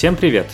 Всем 0.00 0.16
привет! 0.16 0.46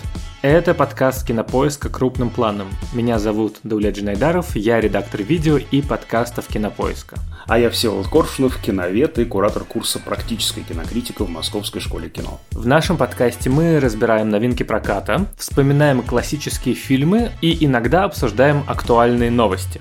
Это 0.42 0.74
подкаст 0.74 1.24
«Кинопоиска. 1.24 1.88
Крупным 1.88 2.30
планом». 2.30 2.66
Меня 2.92 3.20
зовут 3.20 3.58
Даулет 3.62 3.96
Джинайдаров, 3.96 4.56
я 4.56 4.80
редактор 4.80 5.22
видео 5.22 5.56
и 5.58 5.82
подкастов 5.82 6.48
«Кинопоиска». 6.48 7.16
А 7.46 7.56
я 7.56 7.70
Всеволод 7.70 8.08
Коршунов, 8.08 8.60
киновед 8.60 9.20
и 9.20 9.24
куратор 9.24 9.62
курса 9.62 10.00
«Практическая 10.00 10.62
кинокритика» 10.62 11.24
в 11.24 11.30
Московской 11.30 11.80
школе 11.80 12.08
кино. 12.08 12.40
В 12.50 12.66
нашем 12.66 12.96
подкасте 12.96 13.48
мы 13.48 13.78
разбираем 13.78 14.30
новинки 14.30 14.64
проката, 14.64 15.26
вспоминаем 15.38 16.02
классические 16.02 16.74
фильмы 16.74 17.30
и 17.40 17.64
иногда 17.64 18.02
обсуждаем 18.02 18.64
актуальные 18.66 19.30
новости. 19.30 19.80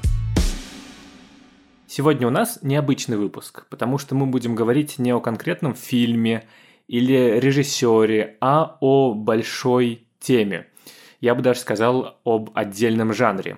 Сегодня 1.87 2.27
у 2.27 2.29
нас 2.29 2.59
необычный 2.61 3.17
выпуск, 3.17 3.65
потому 3.71 3.97
что 3.97 4.13
мы 4.13 4.27
будем 4.27 4.53
говорить 4.53 4.99
не 4.99 5.11
о 5.11 5.19
конкретном 5.19 5.73
фильме 5.73 6.43
или 6.87 7.39
режиссере, 7.39 8.37
а 8.41 8.77
о 8.79 9.13
большой 9.13 10.07
теме. 10.19 10.67
Я 11.19 11.35
бы 11.35 11.41
даже 11.41 11.59
сказал 11.59 12.19
об 12.23 12.51
отдельном 12.53 13.13
жанре. 13.13 13.57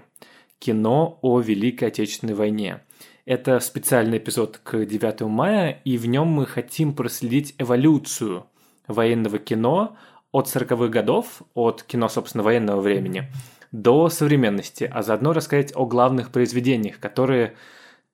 Кино 0.59 1.19
о 1.21 1.39
Великой 1.39 1.89
Отечественной 1.89 2.33
войне. 2.33 2.81
Это 3.25 3.59
специальный 3.59 4.19
эпизод 4.19 4.59
к 4.63 4.85
9 4.85 5.21
мая, 5.21 5.81
и 5.83 5.97
в 5.97 6.05
нем 6.05 6.27
мы 6.27 6.45
хотим 6.45 6.93
проследить 6.93 7.53
эволюцию 7.57 8.45
военного 8.87 9.37
кино 9.37 9.97
от 10.31 10.47
40-х 10.47 10.87
годов, 10.87 11.41
от 11.53 11.83
кино, 11.83 12.07
собственно, 12.09 12.43
военного 12.43 12.79
времени, 12.79 13.31
до 13.71 14.09
современности, 14.09 14.89
а 14.91 15.03
заодно 15.03 15.33
рассказать 15.33 15.73
о 15.75 15.85
главных 15.85 16.31
произведениях, 16.31 16.99
которые 16.99 17.55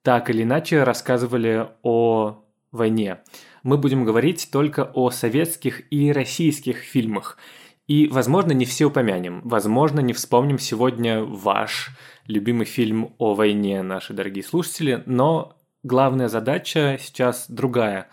так 0.02 0.30
или 0.30 0.42
иначе 0.42 0.82
рассказывали 0.82 1.68
о 1.82 2.42
войне. 2.72 3.18
Мы 3.64 3.76
будем 3.76 4.04
говорить 4.04 4.50
только 4.52 4.84
о 4.94 5.10
советских 5.10 5.92
и 5.92 6.12
российских 6.12 6.76
фильмах– 6.76 7.36
и, 7.86 8.06
возможно, 8.06 8.52
не 8.52 8.64
все 8.64 8.86
упомянем. 8.86 9.42
Возможно, 9.44 10.00
не 10.00 10.14
вспомним 10.14 10.58
сегодня 10.58 11.22
ваш 11.22 11.90
любимый 12.26 12.64
фильм 12.64 13.14
о 13.18 13.34
войне, 13.34 13.82
наши 13.82 14.14
дорогие 14.14 14.42
слушатели, 14.42 15.02
но 15.04 15.58
главная 15.82 16.28
задача 16.28 16.98
сейчас 16.98 17.44
другая. 17.48 18.08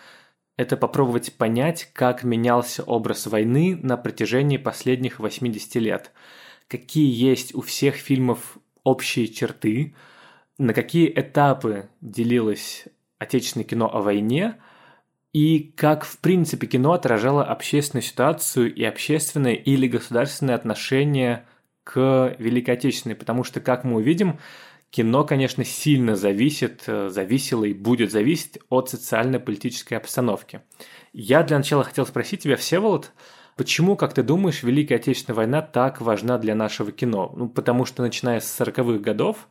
Это 0.58 0.76
попробовать 0.76 1.34
понять, 1.38 1.90
как 1.94 2.24
менялся 2.24 2.84
образ 2.84 3.28
войны 3.28 3.80
на 3.82 3.96
протяжении 3.96 4.58
последних 4.58 5.20
80 5.20 5.76
лет. 5.76 6.12
Какие 6.68 7.10
есть 7.10 7.56
у 7.56 7.62
всех 7.62 7.96
фильмов 7.96 8.58
общие 8.84 9.30
черты, 9.30 9.96
на 10.58 10.74
какие 10.74 11.10
этапы 11.10 11.90
делилось 12.02 12.86
отечественное 13.20 13.66
кино 13.66 13.90
о 13.92 14.02
войне– 14.02 14.58
и 15.34 15.74
как, 15.78 16.04
в 16.04 16.18
принципе, 16.20 16.68
кино 16.68 16.94
отражало 16.94 17.44
общественную 17.44 18.04
ситуацию 18.04 18.74
и 18.74 18.84
общественное 18.84 19.54
или 19.54 19.88
государственное 19.88 20.56
отношение 20.56 21.46
к 21.84 22.36
Великой 22.38 22.72
Отечественной, 22.72 23.16
потому 23.16 23.44
что, 23.44 23.62
как 23.62 23.84
мы 23.84 23.98
увидим, 23.98 24.40
кино, 24.90 25.24
конечно, 25.24 25.64
сильно 25.64 26.16
зависит, 26.16 26.84
э, 26.88 27.10
зависело 27.10 27.64
и 27.64 27.74
будет 27.74 28.12
зависеть 28.12 28.60
от 28.70 28.90
социально-политической 28.90 29.94
обстановки. 29.96 30.62
Я 31.14 31.44
для 31.44 31.58
начала 31.58 31.84
хотел 31.84 32.06
спросить 32.06 32.44
тебя, 32.44 32.58
Всеволод, 32.58 33.14
почему, 33.56 33.96
как 33.96 34.14
ты 34.14 34.24
думаешь, 34.24 34.64
Великая 34.64 34.96
Отечественная 34.96 35.38
война 35.38 35.62
так 35.62 36.02
важна 36.02 36.38
для 36.38 36.56
нашего 36.56 36.92
кино? 36.92 37.34
Ну, 37.36 37.48
потому 37.50 37.86
что, 37.86 38.04
начиная 38.04 38.42
с 38.42 38.60
40-х 38.60 39.00
годов, 39.00 39.48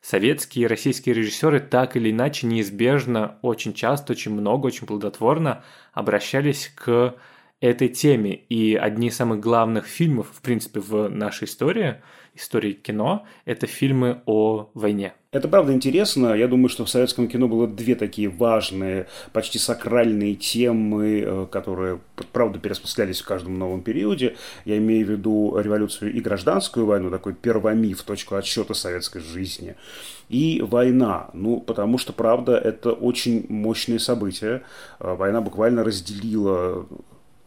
советские 0.00 0.64
и 0.64 0.68
российские 0.68 1.14
режиссеры 1.14 1.60
так 1.60 1.96
или 1.96 2.10
иначе 2.10 2.46
неизбежно, 2.46 3.38
очень 3.42 3.74
часто, 3.74 4.12
очень 4.12 4.32
много, 4.32 4.66
очень 4.66 4.86
плодотворно 4.86 5.62
обращались 5.92 6.72
к 6.74 7.16
этой 7.60 7.88
теме. 7.88 8.34
И 8.34 8.74
одни 8.74 9.08
из 9.08 9.16
самых 9.16 9.40
главных 9.40 9.86
фильмов, 9.86 10.28
в 10.32 10.40
принципе, 10.40 10.80
в 10.80 11.08
нашей 11.08 11.44
истории, 11.44 11.96
истории 12.34 12.72
кино, 12.72 13.26
это 13.44 13.66
фильмы 13.66 14.22
о 14.26 14.70
войне. 14.74 15.14
Это 15.32 15.46
правда 15.46 15.72
интересно. 15.72 16.34
Я 16.34 16.48
думаю, 16.48 16.68
что 16.68 16.84
в 16.84 16.90
советском 16.90 17.28
кино 17.28 17.46
было 17.46 17.68
две 17.68 17.94
такие 17.94 18.28
важные, 18.28 19.06
почти 19.32 19.60
сакральные 19.60 20.34
темы, 20.34 21.22
э, 21.24 21.46
которые, 21.52 22.00
правда, 22.32 22.58
переосмыслялись 22.58 23.20
в 23.20 23.26
каждом 23.26 23.56
новом 23.56 23.82
периоде. 23.82 24.36
Я 24.64 24.78
имею 24.78 25.06
в 25.06 25.10
виду 25.10 25.56
революцию 25.56 26.12
и 26.12 26.20
гражданскую 26.20 26.84
войну, 26.84 27.10
такой 27.10 27.34
первомиф, 27.34 28.02
точку 28.02 28.34
отсчета 28.34 28.74
советской 28.74 29.20
жизни. 29.20 29.76
И 30.28 30.60
война. 30.66 31.30
Ну, 31.32 31.60
потому 31.60 31.96
что, 31.96 32.12
правда, 32.12 32.58
это 32.58 32.90
очень 32.90 33.46
мощные 33.48 34.00
события. 34.00 34.64
Э, 34.98 35.14
война 35.14 35.40
буквально 35.40 35.84
разделила 35.84 36.88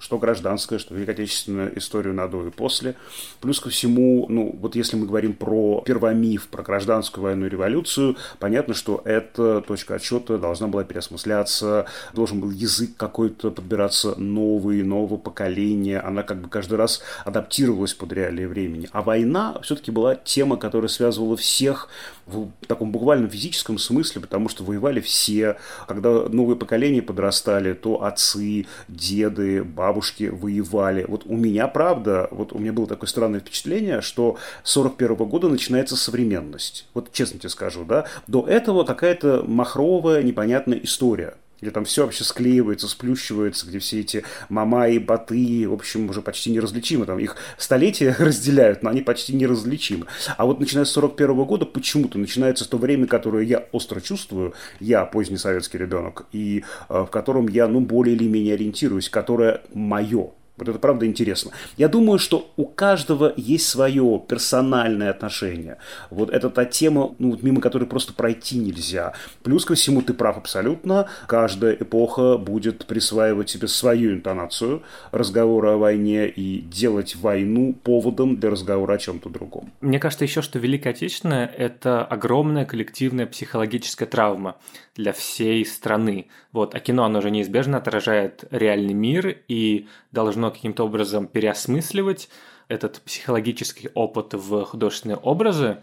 что 0.04 0.18
гражданская, 0.18 0.80
что 0.80 0.94
Великой 0.94 1.12
Отечественную 1.12 1.78
историю 1.78 2.14
на 2.14 2.28
до 2.28 2.46
и 2.46 2.50
после. 2.52 2.96
Плюс 3.40 3.62
ко 3.62 3.70
всему, 3.70 4.26
ну, 4.28 4.54
вот 4.60 4.76
если 4.76 4.98
мы 4.98 5.06
говорим 5.06 5.34
про 5.34 5.82
первомиф, 5.86 6.50
про 6.50 6.62
гражданскую 6.62 7.24
войну 7.24 7.46
и 7.46 7.50
революцию, 7.50 8.18
понятно, 8.38 8.74
что 8.74 9.02
эта 9.06 9.62
точка 9.62 9.96
отсчета 9.96 10.38
должна 10.38 10.68
была 10.68 10.84
переосмысляться, 10.84 11.86
должен 12.14 12.42
был 12.42 12.52
язык 12.52 12.98
какой-то 12.98 13.50
подбираться 13.50 14.16
новый, 14.20 14.84
нового 14.84 15.16
поколения, 15.16 16.02
она 16.02 16.24
как 16.24 16.42
бы 16.42 16.50
каждый 16.50 16.76
раз 16.76 17.02
адаптировалась 17.24 17.94
под 17.94 18.12
реалии 18.12 18.46
времени. 18.46 18.90
А 18.92 19.04
война 19.04 19.58
все-таки 19.64 19.90
была 19.90 20.16
тема, 20.16 20.58
которая 20.58 20.90
связывала 20.90 21.38
всех 21.38 21.88
в 22.26 22.52
таком 22.68 22.92
буквальном 22.92 23.30
физическом 23.30 23.78
смысле, 23.78 24.20
потому 24.20 24.50
что 24.50 24.66
воевали 24.66 25.00
все. 25.00 25.58
Когда 25.88 26.28
новые 26.28 26.58
поколения 26.58 27.02
подрастали, 27.02 27.72
то 27.72 28.04
отцы, 28.04 28.66
деды, 28.90 29.64
бабушки 29.64 29.93
воевали. 30.32 31.06
Вот 31.08 31.24
у 31.26 31.36
меня, 31.36 31.68
правда, 31.68 32.28
вот 32.32 32.54
у 32.54 32.60
меня 32.60 32.74
было 32.74 32.88
такое 32.88 33.08
странное 33.08 33.40
впечатление, 33.40 34.02
что 34.02 34.38
с 34.64 34.72
41 34.72 35.16
года 35.16 35.50
начинается 35.50 35.96
современность. 35.96 36.88
Вот 36.94 37.12
честно 37.12 37.40
тебе 37.40 37.50
скажу, 37.50 37.86
да. 37.86 38.06
До 38.28 38.46
этого 38.48 38.84
какая-то 38.84 39.44
махровая, 39.46 40.24
непонятная 40.24 40.80
история 40.80 41.36
где 41.64 41.72
там 41.72 41.86
все 41.86 42.04
вообще 42.04 42.24
склеивается, 42.24 42.88
сплющивается, 42.88 43.66
где 43.66 43.80
все 43.80 44.02
эти 44.02 44.24
мама 44.50 44.90
и 44.90 45.00
баты, 45.00 45.68
в 45.68 45.74
общем, 45.74 46.10
уже 46.10 46.22
почти 46.22 46.52
неразличимы. 46.52 47.06
Там 47.06 47.18
их 47.20 47.38
столетия 47.58 48.16
разделяют, 48.20 48.84
но 48.84 48.90
они 48.90 49.02
почти 49.02 49.34
неразличимы. 49.34 50.06
А 50.38 50.46
вот 50.46 50.60
начиная 50.60 50.86
с 50.86 50.92
41 50.92 51.44
года 51.46 51.66
почему-то 51.66 52.20
начинается 52.20 52.70
то 52.70 52.78
время, 52.78 53.08
которое 53.08 53.46
я 53.46 53.66
остро 53.72 54.02
чувствую, 54.02 54.54
я 54.80 55.06
поздний 55.06 55.38
советский 55.38 55.78
ребенок, 55.78 56.26
и 56.32 56.64
э, 56.90 57.02
в 57.02 57.08
котором 57.08 57.48
я, 57.48 57.68
ну, 57.68 57.80
более 57.80 58.16
или 58.16 58.28
менее 58.28 58.56
ориентируюсь, 58.56 59.10
которое 59.10 59.62
мое, 59.74 60.32
вот 60.58 60.70
это 60.70 60.78
правда 60.80 61.06
интересно. 61.06 61.52
Я 61.78 61.88
думаю, 61.88 62.20
что 62.20 62.52
у 62.58 62.66
каждого 62.66 63.34
есть 63.36 63.68
свое 63.68 64.22
персональное 64.28 65.10
отношение. 65.10 65.78
Вот 66.12 66.30
это 66.30 66.50
та 66.50 66.66
тема, 66.66 67.16
ну, 67.18 67.38
мимо 67.42 67.60
которой 67.60 67.86
просто 67.86 68.14
пройти 68.14 68.58
нельзя. 68.58 69.14
Плюс 69.42 69.66
ко 69.66 69.74
всему, 69.74 70.02
ты 70.02 70.14
прав 70.14 70.38
абсолютно. 70.38 71.08
Каждая 71.28 71.74
эпоха 71.74 72.38
будет 72.38 72.86
присваивать 72.86 73.50
себе 73.50 73.68
свою 73.68 74.14
интонацию 74.14 74.84
разговора 75.12 75.74
о 75.74 75.78
войне 75.78 76.28
и 76.28 76.62
делать 76.62 77.16
войну 77.16 77.74
поводом 77.74 78.38
для 78.38 78.52
разговора 78.52 78.94
о 78.94 78.98
чем-то 78.98 79.30
другом. 79.30 79.72
Мне 79.82 80.00
кажется 80.00 80.26
еще, 80.26 80.42
что 80.42 80.60
Великая 80.60 80.92
Отечественная– 80.92 81.48
это 81.58 82.04
огромная 82.06 82.66
коллективная 82.66 83.26
психологическая 83.26 84.08
травма 84.08 84.56
для 84.96 85.12
всей 85.12 85.66
страны. 85.66 86.28
Вот, 86.52 86.76
а 86.76 86.80
кино, 86.80 87.04
оно 87.06 87.22
же 87.22 87.32
неизбежно 87.32 87.78
отражает 87.78 88.46
реальный 88.52 88.94
мир 88.94 89.38
и 89.48 89.88
должно 90.12 90.52
каким-то 90.52 90.86
образом 90.86 91.28
переосмысливать 91.28 92.30
этот 92.68 93.02
психологический 93.02 93.90
опыт 93.94 94.34
в 94.34 94.66
художественные 94.66 95.18
образы. 95.18 95.78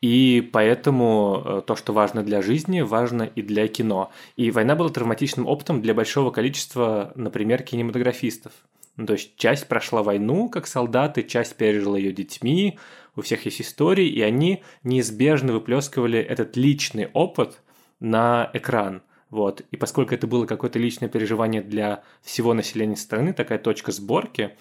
И 0.00 0.48
поэтому 0.52 1.42
э, 1.44 1.62
то, 1.64 1.76
что 1.76 1.92
важно 1.92 2.24
для 2.24 2.42
жизни, 2.42 2.80
важно 2.80 3.22
и 3.22 3.40
для 3.40 3.68
кино. 3.68 4.10
И 4.36 4.50
война 4.50 4.74
была 4.74 4.88
травматичным 4.88 5.46
опытом 5.46 5.80
для 5.80 5.94
большого 5.94 6.32
количества, 6.32 7.12
например, 7.14 7.62
кинематографистов. 7.62 8.52
Ну, 8.96 9.06
то 9.06 9.14
есть 9.14 9.36
часть 9.36 9.68
прошла 9.68 10.02
войну 10.02 10.48
как 10.48 10.66
солдаты, 10.66 11.22
часть 11.22 11.56
пережила 11.56 11.96
ее 11.96 12.12
детьми, 12.12 12.78
у 13.14 13.22
всех 13.22 13.44
есть 13.44 13.60
истории, 13.60 14.08
и 14.08 14.20
они 14.22 14.62
неизбежно 14.82 15.52
выплескивали 15.52 16.18
этот 16.18 16.56
личный 16.56 17.08
опыт 17.12 17.62
на 18.02 18.50
экран. 18.52 19.02
Вот. 19.30 19.62
И 19.70 19.76
поскольку 19.76 20.14
это 20.14 20.26
было 20.26 20.44
какое-то 20.44 20.78
личное 20.78 21.08
переживание 21.08 21.62
для 21.62 22.02
всего 22.20 22.52
населения 22.52 22.96
страны, 22.96 23.32
такая 23.32 23.58
точка 23.58 23.92
сборки, 23.92 24.56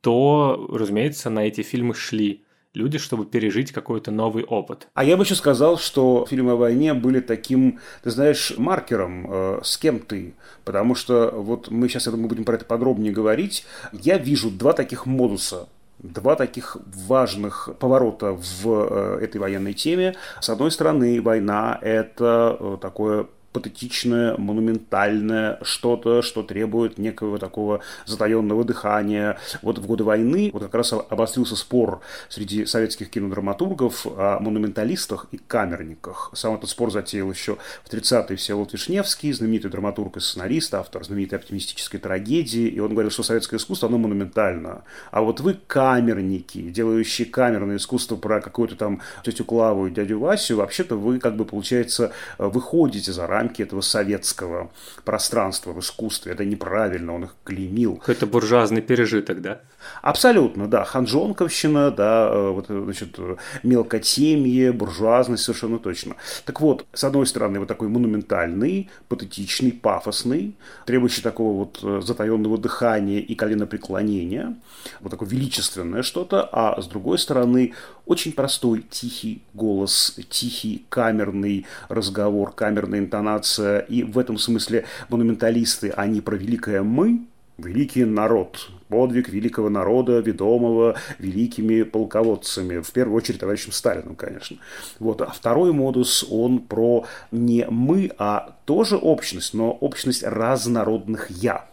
то, 0.00 0.68
разумеется, 0.72 1.30
на 1.30 1.46
эти 1.46 1.62
фильмы 1.62 1.94
шли 1.94 2.42
люди, 2.74 2.98
чтобы 2.98 3.24
пережить 3.24 3.72
какой-то 3.72 4.10
новый 4.10 4.44
опыт. 4.44 4.88
А 4.94 5.04
я 5.04 5.16
бы 5.16 5.22
еще 5.22 5.34
сказал, 5.34 5.78
что 5.78 6.26
фильмы 6.28 6.52
о 6.52 6.56
войне 6.56 6.92
были 6.92 7.20
таким, 7.20 7.78
ты 8.02 8.10
знаешь, 8.10 8.52
маркером, 8.56 9.26
э, 9.28 9.60
с 9.62 9.78
кем 9.78 10.00
ты. 10.00 10.34
Потому 10.64 10.94
что 10.94 11.30
вот 11.30 11.70
мы 11.70 11.88
сейчас, 11.88 12.06
я 12.06 12.12
думаю, 12.12 12.28
будем 12.28 12.44
про 12.44 12.56
это 12.56 12.64
подробнее 12.64 13.12
говорить. 13.12 13.64
Я 13.92 14.18
вижу 14.18 14.50
два 14.50 14.72
таких 14.72 15.06
модуса 15.06 15.68
два 16.12 16.36
таких 16.36 16.76
важных 17.06 17.70
поворота 17.78 18.32
в 18.32 18.66
э, 18.66 19.18
этой 19.22 19.38
военной 19.40 19.74
теме. 19.74 20.14
С 20.40 20.48
одной 20.48 20.70
стороны, 20.70 21.20
война– 21.20 21.78
это 21.82 22.56
э, 22.58 22.76
такое 22.80 23.26
патетичное, 23.56 24.36
монументальное, 24.36 25.58
что-то, 25.62 26.20
что 26.20 26.42
требует 26.42 26.98
некого 26.98 27.38
такого 27.38 27.80
затаенного 28.04 28.64
дыхания. 28.64 29.38
Вот 29.62 29.78
в 29.78 29.86
годы 29.86 30.04
войны 30.04 30.50
вот 30.52 30.62
как 30.62 30.74
раз 30.74 30.92
обострился 30.92 31.56
спор 31.56 32.02
среди 32.28 32.66
советских 32.66 33.08
кинодраматургов 33.08 34.06
о 34.06 34.38
монументалистах 34.40 35.26
и 35.32 35.38
камерниках. 35.38 36.30
Сам 36.34 36.56
этот 36.56 36.68
спор 36.68 36.92
затеял 36.92 37.30
еще 37.30 37.56
в 37.82 37.90
30-е 37.90 38.36
Всеволод 38.36 38.74
Вишневский, 38.74 39.32
знаменитый 39.32 39.70
драматург 39.70 40.18
и 40.18 40.20
сценарист, 40.20 40.74
автор 40.74 41.02
знаменитой 41.02 41.38
оптимистической 41.38 41.98
трагедии. 41.98 42.68
И 42.68 42.78
он 42.78 42.90
говорил, 42.90 43.10
что 43.10 43.22
советское 43.22 43.56
искусство, 43.56 43.88
оно 43.88 43.96
монументально. 43.96 44.82
А 45.10 45.22
вот 45.22 45.40
вы 45.40 45.54
камерники, 45.66 46.58
делающие 46.70 47.26
камерное 47.26 47.76
искусство 47.76 48.16
про 48.16 48.42
какую-то 48.42 48.76
там 48.76 49.00
тетю 49.24 49.46
Клаву 49.46 49.86
и 49.86 49.90
дядю 49.90 50.18
Васю, 50.18 50.56
вообще-то 50.56 50.96
вы, 50.96 51.18
как 51.18 51.36
бы, 51.36 51.46
получается, 51.46 52.12
выходите 52.36 53.12
за 53.12 53.26
рамки 53.26 53.45
этого 53.62 53.80
советского 53.80 54.70
пространства 55.04 55.72
в 55.72 55.80
искусстве. 55.80 56.32
Это 56.32 56.44
неправильно, 56.44 57.14
он 57.14 57.24
их 57.24 57.36
клеймил. 57.44 57.96
Какой-то 57.96 58.26
буржуазный 58.26 58.82
пережиток, 58.82 59.40
да? 59.40 59.60
Абсолютно, 60.02 60.68
да. 60.68 60.84
Ханжонковщина, 60.84 61.90
да, 61.90 62.28
э, 62.30 62.50
вот, 62.50 62.66
значит, 62.68 63.18
мелкотемье, 63.62 64.72
буржуазность, 64.72 65.44
совершенно 65.44 65.78
точно. 65.78 66.16
Так 66.44 66.60
вот, 66.60 66.86
с 66.92 67.04
одной 67.04 67.26
стороны, 67.26 67.58
вот 67.58 67.68
такой 67.68 67.88
монументальный, 67.88 68.90
патетичный, 69.08 69.72
пафосный, 69.72 70.54
требующий 70.86 71.22
такого 71.22 71.58
вот 71.58 71.80
э, 71.82 72.00
затаенного 72.04 72.58
дыхания 72.58 73.20
и 73.20 73.34
коленопреклонения, 73.34 74.56
вот 75.00 75.10
такое 75.10 75.28
величественное 75.28 76.02
что-то, 76.02 76.48
а 76.52 76.80
с 76.80 76.86
другой 76.86 77.18
стороны, 77.18 77.74
очень 78.06 78.32
простой, 78.32 78.84
тихий 78.88 79.42
голос, 79.52 80.16
тихий 80.30 80.84
камерный 80.88 81.66
разговор, 81.88 82.52
камерная 82.52 83.00
интонация. 83.00 83.80
И 83.80 84.02
в 84.04 84.18
этом 84.18 84.38
смысле 84.38 84.84
монументалисты, 85.08 85.90
они 85.90 86.20
про 86.20 86.36
великое 86.36 86.82
«мы», 86.82 87.26
великий 87.58 88.04
народ, 88.04 88.70
подвиг 88.88 89.28
великого 89.28 89.68
народа, 89.68 90.20
ведомого 90.20 90.96
великими 91.18 91.82
полководцами, 91.82 92.80
в 92.80 92.92
первую 92.92 93.16
очередь 93.16 93.40
товарищем 93.40 93.72
Сталиным, 93.72 94.16
конечно. 94.16 94.58
Вот. 94.98 95.22
А 95.22 95.26
второй 95.26 95.72
модус, 95.72 96.26
он 96.30 96.60
про 96.60 97.06
не 97.30 97.66
мы, 97.68 98.10
а 98.18 98.56
тоже 98.64 98.96
общность, 98.96 99.54
но 99.54 99.70
общность 99.72 100.22
разнородных 100.22 101.30
«я». 101.30 101.66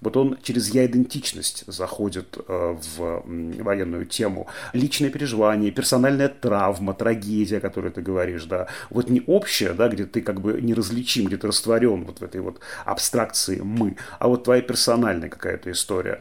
Вот 0.00 0.16
он 0.16 0.38
через 0.42 0.68
я-идентичность 0.68 1.64
заходит 1.66 2.38
э, 2.46 2.76
в 2.96 3.22
военную 3.26 4.06
тему. 4.06 4.48
Личное 4.72 5.10
переживание, 5.10 5.70
персональная 5.70 6.28
травма, 6.28 6.94
трагедия, 6.94 7.58
о 7.58 7.60
которой 7.60 7.90
ты 7.90 8.02
говоришь, 8.02 8.44
да. 8.44 8.68
Вот 8.90 9.08
не 9.10 9.22
общее, 9.26 9.72
да, 9.72 9.88
где 9.88 10.04
ты 10.04 10.20
как 10.20 10.40
бы 10.40 10.60
неразличим, 10.60 11.26
где 11.26 11.36
ты 11.36 11.46
растворен 11.46 12.04
вот 12.04 12.20
в 12.20 12.22
этой 12.22 12.40
вот 12.40 12.60
абстракции 12.84 13.60
«мы», 13.60 13.96
а 14.18 14.28
вот 14.28 14.44
твоя 14.44 14.62
персональная 14.62 15.28
какая-то 15.28 15.70
история. 15.70 16.20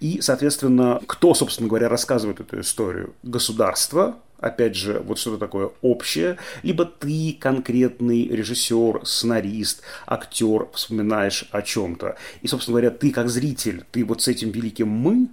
И, 0.00 0.20
соответственно, 0.20 1.00
кто, 1.06 1.34
собственно 1.34 1.68
говоря, 1.68 1.88
рассказывает 1.88 2.40
эту 2.40 2.60
историю? 2.60 3.14
Государство, 3.22 4.16
опять 4.44 4.76
же, 4.76 5.00
вот 5.00 5.18
что-то 5.18 5.38
такое 5.38 5.70
общее, 5.80 6.36
либо 6.62 6.84
ты 6.84 7.36
конкретный 7.40 8.28
режиссер, 8.28 9.00
сценарист, 9.04 9.82
актер 10.06 10.68
вспоминаешь 10.72 11.48
о 11.50 11.62
чем-то. 11.62 12.16
И, 12.42 12.46
собственно 12.46 12.74
говоря, 12.74 12.90
ты 12.90 13.10
как 13.10 13.30
зритель, 13.30 13.84
ты 13.90 14.04
вот 14.04 14.22
с 14.22 14.28
этим 14.28 14.50
великим 14.50 14.88
«мы», 14.88 15.28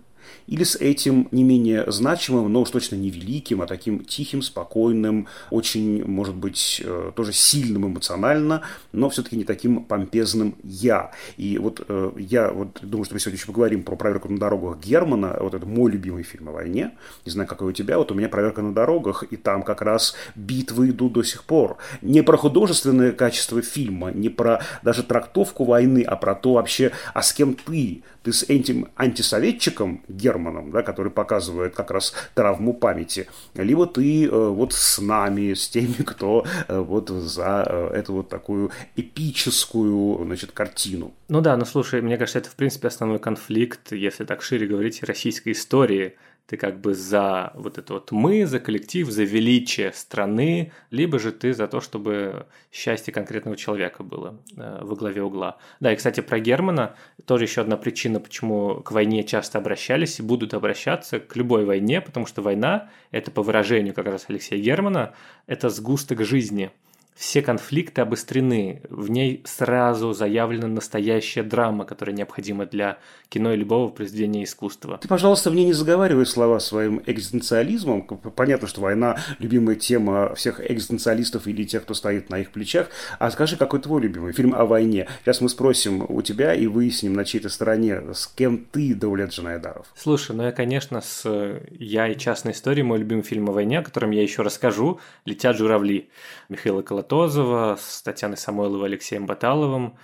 или 0.52 0.66
с 0.66 0.76
этим 0.76 1.30
не 1.32 1.44
менее 1.44 1.90
значимым, 1.90 2.52
но 2.52 2.62
уж 2.62 2.70
точно 2.70 2.98
не 2.98 3.10
великим, 3.10 3.62
а 3.62 3.68
таким 3.68 4.04
тихим, 4.04 4.42
спокойным, 4.42 5.28
очень, 5.50 6.04
может 6.04 6.36
быть, 6.36 6.82
э, 6.84 7.12
тоже 7.16 7.32
сильным 7.32 7.88
эмоционально, 7.88 8.62
но 8.92 9.10
все-таки 9.10 9.38
не 9.38 9.46
таким 9.46 9.86
помпезным 9.86 10.56
«я». 10.62 11.12
И 11.38 11.58
вот 11.58 11.86
э, 11.88 12.12
я 12.18 12.52
вот 12.52 12.80
думаю, 12.82 13.06
что 13.06 13.16
мы 13.16 13.22
сегодня 13.22 13.38
еще 13.38 13.48
поговорим 13.48 13.84
про 13.84 13.96
«Проверку 13.96 14.28
на 14.28 14.38
дорогах» 14.38 14.80
Германа, 14.80 15.38
вот 15.40 15.54
это 15.54 15.66
мой 15.66 15.90
любимый 15.90 16.24
фильм 16.24 16.50
о 16.50 16.52
войне, 16.52 16.92
не 17.26 17.32
знаю, 17.32 17.48
какой 17.48 17.70
у 17.70 17.72
тебя, 17.72 17.98
вот 17.98 18.12
у 18.12 18.16
меня 18.16 18.28
«Проверка 18.28 18.62
на 18.62 18.74
дорогах», 18.74 19.24
и 19.24 19.38
там 19.38 19.64
как 19.64 19.82
раз 19.82 20.16
битвы 20.36 20.90
идут 20.90 21.14
до 21.14 21.24
сих 21.24 21.46
пор. 21.46 21.78
Не 22.02 22.24
про 22.24 22.36
художественное 22.36 23.14
качество 23.14 23.62
фильма, 23.62 24.12
не 24.12 24.28
про 24.28 24.62
даже 24.84 25.04
трактовку 25.04 25.64
войны, 25.64 26.04
а 26.06 26.18
про 26.18 26.36
то 26.36 26.56
вообще, 26.56 26.92
а 27.14 27.22
с 27.22 27.32
кем 27.32 27.54
ты, 27.54 28.04
ты 28.24 28.34
с 28.34 28.44
этим 28.44 28.90
антисоветчиком 28.98 30.04
Германом, 30.08 30.41
да, 30.72 30.84
который 30.84 31.12
показывает 31.12 31.76
как 31.76 31.92
раз 31.92 32.14
травму 32.34 32.74
памяти, 32.74 33.28
либо 33.56 33.86
ты 33.86 34.26
э, 34.26 34.30
вот 34.30 34.74
с 34.74 35.00
нами, 35.00 35.54
с 35.54 35.70
теми, 35.70 36.04
кто 36.06 36.46
э, 36.68 36.80
вот 36.80 37.10
за 37.10 37.66
э, 37.68 37.92
эту 37.96 38.14
вот 38.14 38.30
такую 38.30 38.72
эпическую, 38.96 40.24
значит, 40.26 40.52
картину. 40.52 41.14
Ну 41.28 41.42
да, 41.42 41.58
ну 41.58 41.66
слушай, 41.66 42.02
мне 42.02 42.18
кажется, 42.18 42.40
это 42.40 42.50
в 42.50 42.56
принципе 42.56 42.88
основной 42.88 43.20
конфликт, 43.20 43.92
если 43.92 44.26
так 44.26 44.42
шире 44.42 44.68
говорить, 44.68 45.04
российской 45.04 45.52
истории– 45.52 46.16
ты 46.52 46.58
как 46.58 46.82
бы 46.82 46.94
за 46.94 47.54
вот 47.56 47.78
это 47.78 47.94
вот 47.94 48.12
мы, 48.12 48.46
за 48.46 48.60
коллектив, 48.60 49.10
за 49.10 49.24
величие 49.24 49.94
страны, 49.94 50.74
либо 50.90 51.18
же 51.18 51.32
ты 51.32 51.54
за 51.54 51.66
то, 51.66 51.80
чтобы 51.80 52.46
счастье 52.74 53.14
конкретного 53.14 53.56
человека 53.56 54.04
было 54.04 54.38
э, 54.58 54.80
во 54.82 54.96
главе 54.98 55.24
угла. 55.24 55.60
Да, 55.80 55.94
и, 55.94 55.96
кстати, 55.96 56.20
про 56.20 56.42
Германа 56.42 56.98
тоже 57.26 57.46
еще 57.46 57.62
одна 57.62 57.78
причина, 57.78 58.20
почему 58.20 58.82
к 58.82 58.92
войне 58.92 59.24
часто 59.24 59.60
обращались 59.60 60.20
и 60.20 60.24
будут 60.24 60.54
обращаться 60.54 61.22
к 61.22 61.38
любой 61.38 61.64
войне, 61.64 62.02
потому 62.02 62.26
что 62.26 62.42
война, 62.42 62.90
это 63.12 63.32
по 63.32 63.44
выражению 63.44 63.94
как 63.94 64.08
раз 64.08 64.26
Алексея 64.28 64.62
Германа, 64.62 65.14
это 65.48 65.70
сгусток 65.70 66.22
жизни– 66.22 66.70
все 67.16 67.42
конфликты 67.42 68.02
обострены, 68.02 68.82
в 68.90 69.10
ней 69.10 69.42
сразу 69.46 70.14
заявлена 70.14 70.68
настоящая 70.68 71.44
драма, 71.44 71.86
которая 71.86 72.16
необходима 72.16 72.66
для 72.66 72.98
кино 73.30 73.54
и 73.54 73.58
любого 73.58 73.90
произведения 73.90 74.44
искусства. 74.44 74.98
Ты, 74.98 75.08
пожалуйста, 75.08 75.52
мне 75.52 75.66
не 75.66 75.74
заговаривай 75.74 76.26
слова 76.26 76.60
своим 76.60 77.02
экзистенциализмом. 77.06 78.02
Понятно, 78.02 78.68
что 78.68 78.82
война– 78.82 79.18
любимая 79.40 79.76
тема 79.76 80.34
всех 80.36 80.60
экзистенциалистов 80.72 81.48
или 81.48 81.64
тех, 81.64 81.84
кто 81.84 81.94
стоит 81.94 82.30
на 82.30 82.40
их 82.40 82.52
плечах. 82.52 82.88
А 83.20 83.30
скажи, 83.30 83.56
какой 83.56 83.80
твой 83.82 84.02
любимый 84.02 84.34
фильм 84.34 84.56
о 84.56 84.66
войне? 84.66 85.08
Сейчас 85.24 85.42
мы 85.42 85.50
спросим 85.50 86.06
у 86.08 86.22
тебя 86.22 86.54
и 86.54 86.68
выясним, 86.68 87.14
на 87.14 87.24
чьей-то 87.24 87.50
стороне, 87.50 88.14
с 88.14 88.28
кем 88.28 88.66
ты, 88.72 88.96
Даулет 88.96 89.32
Джанайдаров. 89.32 89.86
Слушай, 89.96 90.36
ну 90.36 90.44
я, 90.44 90.52
конечно, 90.52 91.02
с 91.02 91.62
«Я 91.72 92.08
и 92.08 92.18
частная 92.18 92.54
история», 92.54 92.84
мой 92.84 93.00
любимый 93.00 93.22
фильм 93.22 93.50
о 93.50 93.54
войне, 93.54 93.80
о 93.80 93.84
котором 93.84 94.12
я 94.12 94.24
еще 94.24 94.42
расскажу, 94.42 95.00
«Летят 95.26 95.58
журавли» 95.58 96.10
Михаила 96.52 96.82
Колотозова, 96.82 97.78
с 97.80 98.02
Татьяной 98.02 98.36
Самойловой, 98.38 98.90
Алексеем 98.90 99.26
Баталовым. 99.26 99.96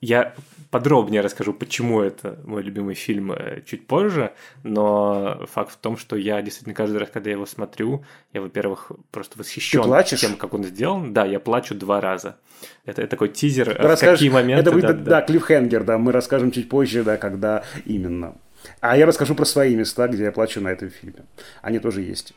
Я 0.00 0.34
подробнее 0.70 1.20
расскажу, 1.20 1.52
почему 1.52 2.00
это 2.00 2.38
мой 2.44 2.62
любимый 2.62 2.94
фильм 2.94 3.32
э, 3.32 3.62
чуть 3.66 3.86
позже, 3.86 4.34
но 4.62 5.46
факт 5.50 5.72
в 5.72 5.76
том, 5.78 5.96
что 5.96 6.16
я 6.16 6.42
действительно 6.42 6.74
каждый 6.74 6.98
раз, 6.98 7.08
когда 7.10 7.30
я 7.30 7.36
его 7.36 7.46
смотрю, 7.46 8.04
я, 8.32 8.40
во-первых, 8.42 8.92
просто 9.10 9.38
восхищен 9.38 9.80
тем, 10.16 10.36
как 10.36 10.54
он 10.54 10.64
сделан. 10.64 11.12
Да, 11.12 11.24
я 11.24 11.40
плачу 11.40 11.74
два 11.74 12.00
раза. 12.00 12.36
Это, 12.84 13.02
это 13.02 13.10
такой 13.10 13.30
тизер, 13.30 13.70
в 13.70 13.96
какие 13.98 14.28
моменты. 14.28 14.62
Это 14.62 14.72
будет, 14.72 14.86
да, 14.86 14.92
да, 14.92 15.10
да, 15.10 15.22
клиффхенгер, 15.22 15.82
да, 15.82 15.98
мы 15.98 16.12
расскажем 16.12 16.52
чуть 16.52 16.68
позже, 16.68 17.02
да, 17.02 17.16
когда 17.16 17.64
именно. 17.84 18.36
А 18.80 18.96
я 18.96 19.06
расскажу 19.06 19.34
про 19.34 19.44
свои 19.44 19.74
места, 19.74 20.06
где 20.08 20.24
я 20.24 20.32
плачу 20.32 20.60
на 20.60 20.68
этом 20.68 20.90
фильме. 20.90 21.24
Они 21.62 21.78
тоже 21.78 22.02
есть. 22.02 22.32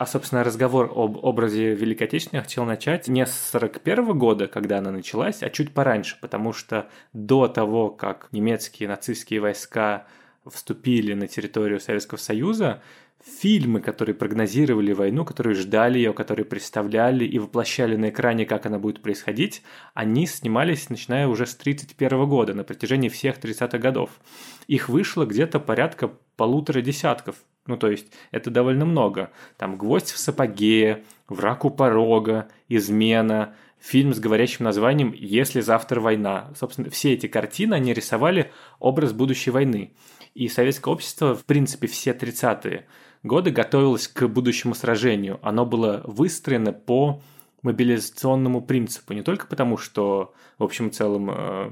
А, 0.00 0.06
собственно, 0.06 0.42
разговор 0.42 0.90
об 0.96 1.22
образе 1.22 1.74
Великой 1.74 2.04
Отечественной 2.04 2.42
хотел 2.42 2.64
начать 2.64 3.06
не 3.08 3.26
с 3.26 3.50
41 3.50 4.16
года, 4.18 4.46
когда 4.46 4.78
она 4.78 4.90
началась, 4.90 5.42
а 5.42 5.50
чуть 5.50 5.74
пораньше, 5.74 6.16
потому 6.22 6.54
что 6.54 6.88
до 7.12 7.48
того, 7.48 7.90
как 7.90 8.28
немецкие 8.32 8.88
нацистские 8.88 9.40
войска 9.40 10.06
вступили 10.46 11.12
на 11.12 11.26
территорию 11.26 11.80
Советского 11.80 12.16
Союза, 12.16 12.80
фильмы, 13.22 13.82
которые 13.82 14.14
прогнозировали 14.14 14.94
войну, 14.94 15.26
которые 15.26 15.54
ждали 15.54 15.98
ее, 15.98 16.14
которые 16.14 16.46
представляли 16.46 17.26
и 17.26 17.38
воплощали 17.38 17.96
на 17.96 18.08
экране, 18.08 18.46
как 18.46 18.64
она 18.64 18.78
будет 18.78 19.02
происходить, 19.02 19.62
они 19.92 20.26
снимались, 20.26 20.88
начиная 20.88 21.28
уже 21.28 21.44
с 21.44 21.54
1931 21.54 22.26
года, 22.26 22.54
на 22.54 22.64
протяжении 22.64 23.10
всех 23.10 23.38
30-х 23.38 23.76
годов. 23.76 24.18
Их 24.66 24.88
вышло 24.88 25.26
где-то 25.26 25.60
порядка 25.60 26.10
полутора 26.36 26.80
десятков 26.80 27.36
ну, 27.70 27.76
то 27.76 27.88
есть, 27.88 28.12
это 28.32 28.50
довольно 28.50 28.84
много. 28.84 29.30
Там 29.56 29.78
«Гвоздь 29.78 30.10
в 30.10 30.18
сапоге», 30.18 31.04
«Враг 31.28 31.64
у 31.64 31.70
порога», 31.70 32.48
«Измена», 32.68 33.54
фильм 33.78 34.12
с 34.12 34.18
говорящим 34.18 34.64
названием 34.64 35.12
«Если 35.16 35.60
завтра 35.60 36.00
война». 36.00 36.50
Собственно, 36.56 36.90
все 36.90 37.14
эти 37.14 37.26
картины, 37.26 37.74
они 37.74 37.94
рисовали 37.94 38.50
образ 38.78 39.12
будущей 39.12 39.50
войны. 39.50 39.92
И 40.34 40.48
советское 40.48 40.90
общество, 40.92 41.34
в 41.34 41.44
принципе, 41.44 41.86
все 41.86 42.12
30-е 42.12 42.86
годы 43.22 43.50
готовилось 43.50 44.08
к 44.08 44.26
будущему 44.28 44.74
сражению. 44.74 45.38
Оно 45.42 45.66
было 45.66 46.02
выстроено 46.04 46.72
по 46.72 47.22
мобилизационному 47.62 48.62
принципу. 48.62 49.12
Не 49.12 49.22
только 49.22 49.46
потому, 49.46 49.76
что, 49.76 50.34
в 50.58 50.64
общем 50.64 50.90
целом, 50.90 51.30
э, 51.30 51.70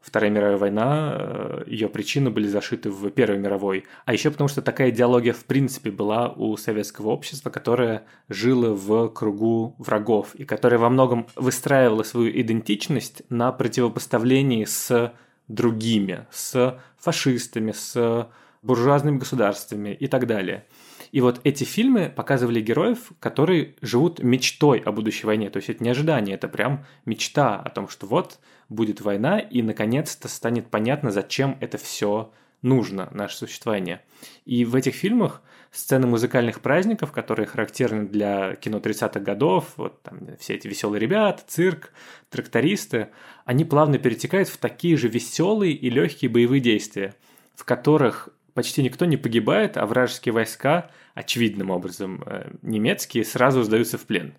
Вторая 0.00 0.30
мировая 0.30 0.56
война, 0.56 1.16
э, 1.18 1.64
ее 1.66 1.88
причины 1.88 2.30
были 2.30 2.46
зашиты 2.46 2.90
в 2.90 3.10
Первой 3.10 3.38
мировой. 3.38 3.84
А 4.04 4.12
еще 4.12 4.30
потому, 4.30 4.48
что 4.48 4.62
такая 4.62 4.90
идеология 4.90 5.32
в 5.32 5.44
принципе 5.44 5.90
была 5.90 6.28
у 6.28 6.56
советского 6.56 7.08
общества, 7.08 7.50
которое 7.50 8.04
жило 8.28 8.74
в 8.74 9.08
кругу 9.08 9.74
врагов 9.78 10.34
и 10.34 10.44
которое 10.44 10.78
во 10.78 10.88
многом 10.88 11.26
выстраивало 11.34 12.04
свою 12.04 12.30
идентичность 12.30 13.22
на 13.28 13.50
противопоставлении 13.52 14.64
с 14.64 15.12
другими, 15.48 16.26
с 16.30 16.78
фашистами, 16.98 17.72
с 17.72 18.28
буржуазными 18.62 19.18
государствами 19.18 19.90
и 19.90 20.06
так 20.06 20.26
далее. 20.26 20.64
И 21.10 21.20
вот 21.20 21.40
эти 21.44 21.64
фильмы 21.64 22.12
показывали 22.14 22.60
героев, 22.60 23.12
которые 23.18 23.74
живут 23.80 24.22
мечтой 24.22 24.78
о 24.80 24.92
будущей 24.92 25.26
войне. 25.26 25.48
То 25.50 25.56
есть 25.58 25.70
это 25.70 25.82
не 25.82 25.90
ожидание, 25.90 26.34
это 26.34 26.48
прям 26.48 26.84
мечта 27.06 27.56
о 27.56 27.70
том, 27.70 27.88
что 27.88 28.06
вот 28.06 28.38
будет 28.68 29.00
война, 29.00 29.38
и 29.38 29.62
наконец-то 29.62 30.28
станет 30.28 30.70
понятно, 30.70 31.10
зачем 31.10 31.56
это 31.60 31.78
все 31.78 32.32
нужно, 32.62 33.08
наше 33.12 33.36
существование. 33.36 34.02
И 34.44 34.64
в 34.64 34.74
этих 34.74 34.94
фильмах 34.94 35.42
сцены 35.70 36.06
музыкальных 36.06 36.60
праздников, 36.60 37.12
которые 37.12 37.46
характерны 37.46 38.06
для 38.06 38.54
кино 38.56 38.78
30-х 38.78 39.20
годов, 39.20 39.72
вот 39.76 40.02
там 40.02 40.20
все 40.38 40.54
эти 40.54 40.66
веселые 40.66 41.00
ребята, 41.00 41.42
цирк, 41.46 41.92
трактористы, 42.30 43.08
они 43.44 43.64
плавно 43.64 43.98
перетекают 43.98 44.48
в 44.48 44.56
такие 44.56 44.96
же 44.96 45.08
веселые 45.08 45.72
и 45.72 45.90
легкие 45.90 46.30
боевые 46.30 46.60
действия, 46.60 47.14
в 47.54 47.64
которых 47.64 48.30
почти 48.54 48.82
никто 48.82 49.04
не 49.04 49.16
погибает, 49.16 49.76
а 49.76 49.86
вражеские 49.86 50.32
войска, 50.32 50.90
очевидным 51.14 51.70
образом 51.70 52.22
э, 52.26 52.50
немецкие, 52.62 53.24
сразу 53.24 53.62
сдаются 53.62 53.98
в 53.98 54.02
плен. 54.04 54.34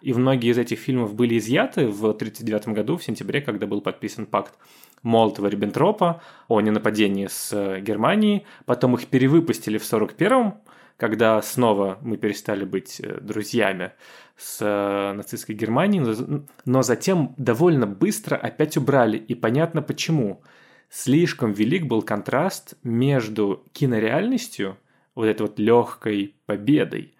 И 0.00 0.12
многие 0.12 0.50
из 0.50 0.58
этих 0.58 0.78
фильмов 0.78 1.14
были 1.14 1.38
изъяты 1.38 1.86
в 1.86 2.04
1939 2.04 2.68
году, 2.68 2.96
в 2.96 3.04
сентябре, 3.04 3.40
когда 3.40 3.66
был 3.66 3.80
подписан 3.80 4.26
пакт 4.26 4.54
Молотова-Риббентропа 5.02 6.20
о 6.48 6.60
ненападении 6.60 7.26
с 7.26 7.52
э, 7.52 7.80
Германией. 7.80 8.46
Потом 8.64 8.94
их 8.94 9.06
перевыпустили 9.06 9.78
в 9.78 9.86
1941 9.86 10.54
когда 10.98 11.42
снова 11.42 11.98
мы 12.00 12.16
перестали 12.16 12.64
быть 12.64 13.00
э, 13.00 13.20
друзьями 13.20 13.92
с 14.38 15.12
нацистской 15.14 15.54
Германией, 15.54 16.42
но 16.64 16.82
затем 16.82 17.34
довольно 17.36 17.86
быстро 17.86 18.36
опять 18.36 18.78
убрали, 18.78 19.18
и 19.18 19.34
понятно 19.34 19.82
почему– 19.82 20.42
слишком 20.88 21.52
велик 21.52 21.86
был 21.86 22.02
контраст 22.02 22.74
между 22.82 23.64
кинореальностью, 23.72 24.78
вот 25.14 25.26
этой 25.26 25.42
вот 25.42 25.58
легкой 25.58 26.34
победой, 26.46 27.14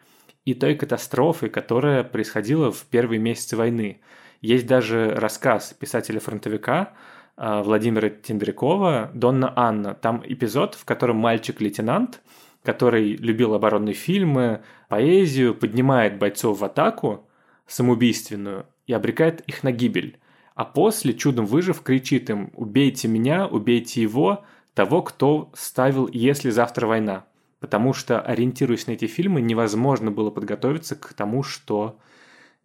и 0.46 0.54
той 0.54 0.74
катастрофой, 0.74 1.50
которая 1.50 2.02
происходила 2.04 2.72
в 2.72 2.84
первые 2.86 3.18
месяцы 3.18 3.54
войны. 3.54 4.00
Есть 4.40 4.66
даже 4.66 5.10
рассказ 5.10 5.74
писателя-фронтовика 5.78 6.94
а, 7.36 7.62
Владимира 7.62 8.08
Тендрякова 8.08 9.10
«Донна 9.12 9.52
Анна». 9.54 9.92
Там 9.92 10.22
эпизод, 10.24 10.74
в 10.74 10.86
котором 10.86 11.16
мальчик-лейтенант, 11.16 12.22
который 12.62 13.16
любил 13.16 13.52
оборонные 13.52 13.94
фильмы, 13.94 14.62
поэзию, 14.88 15.54
поднимает 15.54 16.18
бойцов 16.18 16.60
в 16.60 16.64
атаку 16.64 17.28
самоубийственную 17.66 18.64
и 18.86 18.94
обрекает 18.94 19.42
их 19.42 19.62
на 19.62 19.70
гибель 19.70 20.18
а 20.56 20.64
после, 20.64 21.12
чудом 21.12 21.44
выжив, 21.44 21.82
кричит 21.82 22.30
им 22.30 22.50
«Убейте 22.54 23.08
меня, 23.08 23.46
убейте 23.46 24.00
его, 24.00 24.42
того, 24.72 25.02
кто 25.02 25.52
ставил 25.54 26.08
«Если 26.10 26.48
завтра 26.48 26.86
война». 26.86 27.26
Потому 27.58 27.94
что, 27.94 28.20
ориентируясь 28.20 28.86
на 28.86 28.92
эти 28.92 29.06
фильмы, 29.06 29.40
невозможно 29.40 30.10
было 30.10 30.30
подготовиться 30.30 30.94
к 30.94 31.14
тому, 31.14 31.42
что 31.42 31.98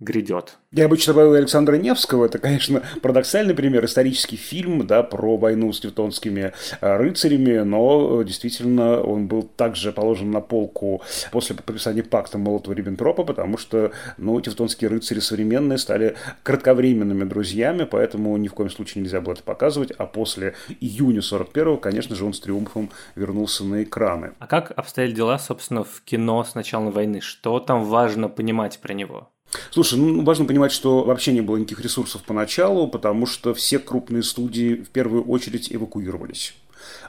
грядет. 0.01 0.57
Я 0.71 0.85
обычно 0.85 1.13
добавил 1.13 1.33
Александра 1.35 1.75
Невского. 1.75 2.25
Это, 2.25 2.39
конечно, 2.39 2.81
парадоксальный 3.01 3.53
пример, 3.53 3.85
исторический 3.85 4.35
фильм 4.35 4.87
да, 4.87 5.03
про 5.03 5.37
войну 5.37 5.71
с 5.71 5.79
тевтонскими 5.79 6.53
э, 6.81 6.97
рыцарями, 6.97 7.59
но 7.59 8.21
э, 8.21 8.25
действительно 8.25 8.99
он 9.01 9.27
был 9.27 9.43
также 9.43 9.91
положен 9.91 10.31
на 10.31 10.41
полку 10.41 11.01
после 11.31 11.55
подписания 11.55 12.03
пакта 12.03 12.39
Молотова-Риббентропа, 12.39 13.23
потому 13.23 13.57
что 13.57 13.91
ну, 14.17 14.41
тевтонские 14.41 14.89
рыцари 14.89 15.19
современные 15.19 15.77
стали 15.77 16.15
кратковременными 16.43 17.23
друзьями, 17.25 17.83
поэтому 17.83 18.35
ни 18.37 18.47
в 18.47 18.53
коем 18.53 18.71
случае 18.71 19.03
нельзя 19.03 19.21
было 19.21 19.33
это 19.33 19.43
показывать, 19.43 19.91
а 19.91 20.07
после 20.07 20.55
июня 20.79 21.19
41-го, 21.19 21.77
конечно 21.77 22.15
же, 22.15 22.25
он 22.25 22.33
с 22.33 22.39
триумфом 22.39 22.89
вернулся 23.15 23.63
на 23.63 23.83
экраны. 23.83 24.31
А 24.39 24.47
как 24.47 24.71
обстояли 24.75 25.11
дела, 25.11 25.37
собственно, 25.37 25.83
в 25.83 26.01
кино 26.01 26.43
с 26.43 26.55
начала 26.55 26.89
войны? 26.89 27.21
Что 27.21 27.59
там 27.59 27.83
важно 27.83 28.29
понимать 28.29 28.79
про 28.79 28.93
него? 28.93 29.29
Слушай, 29.69 29.99
ну 29.99 30.23
важно 30.23 30.45
понимать, 30.45 30.71
что 30.71 31.03
вообще 31.03 31.33
не 31.33 31.41
было 31.41 31.57
никаких 31.57 31.81
ресурсов 31.81 32.23
поначалу, 32.23 32.87
потому 32.87 33.25
что 33.25 33.53
все 33.53 33.79
крупные 33.79 34.23
студии 34.23 34.75
в 34.75 34.89
первую 34.89 35.23
очередь 35.23 35.73
эвакуировались. 35.73 36.53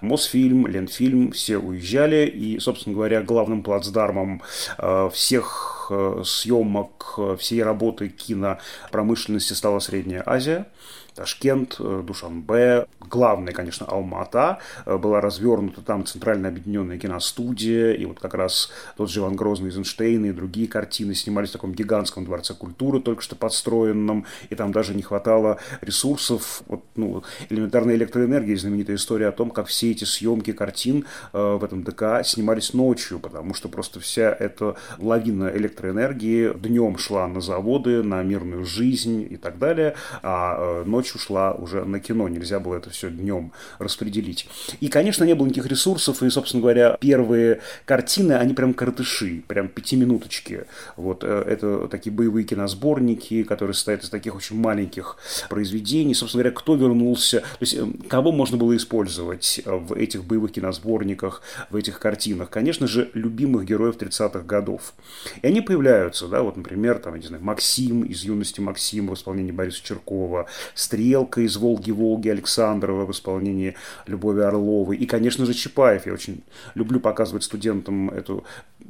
Мосфильм, 0.00 0.66
Ленфильм, 0.66 1.32
все 1.32 1.58
уезжали, 1.58 2.26
и, 2.26 2.58
собственно 2.58 2.94
говоря, 2.94 3.22
главным 3.22 3.62
плацдармом 3.62 4.42
э, 4.78 5.10
всех 5.12 5.81
э, 5.90 6.22
съемок, 6.24 7.14
э, 7.18 7.36
всей 7.38 7.62
работы 7.62 8.08
кинопромышленности 8.08 9.52
стала 9.52 9.78
Средняя 9.78 10.22
Азия– 10.26 10.66
Ташкент, 11.14 11.76
э, 11.78 12.02
Душанбе, 12.06 12.86
главная, 13.00 13.52
конечно, 13.52 13.86
Алмата, 13.86 14.58
была 14.86 15.20
развернута 15.20 15.82
там 15.82 16.06
Центральная 16.06 16.50
объединенная 16.50 16.98
киностудия, 16.98 17.92
и 17.92 18.04
вот 18.06 18.18
как 18.18 18.34
раз 18.34 18.70
тот 18.96 19.10
же 19.10 19.20
Иван 19.20 19.36
Грозный, 19.36 19.68
Эйзенштейн 19.68 20.24
и 20.24 20.32
другие 20.32 20.68
картины 20.68 21.14
снимались 21.14 21.50
в 21.50 21.52
таком 21.52 21.74
гигантском 21.74 22.24
дворце 22.24 22.54
культуры, 22.54 23.00
только 23.00 23.22
что 23.22 23.36
подстроенном, 23.36 24.24
и 24.48 24.54
там 24.54 24.72
даже 24.72 24.94
не 24.94 25.02
хватало 25.02 25.58
ресурсов, 25.82 26.62
вот, 26.66 26.82
ну, 26.96 27.22
элементарной 27.50 27.96
электроэнергии, 27.96 28.54
знаменитая 28.54 28.96
история 28.96 29.28
о 29.28 29.32
том, 29.32 29.50
как 29.50 29.66
все 29.66 29.90
эти 29.90 30.04
съемки 30.04 30.52
картин 30.52 31.04
в 31.32 31.62
этом 31.62 31.82
ДК 31.82 32.24
снимались 32.24 32.72
ночью, 32.72 33.18
потому 33.18 33.54
что 33.54 33.68
просто 33.68 34.00
вся 34.00 34.34
эта 34.38 34.76
лавина 34.98 35.48
электроэнергии 35.48 35.71
днем 35.72 36.98
шла 36.98 37.28
на 37.28 37.40
заводы, 37.40 38.02
на 38.02 38.22
мирную 38.22 38.64
жизнь 38.64 39.26
и 39.30 39.36
так 39.36 39.58
далее, 39.58 39.94
а 40.22 40.82
ночью 40.84 41.02
ночь 41.02 41.14
ушла 41.14 41.52
уже 41.52 41.84
на 41.84 42.00
кино, 42.00 42.28
нельзя 42.28 42.60
было 42.60 42.76
это 42.76 42.90
все 42.90 43.10
днем 43.10 43.52
распределить. 43.78 44.48
И, 44.80 44.88
конечно, 44.88 45.24
не 45.24 45.34
было 45.34 45.46
никаких 45.46 45.66
ресурсов, 45.66 46.22
и, 46.22 46.30
собственно 46.30 46.60
говоря, 46.60 46.96
первые 47.00 47.60
картины, 47.84 48.34
они 48.34 48.54
прям 48.54 48.74
коротыши, 48.74 49.42
прям 49.48 49.68
пятиминуточки. 49.68 50.64
Вот 50.96 51.24
э, 51.24 51.44
это 51.48 51.88
такие 51.88 52.12
боевые 52.12 52.44
киносборники, 52.44 53.42
которые 53.42 53.74
состоят 53.74 54.04
из 54.04 54.10
таких 54.10 54.36
очень 54.36 54.56
маленьких 54.56 55.16
произведений. 55.48 56.14
Собственно 56.14 56.44
говоря, 56.44 56.56
кто 56.56 56.74
вернулся, 56.76 57.40
то 57.40 57.58
есть 57.60 57.74
э, 57.74 57.86
кого 58.08 58.32
можно 58.32 58.56
было 58.56 58.76
использовать 58.76 59.62
в 59.64 59.94
этих 59.94 60.24
боевых 60.24 60.52
киносборниках, 60.52 61.42
в 61.70 61.76
этих 61.76 61.98
картинах? 61.98 62.50
Конечно 62.50 62.86
же, 62.86 63.10
любимых 63.14 63.64
героев 63.64 63.96
30-х 63.96 64.40
годов. 64.40 64.94
И 65.42 65.46
они 65.46 65.60
появляются, 65.62 66.28
да, 66.28 66.42
вот, 66.42 66.56
например, 66.56 66.98
там, 66.98 67.14
я 67.14 67.20
не 67.20 67.26
знаю, 67.26 67.42
Максим 67.42 68.02
из 68.02 68.22
«Юности 68.22 68.60
Максима» 68.60 69.14
в 69.14 69.18
исполнении 69.18 69.52
Бориса 69.52 69.82
Черкова, 69.82 70.46
«Стрелка» 70.74 71.40
из 71.40 71.56
«Волги-Волги» 71.56 72.28
Александрова 72.28 73.06
в 73.06 73.12
исполнении 73.12 73.74
Любови 74.06 74.42
Орловой. 74.42 74.96
И, 74.96 75.06
конечно 75.06 75.46
же, 75.46 75.54
Чапаев. 75.54 76.06
Я 76.06 76.12
очень 76.12 76.42
люблю 76.74 77.00
показывать 77.00 77.44
студентам 77.44 78.10
эту 78.10 78.44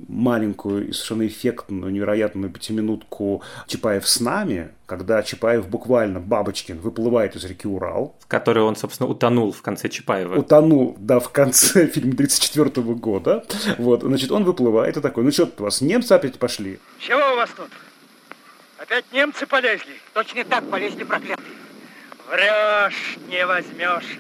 маленькую 0.09 0.89
и 0.89 0.93
совершенно 0.93 1.27
эффектную, 1.27 1.93
невероятную 1.93 2.51
пятиминутку 2.51 3.43
Чапаев 3.67 4.09
с 4.09 4.21
нами, 4.21 4.71
когда 4.87 5.23
Чапаев 5.23 5.69
буквально, 5.69 6.21
Бабочкин, 6.21 6.79
выплывает 6.79 7.37
из 7.37 7.45
реки 7.45 7.67
Урал. 7.67 8.15
В 8.21 8.27
которой 8.27 8.61
он, 8.61 8.77
собственно, 8.77 9.09
утонул 9.09 9.53
в 9.53 9.63
конце 9.63 9.89
Чапаева. 9.89 10.39
Утонул, 10.39 10.97
да, 10.99 11.21
в 11.21 11.31
конце 11.31 11.87
фильма 11.93 12.17
34 12.17 12.71
года. 12.95 13.45
Вот, 13.79 14.03
значит, 14.03 14.31
он 14.31 14.45
выплывает 14.45 14.97
и 14.97 15.01
такой, 15.01 15.25
ну 15.25 15.31
что 15.31 15.51
у 15.59 15.63
вас, 15.63 15.81
немцы 15.81 16.13
опять 16.13 16.39
пошли? 16.39 16.79
Чего 16.99 17.33
у 17.33 17.37
вас 17.37 17.51
тут? 17.57 17.71
Опять 18.79 19.05
немцы 19.13 19.47
полезли? 19.47 19.95
Точно 20.13 20.45
так 20.45 20.69
полезли, 20.69 21.05
проклятые. 21.05 21.49
Врешь, 22.29 23.19
не 23.29 23.47
возьмешь. 23.47 24.19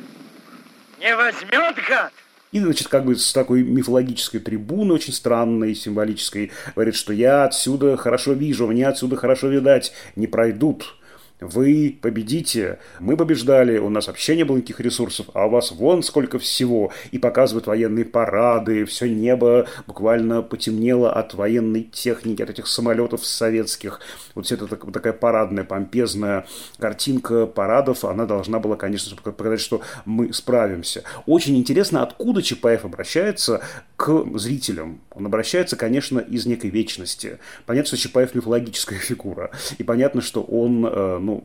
Не 0.98 1.16
возьмет, 1.16 1.76
гад! 1.88 2.12
И, 2.52 2.60
значит, 2.60 2.88
как 2.88 3.06
бы 3.06 3.16
с 3.16 3.32
такой 3.32 3.62
мифологической 3.62 4.38
трибуны, 4.38 4.94
очень 4.94 5.14
странной, 5.14 5.74
символической, 5.74 6.52
говорит, 6.74 6.94
что 6.94 7.12
я 7.12 7.44
отсюда 7.44 7.96
хорошо 7.96 8.34
вижу, 8.34 8.66
мне 8.66 8.86
отсюда 8.86 9.16
хорошо 9.16 9.48
видать, 9.48 9.92
не 10.16 10.26
пройдут 10.26 10.94
вы 11.42 11.98
победите, 12.00 12.78
мы 13.00 13.16
побеждали, 13.16 13.78
у 13.78 13.88
нас 13.88 14.06
вообще 14.06 14.36
не 14.36 14.44
было 14.44 14.56
никаких 14.56 14.80
ресурсов, 14.80 15.26
а 15.34 15.46
у 15.46 15.50
вас 15.50 15.72
вон 15.72 16.02
сколько 16.02 16.38
всего. 16.38 16.92
И 17.10 17.18
показывают 17.18 17.66
военные 17.66 18.04
парады, 18.04 18.84
все 18.84 19.08
небо 19.08 19.66
буквально 19.86 20.42
потемнело 20.42 21.12
от 21.12 21.34
военной 21.34 21.82
техники, 21.82 22.42
от 22.42 22.50
этих 22.50 22.66
самолетов 22.66 23.24
советских. 23.26 24.00
Вот 24.34 24.46
вся 24.46 24.56
эта 24.56 24.66
такая 24.66 25.12
парадная, 25.12 25.64
помпезная 25.64 26.46
картинка 26.78 27.46
парадов, 27.46 28.04
она 28.04 28.26
должна 28.26 28.58
была, 28.58 28.76
конечно 28.76 29.16
показать, 29.16 29.60
что 29.60 29.82
мы 30.04 30.32
справимся. 30.32 31.04
Очень 31.26 31.56
интересно, 31.56 32.02
откуда 32.02 32.42
Чапаев 32.42 32.84
обращается 32.84 33.62
к 33.96 34.24
зрителям. 34.38 35.00
Он 35.10 35.26
обращается, 35.26 35.76
конечно, 35.76 36.18
из 36.18 36.46
некой 36.46 36.70
вечности. 36.70 37.38
Понятно, 37.66 37.88
что 37.88 37.96
Чапаев 37.96 38.34
мифологическая 38.34 38.98
фигура. 38.98 39.50
И 39.78 39.82
понятно, 39.82 40.20
что 40.20 40.42
он, 40.42 40.86
э, 40.86 41.18
ну, 41.32 41.42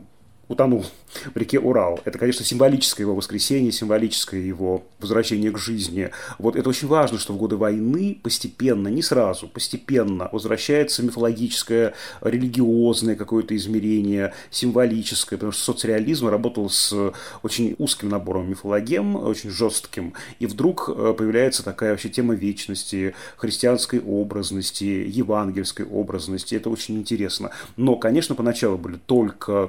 утонул 0.48 0.86
в 1.34 1.38
реке 1.38 1.60
Урал. 1.60 2.00
Это, 2.06 2.18
конечно, 2.18 2.46
символическое 2.46 3.06
его 3.06 3.16
воскресенье, 3.16 3.72
символическое 3.72 4.40
его 4.42 4.84
возвращение 5.00 5.52
к 5.52 5.58
жизни. 5.58 6.10
Вот 6.38 6.56
это 6.56 6.70
очень 6.70 6.88
важно, 6.88 7.18
что 7.18 7.34
в 7.34 7.38
годы 7.38 7.58
войны 7.58 8.20
постепенно, 8.22 8.88
не 8.88 9.02
сразу, 9.02 9.48
постепенно 9.48 10.30
возвращается 10.32 11.04
мифологическое, 11.04 11.94
религиозное 12.22 13.16
какое-то 13.16 13.56
измерение, 13.56 14.34
символическое, 14.52 15.38
потому 15.38 15.52
что 15.52 15.64
соцреализм 15.74 16.28
работал 16.28 16.70
с 16.70 17.14
очень 17.44 17.76
узким 17.78 18.10
набором 18.10 18.50
мифологем, 18.50 19.16
очень 19.16 19.50
жестким, 19.50 20.14
и 20.40 20.46
вдруг 20.46 20.90
э, 20.90 21.14
появляется 21.18 21.64
такая 21.64 21.92
вообще 21.92 22.10
тема 22.10 22.36
вечности, 22.36 23.16
христианской 23.38 24.00
образности, 24.00 24.84
евангельской 24.84 25.86
образности. 25.86 26.56
Это 26.56 26.70
очень 26.70 26.98
интересно. 26.98 27.52
Но, 27.76 27.96
конечно, 27.96 28.36
поначалу 28.36 28.78
были 28.78 28.98
только 29.06 29.68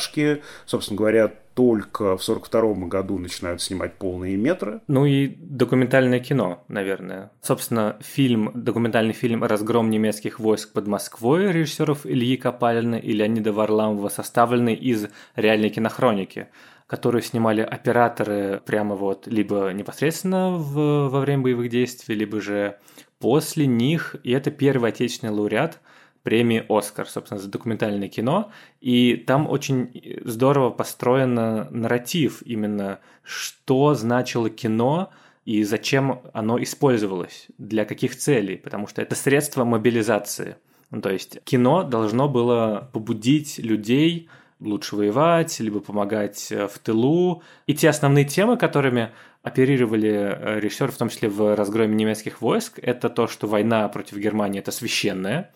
короткометражки, 0.00 0.42
собственно 0.66 0.98
говоря, 0.98 1.32
только 1.54 2.16
в 2.16 2.22
1942 2.22 2.86
году 2.86 3.18
начинают 3.18 3.60
снимать 3.60 3.94
полные 3.94 4.36
метры. 4.36 4.80
Ну 4.86 5.04
и 5.04 5.28
документальное 5.28 6.20
кино, 6.20 6.64
наверное. 6.68 7.30
Собственно, 7.42 7.96
фильм, 8.00 8.50
документальный 8.54 9.12
фильм 9.12 9.44
«Разгром 9.44 9.90
немецких 9.90 10.38
войск 10.40 10.72
под 10.72 10.86
Москвой» 10.86 11.52
режиссеров 11.52 12.06
Ильи 12.06 12.36
Копалина 12.36 12.94
и 12.96 13.12
Леонида 13.12 13.52
Варламова 13.52 14.08
составленный 14.08 14.74
из 14.74 15.08
реальной 15.36 15.70
кинохроники 15.70 16.48
которые 16.86 17.22
снимали 17.22 17.60
операторы 17.60 18.60
прямо 18.66 18.96
вот 18.96 19.28
либо 19.28 19.70
непосредственно 19.72 20.50
в, 20.50 21.08
во 21.08 21.20
время 21.20 21.44
боевых 21.44 21.68
действий, 21.70 22.16
либо 22.16 22.40
же 22.40 22.78
после 23.20 23.68
них. 23.68 24.16
И 24.24 24.32
это 24.32 24.50
первый 24.50 24.90
отечественный 24.90 25.32
лауреат 25.32 25.78
премии 26.22 26.64
«Оскар», 26.68 27.08
собственно, 27.08 27.40
за 27.40 27.48
документальное 27.48 28.08
кино. 28.08 28.50
И 28.80 29.16
там 29.16 29.48
очень 29.48 30.20
здорово 30.24 30.70
построен 30.70 31.34
нарратив 31.34 32.42
именно, 32.42 33.00
что 33.22 33.94
значило 33.94 34.50
кино 34.50 35.10
и 35.44 35.64
зачем 35.64 36.20
оно 36.32 36.62
использовалось, 36.62 37.46
для 37.58 37.84
каких 37.84 38.16
целей, 38.16 38.56
потому 38.56 38.86
что 38.86 39.02
это 39.02 39.14
средство 39.14 39.64
мобилизации. 39.64 40.56
Ну, 40.90 41.00
то 41.00 41.10
есть 41.10 41.42
кино 41.44 41.82
должно 41.82 42.28
было 42.28 42.90
побудить 42.92 43.58
людей 43.58 44.28
лучше 44.60 44.96
воевать, 44.96 45.58
либо 45.60 45.80
помогать 45.80 46.52
э, 46.52 46.68
в 46.68 46.78
тылу. 46.78 47.42
И 47.66 47.74
те 47.74 47.88
основные 47.88 48.26
темы, 48.26 48.58
которыми 48.58 49.10
оперировали 49.42 50.10
э, 50.10 50.60
режиссеры, 50.60 50.92
в 50.92 50.98
том 50.98 51.08
числе 51.08 51.28
в 51.28 51.56
разгроме 51.56 51.94
немецких 51.94 52.42
войск, 52.42 52.78
это 52.82 53.08
то, 53.08 53.26
что 53.26 53.46
война 53.46 53.88
против 53.88 54.18
Германии– 54.18 54.58
это 54.60 54.70
священная 54.70 55.50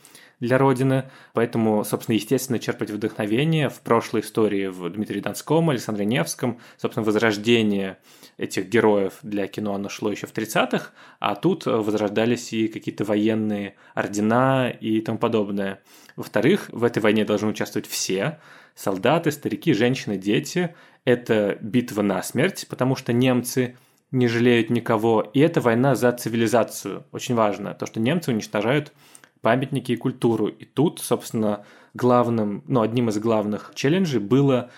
для 0.44 0.58
Родины, 0.58 1.10
поэтому, 1.32 1.84
собственно, 1.84 2.14
естественно, 2.14 2.58
черпать 2.58 2.90
вдохновение 2.90 3.68
в 3.68 3.80
прошлой 3.80 4.20
истории 4.20 4.66
в 4.66 4.88
Дмитрии 4.90 5.20
Донском, 5.20 5.70
Александре 5.70 6.04
Невском, 6.04 6.58
собственно, 6.76 7.04
возрождение 7.04 7.98
этих 8.36 8.68
героев 8.68 9.14
для 9.22 9.46
кино, 9.46 9.74
оно 9.74 9.88
шло 9.88 10.10
еще 10.10 10.26
в 10.26 10.32
30-х, 10.32 10.90
а 11.20 11.34
тут 11.34 11.66
возрождались 11.66 12.52
и 12.52 12.68
какие-то 12.68 13.04
военные 13.04 13.74
ордена 13.94 14.70
и 14.70 15.00
тому 15.00 15.18
подобное. 15.18 15.80
Во-вторых, 16.16 16.68
в 16.70 16.84
этой 16.84 17.00
войне 17.00 17.24
должны 17.24 17.48
участвовать 17.48 17.86
все, 17.86 18.38
солдаты, 18.74 19.30
старики, 19.30 19.72
женщины, 19.72 20.16
дети. 20.16 20.74
Это 21.04 21.58
битва 21.60 22.02
на 22.02 22.22
смерть, 22.22 22.66
потому 22.68 22.96
что 22.96 23.12
немцы 23.12 23.76
не 24.10 24.28
жалеют 24.28 24.70
никого. 24.70 25.20
И 25.34 25.40
это 25.40 25.60
война 25.60 25.94
за 25.94 26.12
цивилизацию. 26.12 27.04
Очень 27.12 27.34
важно. 27.34 27.74
То, 27.74 27.86
что 27.86 28.00
немцы 28.00 28.30
уничтожают 28.30 28.92
памятники 29.44 29.92
и 29.92 29.96
культуру. 29.96 30.48
И 30.48 30.64
тут, 30.64 31.00
собственно, 31.00 31.64
главным, 31.92 32.64
ну, 32.66 32.80
одним 32.80 33.10
из 33.10 33.18
главных 33.18 33.72
челленджей 33.74 34.18
было 34.18 34.70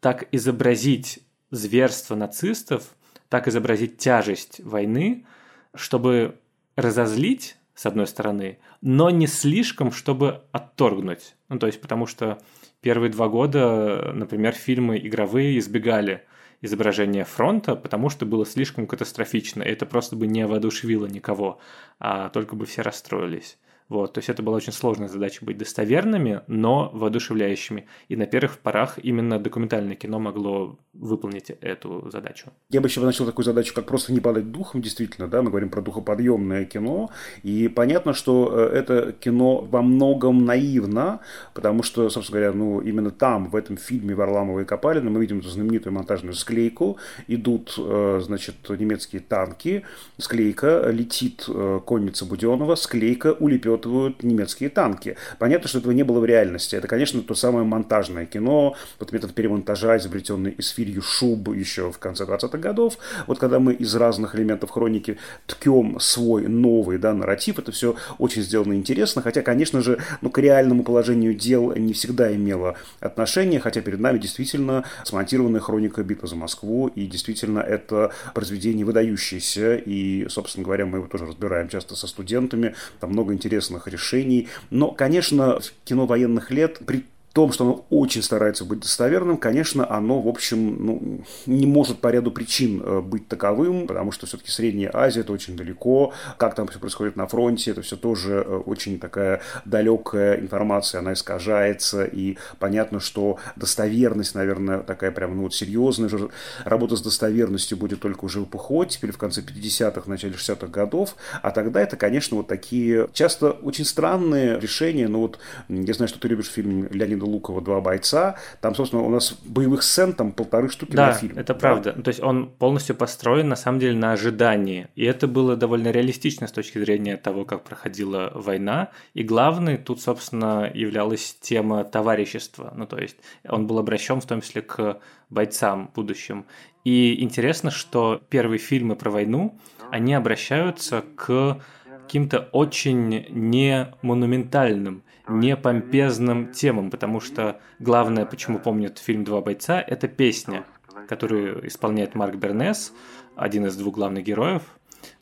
так 0.00 0.28
изобразить 0.30 1.18
зверство 1.50 2.14
нацистов, 2.14 2.94
так 3.28 3.48
изобразить 3.48 3.98
тяжесть 3.98 4.60
войны, 4.64 5.26
чтобы 5.74 6.38
разозлить, 6.76 7.56
с 7.74 7.86
одной 7.86 8.06
стороны, 8.06 8.58
но 8.80 9.10
не 9.10 9.26
слишком, 9.26 9.90
чтобы 9.90 10.42
отторгнуть. 10.52 11.34
Ну, 11.48 11.58
то 11.58 11.66
есть, 11.66 11.80
потому 11.80 12.06
что 12.06 12.38
первые 12.80 13.10
два 13.10 13.28
года, 13.28 14.12
например, 14.14 14.52
фильмы 14.52 14.98
игровые 14.98 15.58
избегали 15.58 16.22
изображения 16.60 17.24
фронта, 17.24 17.74
потому 17.74 18.10
что 18.10 18.26
было 18.26 18.46
слишком 18.46 18.86
катастрофично. 18.86 19.62
И 19.62 19.70
это 19.70 19.86
просто 19.86 20.16
бы 20.16 20.26
не 20.26 20.46
воодушевило 20.46 21.06
никого, 21.06 21.58
а 21.98 22.28
только 22.30 22.54
бы 22.56 22.64
все 22.66 22.82
расстроились. 22.82 23.58
Вот, 23.88 24.12
то 24.12 24.18
есть 24.18 24.28
это 24.28 24.42
была 24.42 24.56
очень 24.56 24.72
сложная 24.72 25.08
задача 25.08 25.44
быть 25.44 25.56
достоверными, 25.56 26.42
но 26.46 26.90
воодушевляющими. 26.92 27.86
И 28.08 28.16
на 28.16 28.26
первых 28.26 28.58
порах 28.58 28.98
именно 29.02 29.38
документальное 29.38 29.94
кино 29.94 30.18
могло 30.18 30.78
выполнить 30.92 31.50
эту 31.50 32.10
задачу. 32.10 32.52
Я 32.70 32.80
бы 32.80 32.88
еще 32.88 33.00
начал 33.00 33.24
такую 33.24 33.44
задачу, 33.44 33.72
как 33.72 33.86
просто 33.86 34.12
не 34.12 34.20
падать 34.20 34.50
духом, 34.50 34.82
действительно, 34.82 35.26
да, 35.26 35.40
мы 35.40 35.50
говорим 35.50 35.70
про 35.70 35.80
духоподъемное 35.80 36.66
кино, 36.66 37.10
и 37.42 37.68
понятно, 37.68 38.12
что 38.12 38.52
э, 38.52 38.76
это 38.76 39.12
кино 39.12 39.60
во 39.60 39.80
многом 39.80 40.44
наивно, 40.44 41.20
потому 41.54 41.82
что, 41.82 42.10
собственно 42.10 42.40
говоря, 42.40 42.56
ну, 42.56 42.80
именно 42.80 43.10
там, 43.10 43.48
в 43.48 43.56
этом 43.56 43.78
фильме 43.78 44.14
Варламова 44.14 44.60
и 44.60 44.64
Копалина, 44.64 45.08
мы 45.08 45.20
видим 45.20 45.38
эту 45.38 45.48
знаменитую 45.48 45.94
монтажную 45.94 46.34
склейку, 46.34 46.98
идут, 47.26 47.74
э, 47.78 48.20
значит, 48.22 48.56
немецкие 48.68 49.22
танки, 49.22 49.84
склейка, 50.18 50.90
летит 50.90 51.46
э, 51.48 51.80
конница 51.86 52.26
Буденова, 52.26 52.74
склейка 52.74 53.32
улепет 53.32 53.77
улепетывают 53.78 54.22
немецкие 54.22 54.70
танки. 54.70 55.16
Понятно, 55.38 55.68
что 55.68 55.78
этого 55.78 55.92
не 55.92 56.02
было 56.02 56.20
в 56.20 56.24
реальности. 56.24 56.76
Это, 56.76 56.88
конечно, 56.88 57.22
то 57.22 57.34
самое 57.34 57.64
монтажное 57.64 58.26
кино, 58.26 58.76
вот 58.98 59.12
метод 59.12 59.34
перемонтажа, 59.34 59.96
изобретенный 59.96 60.54
Исфирью 60.58 61.02
Шуб 61.02 61.48
еще 61.54 61.90
в 61.90 61.98
конце 61.98 62.24
20-х 62.24 62.58
годов. 62.58 62.98
Вот 63.26 63.38
когда 63.38 63.58
мы 63.58 63.72
из 63.72 63.94
разных 63.94 64.34
элементов 64.34 64.70
хроники 64.70 65.18
ткем 65.46 65.98
свой 66.00 66.46
новый 66.48 66.98
да, 66.98 67.14
нарратив, 67.14 67.58
это 67.58 67.72
все 67.72 67.96
очень 68.18 68.42
сделано 68.42 68.74
интересно, 68.74 69.22
хотя, 69.22 69.42
конечно 69.42 69.80
же, 69.80 69.98
ну, 70.20 70.30
к 70.30 70.38
реальному 70.38 70.82
положению 70.82 71.34
дел 71.34 71.74
не 71.74 71.92
всегда 71.92 72.34
имело 72.34 72.76
отношение, 73.00 73.60
хотя 73.60 73.80
перед 73.80 74.00
нами 74.00 74.18
действительно 74.18 74.84
смонтированная 75.04 75.60
хроника 75.60 76.02
битвы 76.02 76.28
за 76.28 76.36
Москву, 76.36 76.88
и 76.88 77.06
действительно 77.06 77.60
это 77.60 78.12
произведение 78.34 78.84
выдающееся, 78.84 79.76
и, 79.76 80.26
собственно 80.28 80.64
говоря, 80.64 80.86
мы 80.86 80.98
его 80.98 81.06
тоже 81.06 81.26
разбираем 81.26 81.68
часто 81.68 81.96
со 81.96 82.06
студентами, 82.06 82.74
там 83.00 83.10
много 83.10 83.32
интересных 83.32 83.67
интересных 83.68 83.88
решений. 83.88 84.48
Но, 84.70 84.90
конечно, 84.90 85.58
кино 85.84 86.06
военных 86.06 86.50
лет 86.50 86.78
при 86.86 87.04
том, 87.38 87.52
что 87.52 87.62
оно 87.62 87.86
очень 87.88 88.20
старается 88.20 88.64
быть 88.64 88.80
достоверным, 88.80 89.36
конечно, 89.36 89.88
оно, 89.88 90.20
в 90.20 90.26
общем, 90.26 90.84
ну, 90.84 91.24
не 91.46 91.66
может 91.66 92.00
по 92.00 92.08
ряду 92.08 92.32
причин 92.32 92.82
э, 92.84 93.00
быть 93.00 93.28
таковым, 93.28 93.86
потому 93.86 94.10
что 94.10 94.26
все-таки 94.26 94.50
Средняя 94.50 94.90
Азия– 94.92 95.20
это 95.22 95.32
очень 95.32 95.56
далеко, 95.56 96.12
как 96.36 96.56
там 96.56 96.66
все 96.66 96.80
происходит 96.80 97.14
на 97.14 97.28
фронте, 97.28 97.70
это 97.70 97.82
все 97.82 97.96
тоже 97.96 98.44
э, 98.44 98.56
очень 98.66 98.98
такая 98.98 99.40
далекая 99.64 100.40
информация, 100.40 100.98
она 100.98 101.12
искажается, 101.12 102.02
и 102.02 102.38
понятно, 102.58 102.98
что 102.98 103.38
достоверность, 103.54 104.34
наверное, 104.34 104.80
такая 104.80 105.12
прям, 105.12 105.36
ну, 105.36 105.42
вот 105.44 105.54
серьезная 105.54 106.08
же 106.08 106.30
работа 106.64 106.96
с 106.96 107.02
достоверностью 107.02 107.78
будет 107.78 108.00
только 108.00 108.24
уже 108.24 108.40
в 108.40 108.46
эпоху 108.46 108.84
теперь 108.84 109.12
в 109.12 109.18
конце 109.18 109.42
50-х, 109.42 110.10
начале 110.10 110.34
60-х 110.34 110.66
годов, 110.66 111.14
а 111.40 111.52
тогда 111.52 111.80
это, 111.80 111.94
конечно, 111.94 112.38
вот 112.38 112.48
такие 112.48 113.08
часто 113.12 113.52
очень 113.52 113.84
странные 113.84 114.58
решения, 114.58 115.06
ну 115.06 115.20
вот, 115.20 115.38
я 115.68 115.94
знаю, 115.94 116.08
что 116.08 116.18
ты 116.18 116.26
любишь 116.26 116.50
фильм 116.50 116.88
Леонида 116.90 117.27
Лукова 117.28 117.60
«Два 117.60 117.80
бойца». 117.80 118.36
Там, 118.60 118.74
собственно, 118.74 119.02
у 119.02 119.10
нас 119.10 119.36
боевых 119.44 119.82
сцен 119.82 120.12
там 120.12 120.32
полторы 120.32 120.68
штуки 120.68 120.92
да, 120.92 121.08
на 121.08 121.12
фильм. 121.12 121.38
это 121.38 121.54
да? 121.54 121.60
правда. 121.60 121.92
То 121.92 122.08
есть 122.08 122.22
он 122.22 122.48
полностью 122.48 122.96
построен, 122.96 123.48
на 123.48 123.56
самом 123.56 123.78
деле, 123.78 123.96
на 123.96 124.12
ожидании. 124.12 124.88
И 124.96 125.04
это 125.04 125.26
было 125.26 125.56
довольно 125.56 125.90
реалистично 125.90 126.46
с 126.46 126.52
точки 126.52 126.78
зрения 126.78 127.16
того, 127.16 127.44
как 127.44 127.64
проходила 127.64 128.32
война. 128.34 128.88
И 129.14 129.22
главной 129.22 129.76
тут, 129.76 130.00
собственно, 130.00 130.70
являлась 130.72 131.36
тема 131.40 131.84
товарищества. 131.84 132.72
Ну, 132.76 132.86
то 132.86 132.98
есть 132.98 133.16
он 133.48 133.66
был 133.66 133.78
обращен 133.78 134.20
в 134.20 134.26
том 134.26 134.40
числе 134.40 134.62
к 134.62 134.98
бойцам 135.30 135.90
будущим. 135.94 136.46
И 136.84 137.22
интересно, 137.22 137.70
что 137.70 138.20
первые 138.30 138.58
фильмы 138.58 138.96
про 138.96 139.10
войну, 139.10 139.58
они 139.90 140.14
обращаются 140.14 141.04
к 141.16 141.60
каким-то 142.08 142.48
очень 142.52 143.26
не 143.28 143.88
монументальным 144.00 145.02
не 145.28 145.56
помпезным 145.56 146.52
темам, 146.52 146.90
потому 146.90 147.20
что 147.20 147.60
главное, 147.78 148.26
почему 148.26 148.58
помнят 148.58 148.98
фильм 148.98 149.24
«Два 149.24 149.40
бойца», 149.40 149.82
это 149.86 150.08
песня, 150.08 150.64
которую 151.08 151.66
исполняет 151.66 152.14
Марк 152.14 152.36
Бернес, 152.36 152.92
один 153.36 153.66
из 153.66 153.76
двух 153.76 153.94
главных 153.94 154.24
героев. 154.24 154.62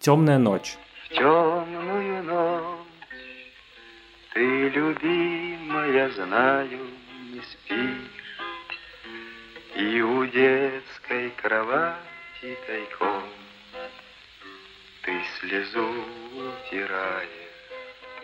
«Темная 0.00 0.38
ночь». 0.38 0.76
темную 1.10 2.22
ночь 2.24 2.86
ты, 4.36 4.68
любимая, 4.68 6.10
знаю, 6.10 6.78
не 7.32 7.40
спишь, 7.40 8.26
И 9.74 10.02
у 10.02 10.26
детской 10.26 11.30
кровати 11.40 12.58
тайком 12.66 13.22
Ты 15.00 15.18
слезу 15.40 15.88
утираешь. 16.34 17.45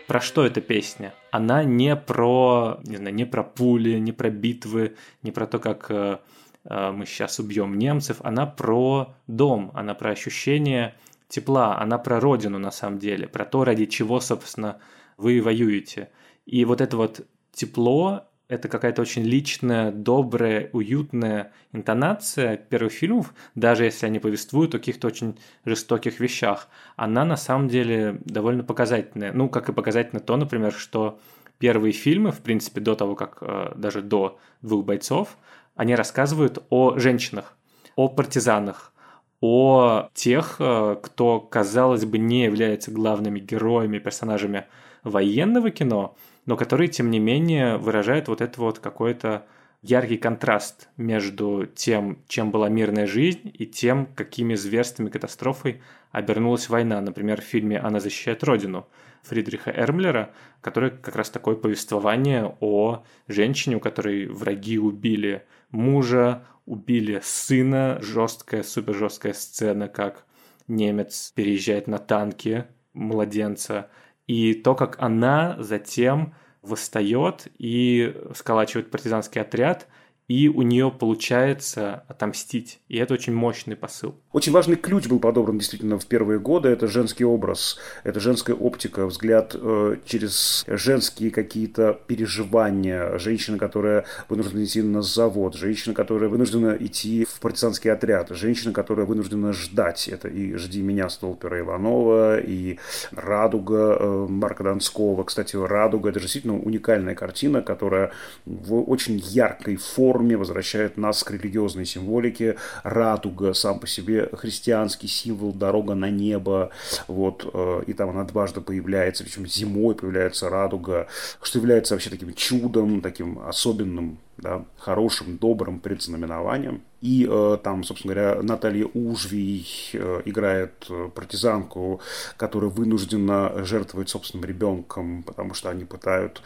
Про 0.07 0.19
что 0.19 0.45
эта 0.45 0.59
песня? 0.59 1.13
Она 1.31 1.63
не 1.63 1.95
про, 1.95 2.79
не 2.83 2.97
знаю, 2.97 3.15
не 3.15 3.25
про 3.25 3.43
пули, 3.43 3.99
не 3.99 4.11
про 4.11 4.29
битвы, 4.29 4.95
не 5.21 5.31
про 5.31 5.47
то, 5.47 5.59
как 5.59 5.89
э, 5.89 6.17
э, 6.65 6.91
мы 6.91 7.05
сейчас 7.05 7.39
убьем 7.39 7.77
немцев. 7.77 8.17
Она 8.21 8.45
про 8.45 9.15
дом, 9.27 9.71
она 9.73 9.93
про 9.93 10.11
ощущение 10.11 10.95
тепла, 11.29 11.79
она 11.79 11.97
про 11.97 12.19
родину 12.19 12.59
на 12.59 12.71
самом 12.71 12.99
деле, 12.99 13.27
про 13.27 13.45
то, 13.45 13.63
ради 13.63 13.85
чего, 13.85 14.19
собственно, 14.19 14.79
вы 15.17 15.41
воюете. 15.41 16.09
И 16.45 16.65
вот 16.65 16.81
это 16.81 16.97
вот 16.97 17.25
тепло 17.53 18.27
это 18.53 18.69
какая-то 18.69 19.01
очень 19.01 19.23
личная, 19.23 19.91
добрая, 19.91 20.69
уютная 20.73 21.51
интонация 21.71 22.57
первых 22.57 22.93
фильмов, 22.93 23.33
даже 23.55 23.85
если 23.85 24.05
они 24.05 24.19
повествуют 24.19 24.75
о 24.75 24.77
каких-то 24.77 25.07
очень 25.07 25.37
жестоких 25.65 26.19
вещах. 26.19 26.67
Она 26.95 27.25
на 27.25 27.35
самом 27.35 27.67
деле 27.67 28.19
довольно 28.25 28.63
показательная. 28.63 29.33
Ну, 29.33 29.49
как 29.49 29.69
и 29.69 29.73
показательно 29.73 30.19
то, 30.19 30.37
например, 30.37 30.71
что 30.71 31.19
первые 31.57 31.93
фильмы, 31.93 32.31
в 32.31 32.41
принципе, 32.41 32.79
до 32.79 32.95
того, 32.95 33.15
как 33.15 33.37
э, 33.41 33.71
даже 33.75 34.01
до 34.01 34.37
«Двух 34.61 34.85
бойцов», 34.85 35.37
они 35.75 35.95
рассказывают 35.95 36.63
о 36.69 36.97
женщинах, 36.99 37.57
о 37.95 38.07
партизанах, 38.07 38.93
о 39.41 40.09
тех, 40.13 40.57
э, 40.59 40.95
кто, 41.01 41.39
казалось 41.39 42.05
бы, 42.05 42.17
не 42.17 42.43
является 42.43 42.91
главными 42.91 43.39
героями, 43.39 43.97
персонажами 43.97 44.65
военного 45.03 45.71
кино, 45.71 46.15
но 46.45 46.57
которые, 46.57 46.87
тем 46.87 47.09
не 47.11 47.19
менее, 47.19 47.77
выражают 47.77 48.27
вот 48.27 48.41
это 48.41 48.59
вот 48.59 48.79
какой-то 48.79 49.45
яркий 49.81 50.17
контраст 50.17 50.89
между 50.97 51.65
тем, 51.65 52.19
чем 52.27 52.51
была 52.51 52.69
мирная 52.69 53.05
жизнь, 53.05 53.51
и 53.53 53.65
тем, 53.65 54.07
какими 54.07 54.55
зверствами, 54.55 55.09
катастрофой 55.09 55.81
обернулась 56.11 56.69
война. 56.69 57.01
Например, 57.01 57.41
в 57.41 57.45
фильме 57.45 57.79
«Она 57.79 57.99
защищает 57.99 58.43
Родину» 58.43 58.87
Фридриха 59.23 59.71
Эрмлера, 59.71 60.33
который 60.61 60.91
как 60.91 61.15
раз 61.15 61.29
такое 61.29 61.55
повествование 61.55 62.57
о 62.59 63.03
женщине, 63.27 63.77
у 63.77 63.79
которой 63.79 64.27
враги 64.27 64.77
убили 64.77 65.43
мужа, 65.71 66.43
убили 66.65 67.21
сына, 67.23 67.99
жесткая, 68.01 68.63
супер 68.63 68.95
жесткая 68.95 69.33
сцена, 69.33 69.87
как 69.87 70.25
немец 70.67 71.31
переезжает 71.35 71.87
на 71.87 71.99
танке 71.99 72.67
младенца– 72.93 73.89
и 74.27 74.53
то, 74.53 74.75
как 74.75 75.01
она 75.01 75.55
затем 75.59 76.35
восстает 76.61 77.47
и 77.57 78.15
сколачивает 78.33 78.91
партизанский 78.91 79.41
отряд– 79.41 79.87
и 80.27 80.47
у 80.47 80.61
нее 80.61 80.91
получается 80.91 82.03
отомстить. 82.07 82.79
И 82.87 82.97
это 82.97 83.13
очень 83.13 83.33
мощный 83.33 83.75
посыл. 83.75 84.15
Очень 84.31 84.53
важный 84.53 84.77
ключ 84.77 85.07
был 85.07 85.19
подобран 85.19 85.57
действительно 85.57 85.99
в 85.99 86.05
первые 86.05 86.39
годы. 86.39 86.69
Это 86.69 86.87
женский 86.87 87.25
образ, 87.25 87.77
это 88.03 88.19
женская 88.19 88.53
оптика, 88.53 89.05
взгляд 89.05 89.55
э, 89.55 89.97
через 90.05 90.63
женские 90.67 91.29
какие-то 91.29 91.99
переживания. 92.07 93.17
Женщина, 93.17 93.57
которая 93.57 94.05
вынуждена 94.29 94.63
идти 94.63 94.81
на 94.81 95.01
завод, 95.01 95.55
женщина, 95.55 95.93
которая 95.93 96.29
вынуждена 96.29 96.75
идти 96.79 97.25
в 97.25 97.39
партизанский 97.39 97.91
отряд, 97.91 98.29
женщина, 98.29 98.73
которая 98.73 99.05
вынуждена 99.05 99.51
ждать. 99.51 100.07
Это 100.07 100.29
и 100.29 100.55
«Жди 100.55 100.81
меня» 100.81 101.09
Столпера 101.09 101.59
Иванова, 101.59 102.39
и 102.39 102.79
«Радуга» 103.11 103.97
э, 103.99 104.27
Марка 104.29 104.63
Донского. 104.63 105.23
Кстати, 105.25 105.57
«Радуга»— 105.57 106.09
это 106.11 106.21
действительно 106.21 106.57
уникальная 106.57 107.15
картина, 107.15 107.61
которая 107.61 108.11
в 108.45 108.89
очень 108.89 109.17
яркой 109.17 109.75
форме 109.75 110.12
форме, 110.13 110.37
возвращает 110.37 110.97
нас 110.97 111.23
к 111.23 111.31
религиозной 111.31 111.85
символике. 111.85 112.57
Радуга 112.83 113.53
сам 113.53 113.79
по 113.79 113.87
себе 113.87 114.29
христианский 114.33 115.07
символ, 115.07 115.53
дорога 115.53 115.95
на 115.95 116.09
небо. 116.11 116.69
Вот, 117.07 117.49
э, 117.51 117.83
и 117.87 117.93
там 117.93 118.09
она 118.09 118.23
дважды 118.23 118.61
появляется, 118.61 119.23
причем 119.23 119.47
зимой 119.47 119.95
появляется 119.95 120.49
радуга, 120.49 121.07
что 121.41 121.57
является 121.57 121.95
вообще 121.95 122.11
таким 122.11 122.33
чудом, 122.33 123.01
таким 123.01 123.39
особенным 123.39 124.19
да, 124.37 124.65
хорошим, 124.77 125.37
добрым 125.37 125.79
предзнаменованием. 125.79 126.81
И 127.01 127.27
э, 127.29 127.57
там, 127.63 127.83
собственно 127.83 128.13
говоря, 128.13 128.41
Наталья 128.43 128.87
Ужвий 128.93 129.67
э, 129.93 130.21
играет 130.25 130.85
э, 130.89 131.09
партизанку, 131.13 132.01
которая 132.37 132.69
вынуждена 132.69 133.65
жертвовать 133.65 134.09
собственным 134.09 134.45
ребенком, 134.45 135.23
потому 135.23 135.53
что 135.53 135.69
они 135.69 135.85
пытают 135.85 136.41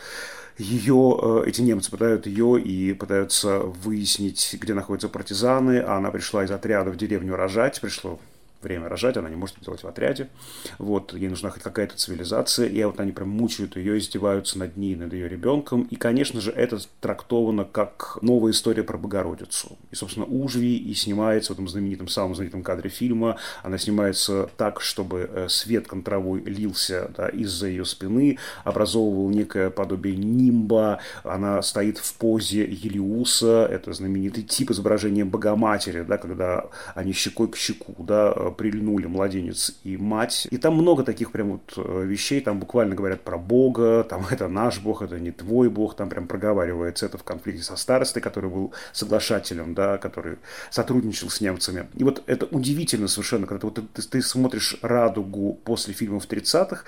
ее, 0.58 1.18
э, 1.22 1.44
эти 1.48 1.62
немцы 1.62 1.92
пытают 1.92 2.26
ее 2.26 2.60
и 2.60 2.94
пытаются 2.94 3.60
выяснить, 3.60 4.58
где 4.60 4.74
находятся 4.74 5.10
партизаны, 5.10 5.80
а 5.80 5.98
она 5.98 6.12
пришла 6.12 6.44
из 6.44 6.52
отряда 6.52 6.90
в 6.92 6.98
деревню 6.98 7.36
рожать, 7.36 7.80
пришло 7.80 8.20
время 8.62 8.90
рожать, 8.90 9.18
она 9.18 9.30
не 9.30 9.36
может 9.36 9.60
делать 9.62 9.84
в 9.84 9.88
отряде. 9.88 10.30
Вот, 10.78 11.14
ей 11.14 11.30
нужна 11.30 11.50
хоть 11.50 11.64
какая-то 11.64 11.96
цивилизация, 11.96 12.68
и 12.68 12.84
вот 12.84 13.00
они 13.00 13.12
прям 13.12 13.30
мучают 13.30 13.76
ее, 13.76 13.98
издеваются 13.98 14.58
над 14.60 14.78
ней, 14.78 14.96
над 14.96 15.14
ее 15.14 15.28
ребенком. 15.28 15.84
И, 15.84 15.96
конечно 15.96 16.42
же, 16.42 16.52
это 16.52 16.80
трактовано 17.02 17.66
как 17.66 18.18
новая 18.22 18.52
история 18.52 18.84
про 18.84 18.98
Богородицу. 18.98 19.78
И, 19.92 19.96
собственно, 19.96 20.26
Ужви 20.26 20.78
и 20.78 20.94
снимается 20.94 21.54
в 21.54 21.56
этом 21.56 21.68
знаменитом, 21.68 22.08
самом 22.08 22.36
знаменитом 22.36 22.64
кадре 22.64 22.90
фильма. 22.90 23.38
Она 23.64 23.78
снимается 23.78 24.50
так, 24.58 24.82
чтобы 24.82 25.30
э, 25.32 25.48
свет 25.50 25.88
контровой 25.88 26.42
лился 26.42 27.12
да, 27.16 27.28
из-за 27.30 27.68
ее 27.68 27.86
спины, 27.86 28.38
образовывал 28.64 29.30
некое 29.30 29.70
подобие 29.70 30.16
нимба. 30.16 31.00
Она 31.24 31.62
стоит 31.62 31.98
в 31.98 32.14
позе 32.16 32.66
Елиуса, 32.66 33.68
это 33.70 33.94
знаменитый 33.94 34.44
тип 34.44 34.72
изображения 34.72 35.26
Богоматери, 35.26 36.02
да, 36.02 36.18
когда 36.18 36.66
они 36.96 37.14
щекой 37.14 37.50
к 37.50 37.58
щеку, 37.58 37.96
да, 38.00 38.34
прильнули 38.52 39.06
младенец 39.06 39.78
и 39.84 39.98
мать. 39.98 40.48
И 40.52 40.58
там 40.58 40.76
много 40.76 41.04
таких 41.04 41.32
прям 41.32 41.54
вот 41.54 41.74
э, 41.78 42.04
вещей, 42.06 42.42
там 42.42 42.60
буквально 42.60 42.96
говорят 42.96 43.22
про 43.22 43.38
Бога, 43.38 44.04
там 44.04 44.26
это 44.32 44.48
наш 44.48 44.80
Бог, 44.80 45.02
это 45.02 45.20
не 45.20 45.32
твой 45.32 45.70
Бог, 45.70 45.96
там 45.96 46.10
прям 46.10 46.28
проговаривается 46.28 47.06
это 47.06 47.18
в 47.18 47.24
конфликте 47.24 47.64
со 47.64 47.76
старостой, 47.76 48.22
который 48.22 48.50
был 48.50 48.74
соглашателем, 48.94 49.74
да, 49.74 49.98
который 49.98 50.38
сотрудничал 50.70 51.30
с 51.30 51.42
немцами. 51.42 51.88
И 51.96 52.04
вот 52.04 52.24
это 52.28 52.46
удивительно 52.46 53.08
совершенно, 53.08 53.48
когда 53.48 53.62
ты, 53.70 53.82
вот, 53.82 53.92
ты, 53.94 54.02
ты 54.02 54.22
смотришь 54.22 54.78
«Радугу» 54.82 55.60
после 55.64 55.94
фильмов 55.94 56.28
30-х, 56.28 56.84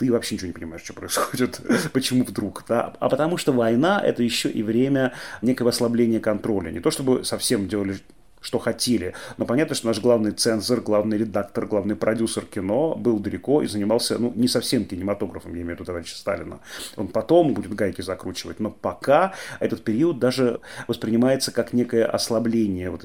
ты 0.00 0.10
вообще 0.10 0.36
ничего 0.36 0.46
не 0.46 0.54
понимаешь, 0.54 0.82
что 0.82 0.94
происходит, 0.94 1.60
почему 1.92 2.24
вдруг, 2.24 2.64
да, 2.66 2.94
а 3.00 3.10
потому 3.10 3.36
что 3.36 3.52
война– 3.52 4.00
это 4.04 4.22
еще 4.22 4.50
и 4.50 4.62
время 4.62 5.12
некого 5.42 5.68
ослабления 5.68 6.20
контроля, 6.20 6.70
не 6.70 6.80
то 6.80 6.90
чтобы 6.90 7.22
совсем 7.24 7.68
делали 7.68 7.98
что 8.40 8.58
хотели. 8.58 9.14
Но 9.36 9.44
понятно, 9.44 9.74
что 9.74 9.86
наш 9.86 10.00
главный 10.00 10.32
цензор, 10.32 10.80
главный 10.80 11.18
редактор, 11.18 11.66
главный 11.66 11.96
продюсер 11.96 12.44
кино 12.44 12.94
был 12.94 13.18
далеко 13.18 13.62
и 13.62 13.66
занимался, 13.66 14.18
ну, 14.18 14.32
не 14.34 14.48
совсем 14.48 14.84
кинематографом, 14.84 15.54
я 15.54 15.62
имею 15.62 15.76
в 15.76 15.80
виду 15.80 15.84
товарища 15.84 16.16
Сталина. 16.16 16.60
Он 16.96 17.08
потом 17.08 17.54
будет 17.54 17.74
гайки 17.74 18.02
закручивать, 18.02 18.60
но 18.60 18.70
пока 18.70 19.34
этот 19.60 19.84
период 19.84 20.18
даже 20.18 20.60
воспринимается 20.88 21.52
как 21.52 21.72
некое 21.72 22.06
ослабление 22.06 22.90
вот 22.90 23.04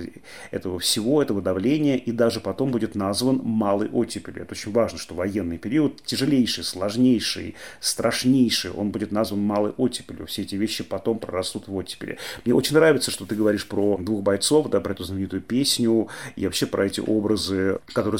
этого 0.52 0.80
всего, 0.80 1.21
этого 1.21 1.41
давления, 1.41 1.98
и 1.98 2.12
даже 2.12 2.39
потом 2.39 2.71
будет 2.71 2.95
назван 2.95 3.41
малой 3.43 3.89
оттепелью. 3.89 4.43
Это 4.43 4.54
очень 4.54 4.71
важно, 4.71 4.98
что 4.98 5.15
военный 5.15 5.58
период 5.58 6.02
тяжелейший, 6.04 6.63
сложнейший, 6.63 7.56
страшнейший, 7.80 8.71
он 8.71 8.91
будет 8.91 9.12
назван 9.12 9.41
малой 9.41 9.71
оттепелью. 9.78 10.28
Все 10.28 10.43
эти 10.43 10.56
вещи 10.56 10.84
потом 10.84 11.19
прорастут 11.19 11.67
в 11.67 11.76
оттепели. 11.76 12.17
Мне 12.45 12.54
очень 12.54 12.76
нравится, 12.76 13.12
что 13.12 13.26
ты 13.26 13.36
говоришь 13.36 13.67
про 13.67 13.98
двух 13.98 14.24
бойцов, 14.24 14.69
да, 14.69 14.80
про 14.80 14.93
эту 14.93 15.04
знаменитую 15.04 15.25
знаменитую 15.26 15.42
песню 15.42 16.08
и 16.36 16.46
вообще 16.46 16.66
про 16.66 16.86
эти 16.86 17.00
образы, 17.00 17.80
которые 17.94 18.20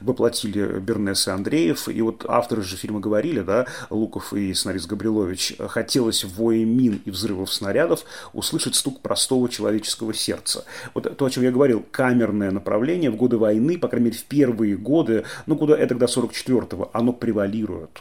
воплотили 0.00 0.78
Бернес 0.78 1.26
и 1.28 1.30
Андреев. 1.30 1.88
И 1.88 2.00
вот 2.02 2.24
авторы 2.28 2.62
же 2.62 2.76
фильма 2.76 3.00
говорили, 3.00 3.40
да, 3.40 3.66
Луков 3.90 4.32
и 4.32 4.54
сценарист 4.54 4.88
Габрилович, 4.88 5.56
хотелось 5.68 6.24
в 6.24 6.40
мин 6.50 7.00
и 7.04 7.10
взрывов 7.10 7.52
снарядов 7.52 8.04
услышать 8.32 8.74
стук 8.74 9.00
простого 9.00 9.48
человеческого 9.48 10.14
сердца. 10.14 10.64
Вот 10.94 11.16
то, 11.16 11.24
о 11.24 11.30
чем 11.30 11.42
я 11.42 11.50
говорил, 11.50 11.84
камерное 11.90 12.50
направление 12.50 13.10
в 13.10 13.16
годы 13.16 13.36
войны, 13.36 13.78
по 13.78 13.88
крайней 13.88 14.06
мере, 14.06 14.18
в 14.18 14.24
первые 14.24 14.76
годы, 14.76 15.24
ну, 15.46 15.56
куда 15.56 15.76
это 15.76 15.94
до 15.94 16.06
44-го, 16.06 16.90
оно 16.92 17.12
превалирует. 17.12 18.00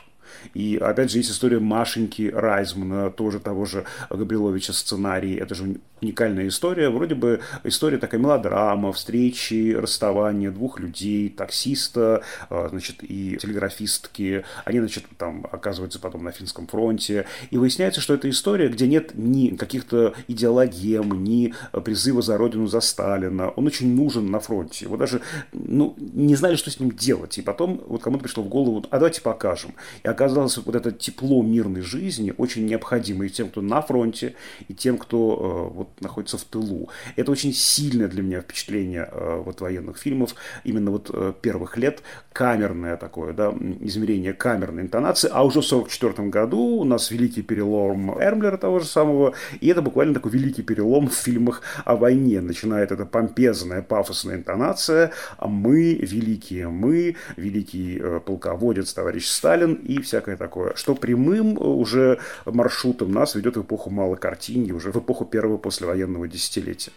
И 0.54 0.78
опять 0.78 1.12
же 1.12 1.20
есть 1.20 1.32
история 1.32 1.60
Машеньки 1.60 2.32
Райзмана, 2.34 3.10
тоже 3.12 3.40
того 3.40 3.66
же 3.66 3.86
Габриловича 4.10 4.74
сценарий. 4.74 5.36
Это 5.36 5.56
же 5.56 5.80
уникальная 6.02 6.48
история. 6.48 6.90
Вроде 6.90 7.16
бы 7.16 7.42
история 7.64 7.98
такая 7.98 8.20
мелодрама, 8.20 8.92
встречи, 8.94 9.74
расставания 9.74 10.52
двух 10.52 10.80
людей, 10.80 11.30
таксиста, 11.30 12.24
а, 12.50 12.68
значит, 12.70 12.98
и 13.02 13.38
телеграфистки. 13.38 14.44
Они, 14.66 14.80
значит, 14.80 15.06
там 15.18 15.46
оказываются 15.52 16.00
потом 16.00 16.24
на 16.24 16.32
финском 16.32 16.68
фронте. 16.68 17.26
И 17.52 17.58
выясняется, 17.58 18.02
что 18.02 18.14
это 18.14 18.30
история, 18.30 18.70
где 18.70 18.88
нет 18.88 19.12
ни 19.16 19.56
каких-то 19.56 20.14
идеологем, 20.28 21.24
ни 21.24 21.54
призыва 21.84 22.22
за 22.22 22.38
родину 22.38 22.68
за 22.68 22.82
Сталина. 22.82 23.50
Он 23.50 23.68
очень 23.68 23.96
нужен 23.96 24.32
на 24.32 24.40
фронте. 24.40 24.86
Его 24.86 24.98
даже 24.98 25.22
ну, 25.52 25.96
не 25.98 26.36
знали, 26.36 26.56
что 26.56 26.72
с 26.72 26.80
ним 26.80 26.92
делать. 26.92 27.38
И 27.38 27.42
потом 27.42 27.82
вот 27.88 28.02
кому-то 28.02 28.24
пришло 28.24 28.44
в 28.44 28.48
голову, 28.48 28.86
а 28.90 28.98
давайте 28.98 29.22
покажем. 29.22 29.74
И 30.04 30.08
оказалось 30.30 30.58
вот 30.58 30.76
это 30.76 30.92
тепло 30.92 31.42
мирной 31.42 31.82
жизни 31.82 32.34
очень 32.38 32.66
необходимо 32.66 33.26
и 33.26 33.30
тем, 33.30 33.50
кто 33.50 33.62
на 33.62 33.82
фронте, 33.82 34.36
и 34.68 34.74
тем, 34.74 34.98
кто 34.98 35.70
э, 35.72 35.76
вот 35.76 36.02
находится 36.02 36.38
в 36.38 36.44
тылу. 36.44 36.90
Это 37.16 37.32
очень 37.32 37.54
сильное 37.54 38.08
для 38.08 38.22
меня 38.22 38.42
впечатление 38.42 39.10
э, 39.12 39.42
вот 39.44 39.62
военных 39.62 39.98
фильмов, 39.98 40.36
именно 40.64 40.92
вот 40.92 41.10
э, 41.12 41.34
первых 41.42 41.78
лет, 41.78 42.02
камерное 42.40 42.96
такое, 42.96 43.34
да, 43.34 43.54
измерение 43.82 44.32
камерной 44.32 44.84
интонации, 44.84 45.30
а 45.30 45.44
уже 45.44 45.60
в 45.60 45.66
1944 45.66 46.30
году 46.30 46.58
у 46.58 46.86
нас 46.86 47.12
великий 47.12 47.42
перелом 47.42 48.18
Эрмлера 48.18 48.56
того 48.56 48.80
же 48.80 48.86
самого, 48.86 49.34
и 49.60 49.68
это 49.68 49.82
буквально 49.82 50.14
такой 50.14 50.32
великий 50.32 50.64
перелом 50.64 51.10
в 51.10 51.14
фильмах 51.14 51.62
о 51.84 51.98
войне. 51.98 52.40
Начинает 52.40 52.94
эта 52.94 53.06
помпезная, 53.06 53.82
пафосная 53.82 54.38
интонация, 54.38 55.12
а 55.38 55.50
мы, 55.50 55.96
великие 55.96 56.70
мы, 56.70 57.18
великий 57.36 58.00
э, 58.02 58.22
полководец 58.26 58.94
товарищ 58.94 59.28
Сталин 59.28 59.74
и 59.74 60.02
всякое 60.02 60.38
такое, 60.38 60.76
что 60.76 60.96
прямым 60.96 61.58
э, 61.58 61.60
уже 61.60 62.20
маршрутом 62.46 63.12
нас 63.12 63.36
ведет 63.36 63.58
в 63.58 63.64
эпоху 63.64 63.90
малой 63.90 64.18
картинки, 64.18 64.72
уже 64.72 64.94
в 64.94 64.96
эпоху 64.96 65.26
первого 65.26 65.58
послевоенного 65.58 66.30
десятилетия. 66.30 66.94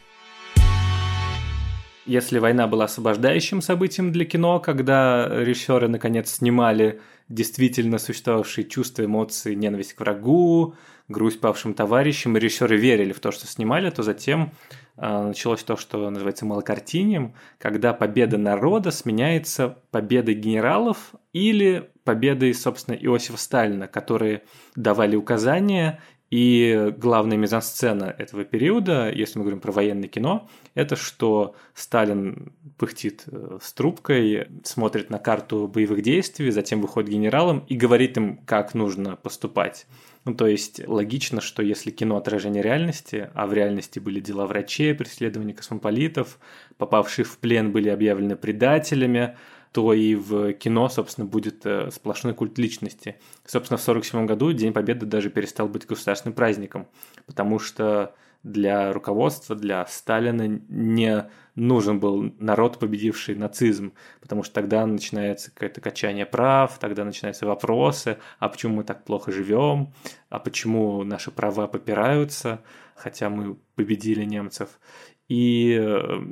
Если 2.04 2.38
война 2.38 2.66
была 2.66 2.86
освобождающим 2.86 3.62
событием 3.62 4.10
для 4.10 4.24
кино, 4.24 4.58
когда 4.58 5.28
режиссеры 5.28 5.86
наконец 5.88 6.32
снимали 6.32 7.00
действительно 7.28 7.98
существовавшие 7.98 8.64
чувства, 8.64 9.04
эмоции, 9.04 9.54
ненависть 9.54 9.94
к 9.94 10.00
врагу, 10.00 10.74
грусть 11.08 11.40
павшим 11.40 11.74
товарищам, 11.74 12.36
и 12.36 12.40
режиссеры 12.40 12.76
верили 12.76 13.12
в 13.12 13.20
то, 13.20 13.30
что 13.30 13.46
снимали, 13.46 13.88
то 13.90 14.02
затем 14.02 14.52
э, 14.96 15.26
началось 15.28 15.62
то, 15.62 15.76
что 15.76 16.10
называется 16.10 16.44
малокартинием, 16.44 17.34
когда 17.58 17.92
победа 17.92 18.36
народа 18.36 18.90
сменяется 18.90 19.78
победой 19.92 20.34
генералов 20.34 21.12
или 21.32 21.88
победой, 22.04 22.52
собственно, 22.52 22.96
Иосифа 22.96 23.38
Сталина, 23.38 23.86
которые 23.86 24.42
давали 24.74 25.14
указания 25.14 26.00
и 26.32 26.94
главная 26.96 27.36
мизансцена 27.36 28.04
этого 28.16 28.44
периода, 28.44 29.12
если 29.12 29.38
мы 29.38 29.44
говорим 29.44 29.60
про 29.60 29.70
военное 29.70 30.08
кино, 30.08 30.48
это 30.72 30.96
что 30.96 31.54
Сталин 31.74 32.54
пыхтит 32.78 33.24
э, 33.26 33.58
с 33.60 33.74
трубкой, 33.74 34.48
смотрит 34.64 35.10
на 35.10 35.18
карту 35.18 35.68
боевых 35.68 36.00
действий, 36.00 36.50
затем 36.50 36.80
выходит 36.80 37.10
генералом 37.10 37.66
и 37.68 37.76
говорит 37.76 38.16
им, 38.16 38.38
как 38.46 38.72
нужно 38.72 39.16
поступать. 39.16 39.86
Ну, 40.24 40.34
то 40.34 40.46
есть 40.46 40.80
логично, 40.88 41.42
что 41.42 41.62
если 41.62 41.90
кино 41.90 42.16
отражение 42.16 42.62
реальности, 42.62 43.28
а 43.34 43.46
в 43.46 43.52
реальности 43.52 43.98
были 43.98 44.18
дела 44.18 44.46
врачей, 44.46 44.94
преследования 44.94 45.52
космополитов, 45.52 46.38
попавшие 46.78 47.26
в 47.26 47.36
плен 47.36 47.72
были 47.72 47.90
объявлены 47.90 48.36
предателями, 48.36 49.36
то 49.72 49.94
и 49.94 50.14
в 50.14 50.52
кино, 50.52 50.88
собственно, 50.88 51.26
будет 51.26 51.64
э, 51.64 51.90
сплошной 51.90 52.34
культ 52.34 52.58
личности. 52.58 53.16
Собственно, 53.46 53.78
в 53.78 53.82
1947 53.82 54.26
году 54.26 54.52
День 54.52 54.72
Победы 54.72 55.06
даже 55.06 55.30
перестал 55.30 55.66
быть 55.66 55.86
государственным 55.86 56.34
праздником, 56.34 56.88
потому 57.26 57.58
что 57.58 58.14
для 58.42 58.92
руководства, 58.92 59.54
для 59.54 59.86
Сталина 59.86 60.60
не 60.68 61.28
нужен 61.54 62.00
был 62.00 62.34
народ, 62.38 62.78
победивший 62.78 63.34
нацизм, 63.34 63.92
потому 64.20 64.42
что 64.42 64.54
тогда 64.54 64.84
начинается 64.84 65.50
какое-то 65.52 65.80
качание 65.80 66.26
прав, 66.26 66.78
тогда 66.78 67.04
начинаются 67.04 67.46
вопросы, 67.46 68.18
а 68.38 68.48
почему 68.48 68.76
мы 68.76 68.84
так 68.84 69.04
плохо 69.04 69.30
живем, 69.30 69.94
а 70.28 70.38
почему 70.38 71.04
наши 71.04 71.30
права 71.30 71.66
попираются, 71.66 72.62
хотя 72.96 73.30
мы 73.30 73.56
победили 73.74 74.24
немцев. 74.24 74.80
И, 75.28 75.78
э, 75.80 76.22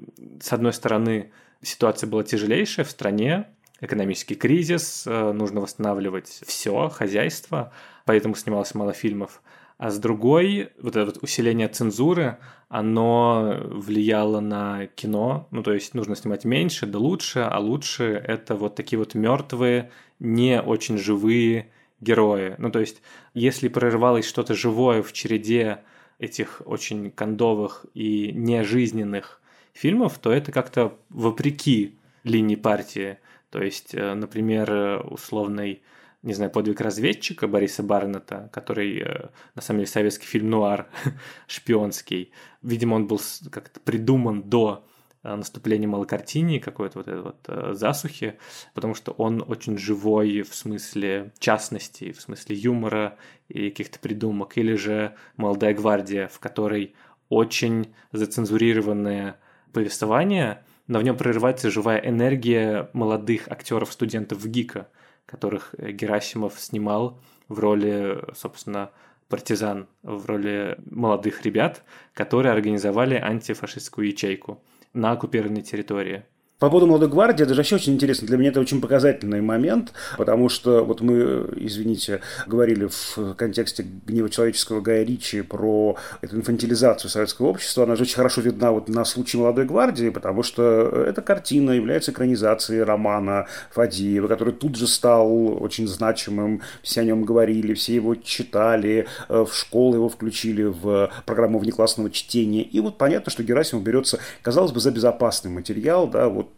с 0.42 0.52
одной 0.52 0.72
стороны, 0.72 1.32
ситуация 1.62 2.08
была 2.08 2.24
тяжелейшая 2.24 2.84
в 2.84 2.90
стране, 2.90 3.46
экономический 3.80 4.34
кризис, 4.34 5.04
э, 5.06 5.32
нужно 5.32 5.60
восстанавливать 5.60 6.40
все, 6.46 6.88
хозяйство, 6.88 7.72
поэтому 8.04 8.34
снималось 8.34 8.74
мало 8.74 8.92
фильмов. 8.92 9.42
А 9.78 9.90
с 9.90 9.98
другой, 9.98 10.72
вот 10.78 10.94
это 10.96 11.06
вот 11.06 11.22
усиление 11.22 11.66
цензуры, 11.68 12.36
оно 12.68 13.56
влияло 13.64 14.40
на 14.40 14.86
кино, 14.88 15.48
ну 15.50 15.62
то 15.62 15.72
есть 15.72 15.94
нужно 15.94 16.16
снимать 16.16 16.44
меньше, 16.44 16.84
да 16.84 16.98
лучше, 16.98 17.40
а 17.40 17.58
лучше 17.58 18.04
это 18.04 18.56
вот 18.56 18.74
такие 18.74 18.98
вот 18.98 19.14
мертвые, 19.14 19.90
не 20.18 20.60
очень 20.60 20.98
живые 20.98 21.70
герои. 22.00 22.56
Ну 22.58 22.70
то 22.70 22.80
есть 22.80 23.00
если 23.32 23.68
прорывалось 23.68 24.26
что-то 24.28 24.54
живое 24.54 25.02
в 25.02 25.14
череде 25.14 25.78
этих 26.18 26.60
очень 26.66 27.10
кондовых 27.10 27.86
и 27.94 28.32
нежизненных 28.32 29.39
фильмов, 29.72 30.18
то 30.18 30.32
это 30.32 30.52
как-то 30.52 30.98
вопреки 31.08 31.98
линии 32.24 32.56
партии. 32.56 33.18
То 33.50 33.62
есть, 33.62 33.94
э, 33.94 34.14
например, 34.14 35.04
условный 35.10 35.82
не 36.22 36.34
знаю, 36.34 36.50
подвиг 36.50 36.82
разведчика 36.82 37.48
Бориса 37.48 37.82
Барнета, 37.82 38.50
который, 38.52 39.00
э, 39.00 39.28
на 39.54 39.62
самом 39.62 39.80
деле, 39.80 39.86
советский 39.86 40.26
фильм 40.26 40.50
«Нуар», 40.50 40.86
шпионский. 41.46 42.32
Видимо, 42.60 42.96
он 42.96 43.06
был 43.06 43.18
как-то 43.50 43.80
придуман 43.80 44.42
до 44.42 44.84
э, 45.22 45.34
наступления 45.34 45.88
малокартини, 45.88 46.58
какой-то 46.58 46.98
вот 46.98 47.08
этой 47.08 47.22
вот 47.22 47.76
засухи, 47.78 48.38
потому 48.74 48.94
что 48.94 49.12
он 49.12 49.42
очень 49.46 49.78
живой 49.78 50.42
в 50.42 50.54
смысле 50.54 51.32
частности, 51.38 52.12
в 52.12 52.20
смысле 52.20 52.54
юмора 52.54 53.16
и 53.48 53.70
каких-то 53.70 53.98
придумок. 53.98 54.58
Или 54.58 54.74
же 54.74 55.14
«Молодая 55.36 55.72
гвардия», 55.72 56.28
в 56.28 56.38
которой 56.38 56.94
очень 57.30 57.94
зацензурированные 58.12 59.36
повествование, 59.72 60.62
но 60.86 60.98
в 60.98 61.02
нем 61.02 61.16
прорывается 61.16 61.70
живая 61.70 61.98
энергия 61.98 62.90
молодых 62.92 63.48
актеров-студентов 63.48 64.44
ГИКа, 64.46 64.88
которых 65.26 65.74
э, 65.78 65.92
Герасимов 65.92 66.58
снимал 66.58 67.20
в 67.48 67.58
роли, 67.58 68.22
собственно, 68.34 68.90
партизан, 69.28 69.86
в 70.02 70.26
роли 70.26 70.76
молодых 70.90 71.42
ребят, 71.42 71.84
которые 72.12 72.52
организовали 72.52 73.14
антифашистскую 73.14 74.08
ячейку 74.08 74.62
на 74.92 75.12
оккупированной 75.12 75.62
территории. 75.62 76.24
По 76.60 76.68
поводу 76.68 76.86
«Молодой 76.86 77.08
гвардии» 77.08 77.42
это 77.42 77.54
же 77.54 77.60
вообще 77.60 77.76
очень 77.76 77.94
интересно. 77.94 78.28
Для 78.28 78.36
меня 78.36 78.50
это 78.50 78.60
очень 78.60 78.82
показательный 78.82 79.40
момент, 79.40 79.94
потому 80.18 80.50
что 80.50 80.84
вот 80.84 81.00
мы, 81.00 81.48
извините, 81.56 82.20
говорили 82.46 82.86
в 82.86 83.34
контексте 83.34 83.86
«Гнева 84.06 84.28
человеческого» 84.28 84.82
Гая 84.82 85.02
Ричи 85.02 85.40
про 85.40 85.96
эту 86.20 86.36
инфантилизацию 86.36 87.10
советского 87.10 87.46
общества. 87.46 87.84
Она 87.84 87.96
же 87.96 88.02
очень 88.02 88.16
хорошо 88.16 88.42
видна 88.42 88.72
вот 88.72 88.90
на 88.90 89.06
случае 89.06 89.40
«Молодой 89.40 89.64
гвардии», 89.64 90.10
потому 90.10 90.42
что 90.42 90.62
эта 91.08 91.22
картина 91.22 91.70
является 91.70 92.12
экранизацией 92.12 92.82
романа 92.82 93.46
Фадеева, 93.70 94.28
который 94.28 94.52
тут 94.52 94.76
же 94.76 94.86
стал 94.86 95.62
очень 95.62 95.88
значимым. 95.88 96.60
Все 96.82 97.00
о 97.00 97.04
нем 97.04 97.24
говорили, 97.24 97.72
все 97.72 97.94
его 97.94 98.16
читали, 98.16 99.06
э, 99.30 99.46
в 99.48 99.54
школу 99.54 99.94
его 99.94 100.10
включили 100.10 100.64
в 100.64 101.10
программу 101.24 101.58
внеклассного 101.58 102.10
чтения. 102.10 102.62
И 102.62 102.80
вот 102.80 102.98
понятно, 102.98 103.32
что 103.32 103.42
Герасимов 103.42 103.82
берется, 103.82 104.18
казалось 104.42 104.72
бы, 104.72 104.80
за 104.80 104.90
безопасный 104.90 105.50
материал, 105.50 106.06
да, 106.06 106.28
вот 106.28 106.49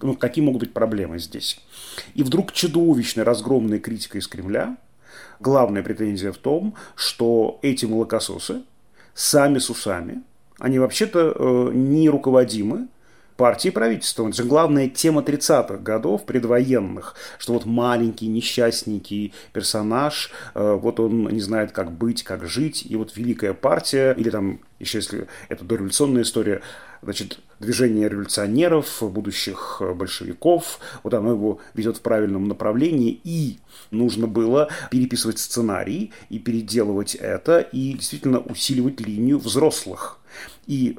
ну, 0.00 0.14
какие 0.14 0.44
могут 0.44 0.60
быть 0.60 0.72
проблемы 0.72 1.18
здесь. 1.18 1.60
И 2.14 2.22
вдруг 2.22 2.52
чудовищная 2.52 3.24
разгромная 3.24 3.78
критика 3.78 4.18
из 4.18 4.28
Кремля, 4.28 4.76
главная 5.40 5.82
претензия 5.82 6.32
в 6.32 6.38
том, 6.38 6.74
что 6.94 7.58
эти 7.62 7.84
молокососы 7.86 8.62
сами 9.14 9.58
с 9.58 9.70
усами, 9.70 10.22
они 10.58 10.78
вообще-то 10.78 11.32
э, 11.34 11.70
не 11.74 12.08
руководимы 12.08 12.88
партии 13.38 13.68
и 13.68 13.70
правительством. 13.70 14.28
Это 14.28 14.42
же 14.42 14.44
главная 14.44 14.88
тема 14.88 15.22
30-х 15.22 15.76
годов, 15.76 16.26
предвоенных, 16.26 17.14
что 17.38 17.52
вот 17.52 17.64
маленький, 17.64 18.26
несчастненький 18.26 19.32
персонаж, 19.52 20.30
э, 20.54 20.78
вот 20.80 20.98
он 20.98 21.28
не 21.28 21.40
знает, 21.40 21.70
как 21.70 21.92
быть, 21.92 22.24
как 22.24 22.46
жить, 22.46 22.84
и 22.86 22.96
вот 22.96 23.16
великая 23.16 23.54
партия, 23.54 24.12
или 24.12 24.28
там, 24.28 24.60
еще 24.80 24.98
если 24.98 25.28
это 25.48 25.64
дореволюционная 25.64 26.22
история, 26.22 26.62
значит, 27.02 27.40
движение 27.60 28.08
революционеров, 28.08 29.02
будущих 29.02 29.82
большевиков, 29.94 30.80
вот 31.02 31.14
оно 31.14 31.30
его 31.30 31.60
ведет 31.74 31.98
в 31.98 32.00
правильном 32.00 32.48
направлении, 32.48 33.20
и 33.24 33.58
нужно 33.90 34.26
было 34.26 34.68
переписывать 34.90 35.38
сценарий 35.38 36.12
и 36.28 36.38
переделывать 36.38 37.14
это, 37.14 37.60
и 37.60 37.94
действительно 37.94 38.40
усиливать 38.40 39.00
линию 39.00 39.38
взрослых. 39.38 40.18
И 40.66 40.98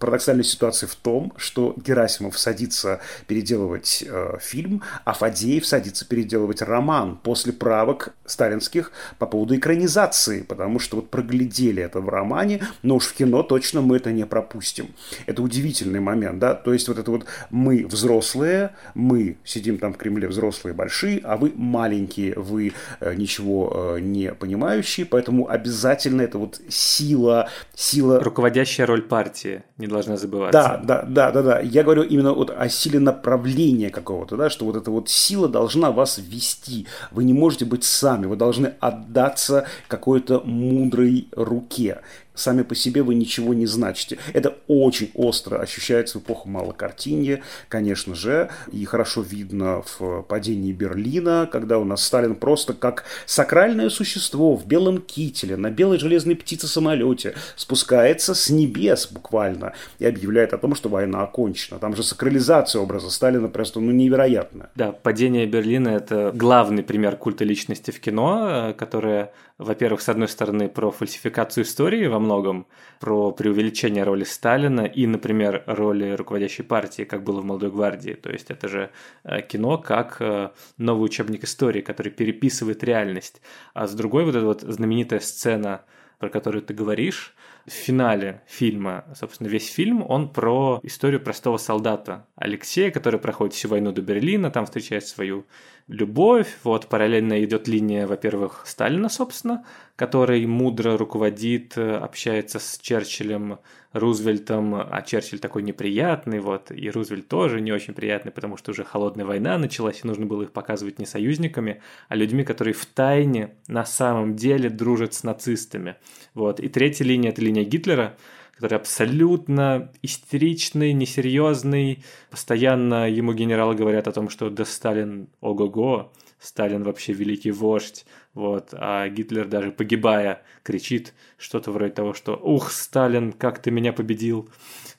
парадоксальная 0.00 0.44
ситуация 0.44 0.88
в 0.88 0.94
том, 0.96 1.32
что 1.36 1.74
Герасимов 1.76 2.38
садится 2.38 3.00
переделывать 3.26 4.02
э, 4.06 4.38
фильм, 4.40 4.82
а 5.04 5.12
Фадеев 5.12 5.64
садится 5.66 6.06
переделывать 6.08 6.62
роман 6.62 7.18
после 7.22 7.52
правок 7.52 8.14
сталинских 8.24 8.92
по 9.18 9.26
поводу 9.26 9.54
экранизации, 9.54 10.42
потому 10.42 10.78
что 10.78 10.96
вот 10.96 11.10
проглядели 11.10 11.82
это 11.82 12.00
в 12.00 12.08
романе, 12.08 12.62
но 12.82 12.96
уж 12.96 13.06
в 13.06 13.14
кино 13.14 13.42
точно 13.42 13.82
мы 13.82 13.98
это 13.98 14.10
не 14.10 14.24
пропустим. 14.24 14.88
Это 15.26 15.42
удивительный 15.42 16.00
момент, 16.00 16.38
да, 16.38 16.54
то 16.54 16.72
есть 16.72 16.88
вот 16.88 16.98
это 16.98 17.10
вот 17.10 17.26
мы 17.50 17.86
взрослые, 17.86 18.74
мы 18.94 19.36
сидим 19.44 19.78
там 19.78 19.92
в 19.92 19.98
Кремле 19.98 20.28
взрослые 20.28 20.72
большие, 20.72 21.20
а 21.22 21.36
вы 21.36 21.52
маленькие, 21.54 22.34
вы 22.36 22.72
э, 23.00 23.14
ничего 23.14 23.96
э, 23.96 24.00
не 24.00 24.32
понимающие, 24.32 25.04
поэтому 25.04 25.48
обязательно 25.48 26.22
это 26.22 26.38
вот 26.38 26.58
сила, 26.70 27.50
сила... 27.74 28.20
Руководящая 28.20 28.86
роль 28.86 29.02
партии, 29.02 29.62
не 29.76 29.89
должна 29.90 30.16
забываться. 30.16 30.52
Да, 30.52 30.80
да, 30.82 31.04
да, 31.06 31.30
да, 31.30 31.42
да. 31.42 31.60
Я 31.60 31.82
говорю 31.82 32.02
именно 32.02 32.32
вот 32.32 32.50
о 32.50 32.68
силе 32.68 32.98
направления 32.98 33.90
какого-то, 33.90 34.36
да, 34.36 34.50
что 34.50 34.64
вот 34.64 34.76
эта 34.76 34.90
вот 34.90 35.08
сила 35.08 35.48
должна 35.48 35.90
вас 35.90 36.18
вести. 36.18 36.86
Вы 37.10 37.24
не 37.24 37.32
можете 37.32 37.64
быть 37.64 37.84
сами, 37.84 38.26
вы 38.26 38.36
должны 38.36 38.74
отдаться 38.80 39.66
какой-то 39.88 40.40
мудрой 40.44 41.28
руке 41.32 42.00
сами 42.34 42.62
по 42.62 42.74
себе 42.74 43.02
вы 43.02 43.14
ничего 43.14 43.54
не 43.54 43.66
значите. 43.66 44.18
Это 44.32 44.56
очень 44.66 45.10
остро 45.14 45.58
ощущается 45.58 46.18
в 46.18 46.22
эпоху 46.22 46.48
малокартинья, 46.48 47.42
конечно 47.68 48.14
же, 48.14 48.50
и 48.72 48.84
хорошо 48.84 49.22
видно 49.22 49.82
в 49.82 50.22
падении 50.22 50.72
Берлина, 50.72 51.48
когда 51.50 51.78
у 51.78 51.84
нас 51.84 52.02
Сталин 52.02 52.34
просто 52.34 52.74
как 52.74 53.04
сакральное 53.26 53.90
существо 53.90 54.56
в 54.56 54.66
белом 54.66 54.98
кителе, 54.98 55.56
на 55.56 55.70
белой 55.70 55.98
железной 55.98 56.36
птице-самолете 56.36 57.34
спускается 57.56 58.34
с 58.34 58.50
небес 58.50 59.08
буквально 59.10 59.72
и 59.98 60.06
объявляет 60.06 60.52
о 60.52 60.58
том, 60.58 60.74
что 60.74 60.88
война 60.88 61.22
окончена. 61.22 61.78
Там 61.78 61.96
же 61.96 62.02
сакрализация 62.02 62.80
образа 62.80 63.10
Сталина 63.10 63.48
просто 63.48 63.80
ну, 63.80 63.90
невероятная. 63.90 64.70
Да, 64.74 64.92
падение 64.92 65.46
Берлина– 65.46 65.88
это 65.90 66.32
главный 66.34 66.82
пример 66.82 67.16
культа 67.16 67.44
личности 67.44 67.90
в 67.90 68.00
кино, 68.00 68.70
э, 68.70 68.74
которое 68.74 69.32
во-первых, 69.60 70.00
с 70.00 70.08
одной 70.08 70.28
стороны, 70.28 70.70
про 70.70 70.90
фальсификацию 70.90 71.64
истории 71.64 72.06
во 72.06 72.18
многом, 72.20 72.66
про 73.00 73.32
преувеличение 73.32 74.04
роли 74.04 74.24
Сталина 74.24 74.82
и, 74.82 75.06
например, 75.06 75.64
роли 75.66 76.12
руководящей 76.12 76.64
партии, 76.64 77.02
как 77.02 77.24
было 77.24 77.40
в 77.40 77.44
«Молодой 77.44 77.70
гвардии». 77.70 78.12
То 78.12 78.30
есть 78.30 78.50
это 78.50 78.68
же 78.68 78.90
э, 79.24 79.40
кино 79.42 79.78
как 79.78 80.16
э, 80.20 80.50
новый 80.76 81.06
учебник 81.06 81.44
истории, 81.44 81.80
который 81.80 82.12
переписывает 82.12 82.84
реальность. 82.84 83.40
А 83.72 83.86
с 83.86 83.94
другой 83.94 84.24
вот 84.24 84.36
эта 84.36 84.44
вот 84.44 84.60
знаменитая 84.60 85.20
сцена, 85.20 85.82
про 86.18 86.28
которую 86.28 86.62
ты 86.62 86.74
говоришь, 86.74 87.34
в 87.66 87.72
финале 87.72 88.42
фильма, 88.46 89.04
собственно, 89.14 89.48
весь 89.48 89.70
фильм, 89.72 90.04
он 90.06 90.28
про 90.28 90.80
историю 90.82 91.20
простого 91.20 91.56
солдата 91.56 92.26
Алексея, 92.36 92.90
который 92.90 93.20
проходит 93.20 93.54
всю 93.54 93.68
войну 93.68 93.92
до 93.92 94.02
Берлина, 94.02 94.50
там 94.50 94.64
встречает 94.66 95.06
свою 95.06 95.46
любовь. 95.90 96.56
Вот 96.64 96.86
параллельно 96.86 97.42
идет 97.44 97.68
линия, 97.68 98.06
во-первых, 98.06 98.62
Сталина, 98.64 99.08
собственно, 99.08 99.64
который 99.96 100.46
мудро 100.46 100.96
руководит, 100.96 101.76
общается 101.76 102.58
с 102.58 102.78
Черчиллем, 102.80 103.58
Рузвельтом, 103.92 104.74
а 104.74 105.02
Черчилль 105.02 105.40
такой 105.40 105.62
неприятный, 105.62 106.38
вот, 106.38 106.70
и 106.70 106.88
Рузвельт 106.90 107.26
тоже 107.26 107.60
не 107.60 107.72
очень 107.72 107.92
приятный, 107.92 108.30
потому 108.30 108.56
что 108.56 108.70
уже 108.70 108.84
холодная 108.84 109.26
война 109.26 109.58
началась, 109.58 110.00
и 110.04 110.06
нужно 110.06 110.26
было 110.26 110.44
их 110.44 110.52
показывать 110.52 111.00
не 111.00 111.06
союзниками, 111.06 111.82
а 112.08 112.14
людьми, 112.14 112.44
которые 112.44 112.72
в 112.72 112.86
тайне 112.86 113.56
на 113.66 113.84
самом 113.84 114.36
деле 114.36 114.70
дружат 114.70 115.14
с 115.14 115.24
нацистами. 115.24 115.96
Вот. 116.34 116.60
И 116.60 116.68
третья 116.68 117.04
линия– 117.04 117.30
это 117.32 117.42
линия 117.42 117.64
Гитлера, 117.64 118.16
который 118.60 118.76
абсолютно 118.76 119.90
истеричный, 120.02 120.92
несерьезный. 120.92 122.04
Постоянно 122.30 123.08
ему 123.08 123.32
генералы 123.32 123.74
говорят 123.74 124.06
о 124.06 124.12
том, 124.12 124.28
что 124.28 124.50
да 124.50 124.66
Сталин 124.66 125.30
ого-го, 125.40 126.12
Сталин 126.38 126.82
вообще 126.82 127.14
великий 127.14 127.52
вождь, 127.52 128.04
вот, 128.34 128.68
а 128.72 129.08
Гитлер 129.08 129.48
даже 129.48 129.72
погибая 129.72 130.42
кричит 130.62 131.14
что-то 131.38 131.72
вроде 131.72 131.92
того, 131.92 132.12
что 132.12 132.36
«Ух, 132.36 132.70
Сталин, 132.70 133.32
как 133.32 133.60
ты 133.60 133.70
меня 133.70 133.94
победил!» 133.94 134.50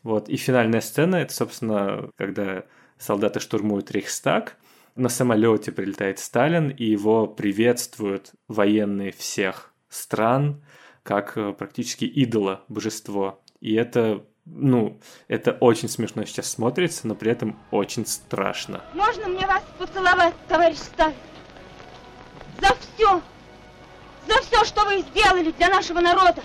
Вот, 0.02 0.28
и 0.28 0.38
финальная 0.38 0.82
сцена– 0.82 1.16
это, 1.18 1.34
собственно, 1.34 2.10
когда 2.16 2.66
солдаты 2.98 3.40
штурмуют 3.40 3.92
Рейхстаг, 3.92 4.58
на 4.96 5.10
самолете 5.10 5.72
прилетает 5.72 6.18
Сталин, 6.18 6.70
и 6.70 6.86
его 6.86 7.28
приветствуют 7.28 8.32
военные 8.48 9.12
всех 9.12 9.74
стран, 9.88 10.64
как 11.04 11.38
э, 11.38 11.54
практически 11.54 12.06
идола, 12.06 12.64
божество. 12.68 13.44
И 13.62 13.76
это, 13.76 14.26
ну, 14.46 15.00
это 15.28 15.52
очень 15.60 15.88
смешно 15.88 16.26
сейчас 16.26 16.50
смотрится, 16.52 17.08
но 17.08 17.14
при 17.16 17.32
этом 17.32 17.60
очень 17.70 18.08
страшно. 18.08 18.82
Можно 18.94 19.28
мне 19.28 19.46
вас 19.46 19.64
поцеловать, 19.78 20.34
товарищ 20.48 20.78
Сталин? 20.78 21.16
За 22.60 22.76
все, 22.76 23.22
за 24.28 24.42
все, 24.42 24.66
что 24.66 24.84
вы 24.86 25.02
сделали 25.02 25.52
для 25.52 25.70
нашего 25.70 26.00
народа, 26.00 26.44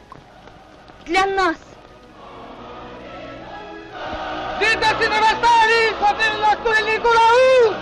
для 1.06 1.26
нас. 1.26 1.56
¡Vita 4.60 4.94
Cinemastari! 4.98 5.92
¡Papel 6.00 6.40
la 6.40 6.56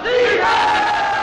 ¡Viva! 0.03 1.14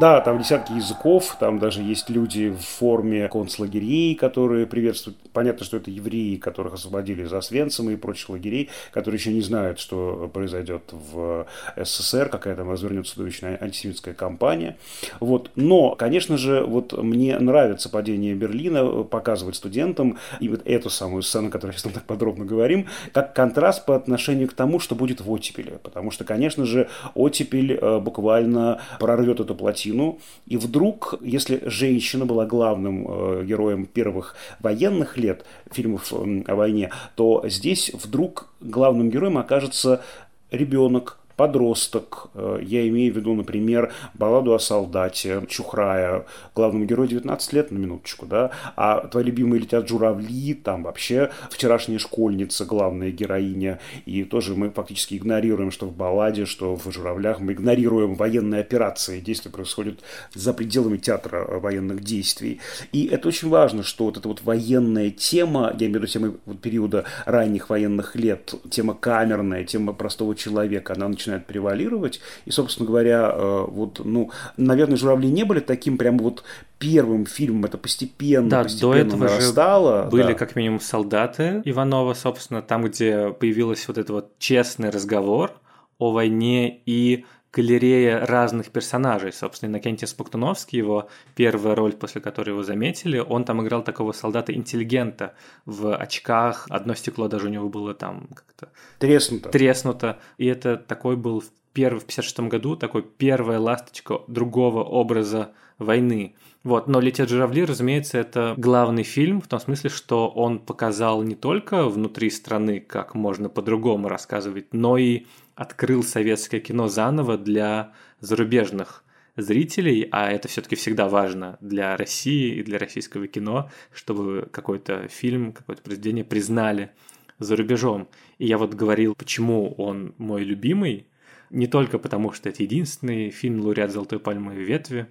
Да, 0.00 0.22
там 0.22 0.38
десятки 0.38 0.72
языков, 0.72 1.36
там 1.38 1.58
даже 1.58 1.82
есть 1.82 2.08
люди 2.08 2.48
в 2.48 2.62
форме 2.62 3.28
концлагерей, 3.28 4.14
которые 4.14 4.66
приветствуют. 4.66 5.18
Понятно, 5.34 5.66
что 5.66 5.76
это 5.76 5.90
евреи, 5.90 6.36
которых 6.36 6.72
освободили 6.72 7.24
из 7.24 7.32
Освенцима 7.34 7.92
и 7.92 7.96
прочих 7.96 8.30
лагерей, 8.30 8.70
которые 8.92 9.18
еще 9.18 9.30
не 9.30 9.42
знают, 9.42 9.78
что 9.78 10.30
произойдет 10.32 10.84
в 10.90 11.46
СССР, 11.76 12.30
какая 12.30 12.56
там 12.56 12.70
развернется 12.70 13.12
чудовищная 13.12 13.58
антисемитская 13.60 14.14
кампания. 14.14 14.78
Вот. 15.20 15.50
Но, 15.54 15.94
конечно 15.96 16.38
же, 16.38 16.64
вот 16.64 16.94
мне 16.96 17.38
нравится 17.38 17.90
падение 17.90 18.34
Берлина 18.34 19.02
показывать 19.02 19.56
студентам 19.56 20.16
и 20.40 20.48
вот 20.48 20.62
эту 20.64 20.88
самую 20.88 21.22
сцену, 21.22 21.48
о 21.48 21.50
которой 21.50 21.72
сейчас 21.72 21.84
мы 21.84 21.92
так 21.92 22.04
подробно 22.04 22.46
говорим, 22.46 22.86
как 23.12 23.34
контраст 23.34 23.84
по 23.84 23.96
отношению 23.96 24.48
к 24.48 24.54
тому, 24.54 24.80
что 24.80 24.94
будет 24.94 25.20
в 25.20 25.30
оттепеле. 25.30 25.78
Потому 25.82 26.10
что, 26.10 26.24
конечно 26.24 26.64
же, 26.64 26.88
оттепель 27.14 27.74
э, 27.74 27.98
буквально 27.98 28.80
прорвет 28.98 29.40
эту 29.40 29.54
плотину 29.54 29.89
картину, 29.90 30.18
и 30.46 30.56
вдруг, 30.56 31.14
если 31.20 31.62
женщина 31.66 32.26
была 32.26 32.46
главным 32.46 33.06
э, 33.08 33.44
героем 33.44 33.86
первых 33.86 34.34
военных 34.60 35.16
лет 35.18 35.44
фильмов 35.70 36.12
э, 36.12 36.42
о 36.46 36.54
войне, 36.54 36.90
то 37.16 37.44
здесь 37.48 37.90
вдруг 37.94 38.48
главным 38.60 39.10
героем 39.10 39.38
окажется 39.38 40.02
ребенок, 40.50 41.18
подросток. 41.40 42.28
Э, 42.34 42.58
я 42.62 42.86
имею 42.88 43.14
в 43.14 43.16
виду, 43.16 43.34
например, 43.34 43.90
балладу 44.12 44.52
о 44.52 44.58
солдате 44.58 45.42
Чухрая, 45.48 46.26
главному 46.54 46.84
герою 46.84 47.08
19 47.08 47.52
лет, 47.54 47.70
на 47.70 47.78
минуточку, 47.78 48.26
да, 48.26 48.50
а 48.76 49.06
твои 49.08 49.24
любимые 49.24 49.62
летят 49.62 49.88
журавли, 49.88 50.52
там 50.52 50.82
вообще 50.82 51.30
вчерашняя 51.50 51.98
школьница, 51.98 52.66
главная 52.66 53.10
героиня, 53.10 53.80
и 54.04 54.24
тоже 54.24 54.54
мы 54.54 54.68
фактически 54.70 55.14
игнорируем, 55.14 55.70
что 55.70 55.86
в 55.86 55.96
балладе, 55.96 56.44
что 56.44 56.76
в 56.76 56.92
журавлях, 56.92 57.40
мы 57.40 57.54
игнорируем 57.54 58.16
военные 58.16 58.60
операции, 58.60 59.20
действия 59.20 59.50
происходят 59.50 60.00
за 60.34 60.52
пределами 60.52 60.98
театра 60.98 61.46
военных 61.58 62.04
действий. 62.04 62.60
И 62.92 63.06
это 63.06 63.28
очень 63.28 63.48
важно, 63.48 63.82
что 63.82 64.04
вот 64.04 64.18
эта 64.18 64.28
вот 64.28 64.42
военная 64.42 65.10
тема, 65.10 65.74
я 65.78 65.86
имею 65.86 66.00
в 66.00 66.02
виду 66.02 66.06
тему 66.06 66.56
периода 66.60 67.04
ранних 67.24 67.70
военных 67.70 68.14
лет, 68.14 68.54
тема 68.70 68.92
камерная, 68.92 69.64
тема 69.64 69.94
простого 69.94 70.34
человека, 70.34 70.92
она 70.92 71.08
начинает 71.08 71.29
начинает 71.30 71.46
превалировать. 71.46 72.20
И, 72.44 72.50
собственно 72.50 72.86
говоря, 72.86 73.30
э, 73.32 73.64
вот, 73.68 74.00
ну, 74.04 74.30
наверное, 74.56 74.96
«Журавли» 74.96 75.30
не 75.30 75.44
были 75.44 75.60
таким 75.60 75.96
прям 75.96 76.18
вот 76.18 76.44
первым 76.78 77.26
фильмом, 77.26 77.64
это 77.64 77.78
постепенно, 77.78 78.48
да, 78.48 78.62
постепенно 78.62 78.92
до 78.92 78.98
этого 78.98 79.20
нарастало. 79.24 80.04
Же 80.04 80.10
были 80.10 80.28
да. 80.28 80.34
как 80.34 80.56
минимум 80.56 80.80
«Солдаты» 80.80 81.62
Иванова, 81.64 82.14
собственно, 82.14 82.62
там, 82.62 82.84
где 82.84 83.30
появился 83.30 83.84
вот 83.88 83.98
этот 83.98 84.10
вот 84.10 84.38
честный 84.38 84.90
разговор 84.90 85.52
о 85.98 86.12
войне 86.12 86.80
и 86.86 87.24
галерея 87.52 88.26
разных 88.26 88.70
персонажей. 88.70 89.32
Собственно, 89.32 89.70
Иннокентий 89.70 90.06
Спуктуновский, 90.06 90.78
его 90.78 91.08
первая 91.34 91.74
роль, 91.74 91.92
после 91.92 92.20
которой 92.20 92.50
его 92.50 92.62
заметили, 92.62 93.18
он 93.18 93.44
там 93.44 93.62
играл 93.62 93.82
такого 93.82 94.12
солдата-интеллигента 94.12 95.34
в 95.64 95.96
очках. 95.96 96.66
Одно 96.68 96.94
стекло 96.94 97.28
даже 97.28 97.46
у 97.46 97.50
него 97.50 97.68
было 97.68 97.94
там 97.94 98.28
как-то... 98.34 98.72
Треснуто. 98.98 99.48
Треснуто. 99.48 100.18
И 100.38 100.46
это 100.46 100.76
такой 100.76 101.16
был 101.16 101.42
первый 101.72 102.00
в 102.00 102.04
56 102.04 102.40
году, 102.40 102.76
такой 102.76 103.02
первая 103.02 103.58
ласточка 103.58 104.20
другого 104.26 104.82
образа 104.82 105.52
войны. 105.78 106.34
Вот, 106.62 106.88
но 106.88 107.00
«Летят 107.00 107.30
журавли», 107.30 107.64
разумеется, 107.64 108.18
это 108.18 108.54
главный 108.58 109.02
фильм 109.02 109.40
в 109.40 109.48
том 109.48 109.60
смысле, 109.60 109.88
что 109.88 110.28
он 110.28 110.58
показал 110.58 111.22
не 111.22 111.34
только 111.34 111.88
внутри 111.88 112.28
страны, 112.28 112.80
как 112.80 113.14
можно 113.14 113.48
по-другому 113.48 114.08
рассказывать, 114.08 114.66
но 114.72 114.98
и 114.98 115.24
открыл 115.60 116.02
советское 116.02 116.58
кино 116.58 116.88
заново 116.88 117.36
для 117.36 117.92
зарубежных 118.20 119.04
зрителей, 119.36 120.08
а 120.10 120.30
это 120.30 120.48
все-таки 120.48 120.74
всегда 120.74 121.06
важно 121.06 121.58
для 121.60 121.98
России 121.98 122.54
и 122.54 122.62
для 122.62 122.78
российского 122.78 123.26
кино, 123.26 123.70
чтобы 123.92 124.48
какой-то 124.50 125.08
фильм, 125.08 125.52
какое-то 125.52 125.82
произведение 125.82 126.24
признали 126.24 126.92
за 127.38 127.56
рубежом. 127.56 128.08
И 128.38 128.46
я 128.46 128.56
вот 128.56 128.72
говорил, 128.72 129.14
почему 129.14 129.74
он 129.74 130.14
мой 130.16 130.44
любимый, 130.44 131.06
не 131.50 131.66
только 131.66 131.98
потому, 131.98 132.32
что 132.32 132.48
это 132.48 132.62
единственный 132.62 133.28
фильм 133.28 133.60
«Лауреат 133.60 133.90
Золотой 133.90 134.18
пальмы 134.18 134.54
ветви» 134.54 135.08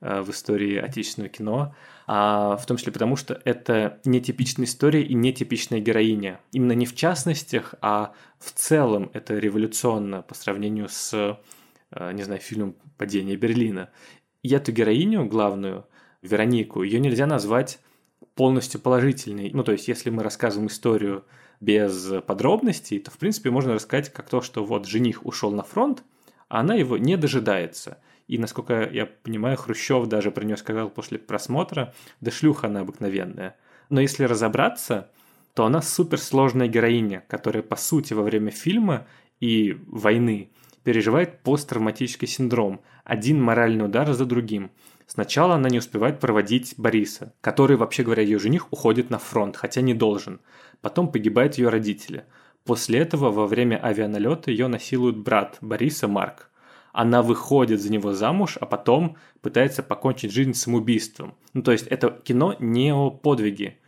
э, 0.00 0.20
в 0.20 0.30
истории 0.30 0.78
отечественного 0.78 1.28
кино, 1.28 1.76
а 2.06 2.56
в 2.56 2.66
том 2.66 2.76
числе 2.76 2.92
потому, 2.92 3.16
что 3.16 3.40
это 3.44 4.00
нетипичная 4.04 4.66
история 4.66 5.02
и 5.02 5.14
нетипичная 5.14 5.80
героиня. 5.80 6.40
Именно 6.52 6.72
не 6.72 6.86
в 6.86 6.94
частностях, 6.94 7.74
а 7.80 8.12
в 8.38 8.52
целом 8.52 9.10
это 9.12 9.38
революционно 9.38 10.22
по 10.22 10.34
сравнению 10.34 10.88
с, 10.88 11.38
э, 11.92 12.12
не 12.12 12.22
знаю, 12.22 12.40
фильмом 12.40 12.76
«Падение 12.98 13.36
Берлина». 13.36 13.90
И 14.42 14.52
эту 14.52 14.72
героиню 14.72 15.26
главную, 15.26 15.86
Веронику, 16.22 16.82
ее 16.82 17.00
нельзя 17.00 17.26
назвать 17.26 17.80
полностью 18.34 18.80
положительной. 18.80 19.50
Ну, 19.52 19.64
то 19.64 19.72
есть, 19.72 19.88
если 19.88 20.10
мы 20.10 20.22
рассказываем 20.22 20.68
историю 20.68 21.24
без 21.60 22.12
подробностей, 22.26 22.98
то, 22.98 23.10
в 23.10 23.18
принципе, 23.18 23.50
можно 23.50 23.74
рассказать 23.74 24.12
как 24.12 24.28
то, 24.28 24.40
что 24.40 24.64
вот 24.64 24.86
жених 24.86 25.26
ушел 25.26 25.50
на 25.50 25.62
фронт, 25.62 26.02
а 26.48 26.60
она 26.60 26.74
его 26.74 26.96
не 26.96 27.16
дожидается. 27.16 27.98
И, 28.28 28.38
насколько 28.38 28.88
я 28.90 29.06
понимаю, 29.06 29.56
Хрущев 29.56 30.06
даже 30.06 30.30
про 30.30 30.44
нее 30.44 30.56
сказал 30.56 30.90
после 30.90 31.18
просмотра, 31.18 31.94
да 32.20 32.30
шлюха 32.30 32.68
она 32.68 32.80
обыкновенная. 32.80 33.56
Но 33.90 34.00
если 34.00 34.24
разобраться, 34.24 35.10
то 35.54 35.64
она 35.64 35.82
суперсложная 35.82 36.68
героиня, 36.68 37.24
которая, 37.28 37.62
по 37.62 37.76
сути, 37.76 38.14
во 38.14 38.22
время 38.22 38.50
фильма 38.50 39.06
и 39.40 39.76
войны 39.86 40.50
переживает 40.84 41.42
посттравматический 41.42 42.26
синдром, 42.26 42.80
один 43.04 43.40
моральный 43.42 43.84
удар 43.84 44.12
за 44.12 44.24
другим. 44.24 44.70
Сначала 45.06 45.56
она 45.56 45.68
не 45.68 45.78
успевает 45.78 46.20
проводить 46.20 46.74
Бориса, 46.76 47.34
который, 47.40 47.76
вообще 47.76 48.02
говоря, 48.02 48.22
ее 48.22 48.38
жених 48.38 48.72
уходит 48.72 49.10
на 49.10 49.18
фронт, 49.18 49.56
хотя 49.56 49.80
не 49.80 49.94
должен. 49.94 50.40
Потом 50.80 51.10
погибают 51.12 51.58
ее 51.58 51.68
родители. 51.68 52.24
После 52.64 53.00
этого 53.00 53.30
во 53.30 53.46
время 53.46 53.84
авианалета 53.84 54.50
ее 54.50 54.68
насилует 54.68 55.16
брат 55.16 55.58
Бориса 55.60 56.08
Марк. 56.08 56.50
Она 56.92 57.22
выходит 57.22 57.80
за 57.80 57.90
него 57.90 58.12
замуж, 58.12 58.58
а 58.60 58.66
потом 58.66 59.16
пытается 59.40 59.82
покончить 59.82 60.32
жизнь 60.32 60.54
самоубийством. 60.54 61.34
Ну, 61.54 61.62
то 61.62 61.72
есть 61.72 61.86
это 61.86 62.10
кино 62.10 62.54
не 62.58 62.92
о 62.92 63.10
подвиге, 63.10 63.78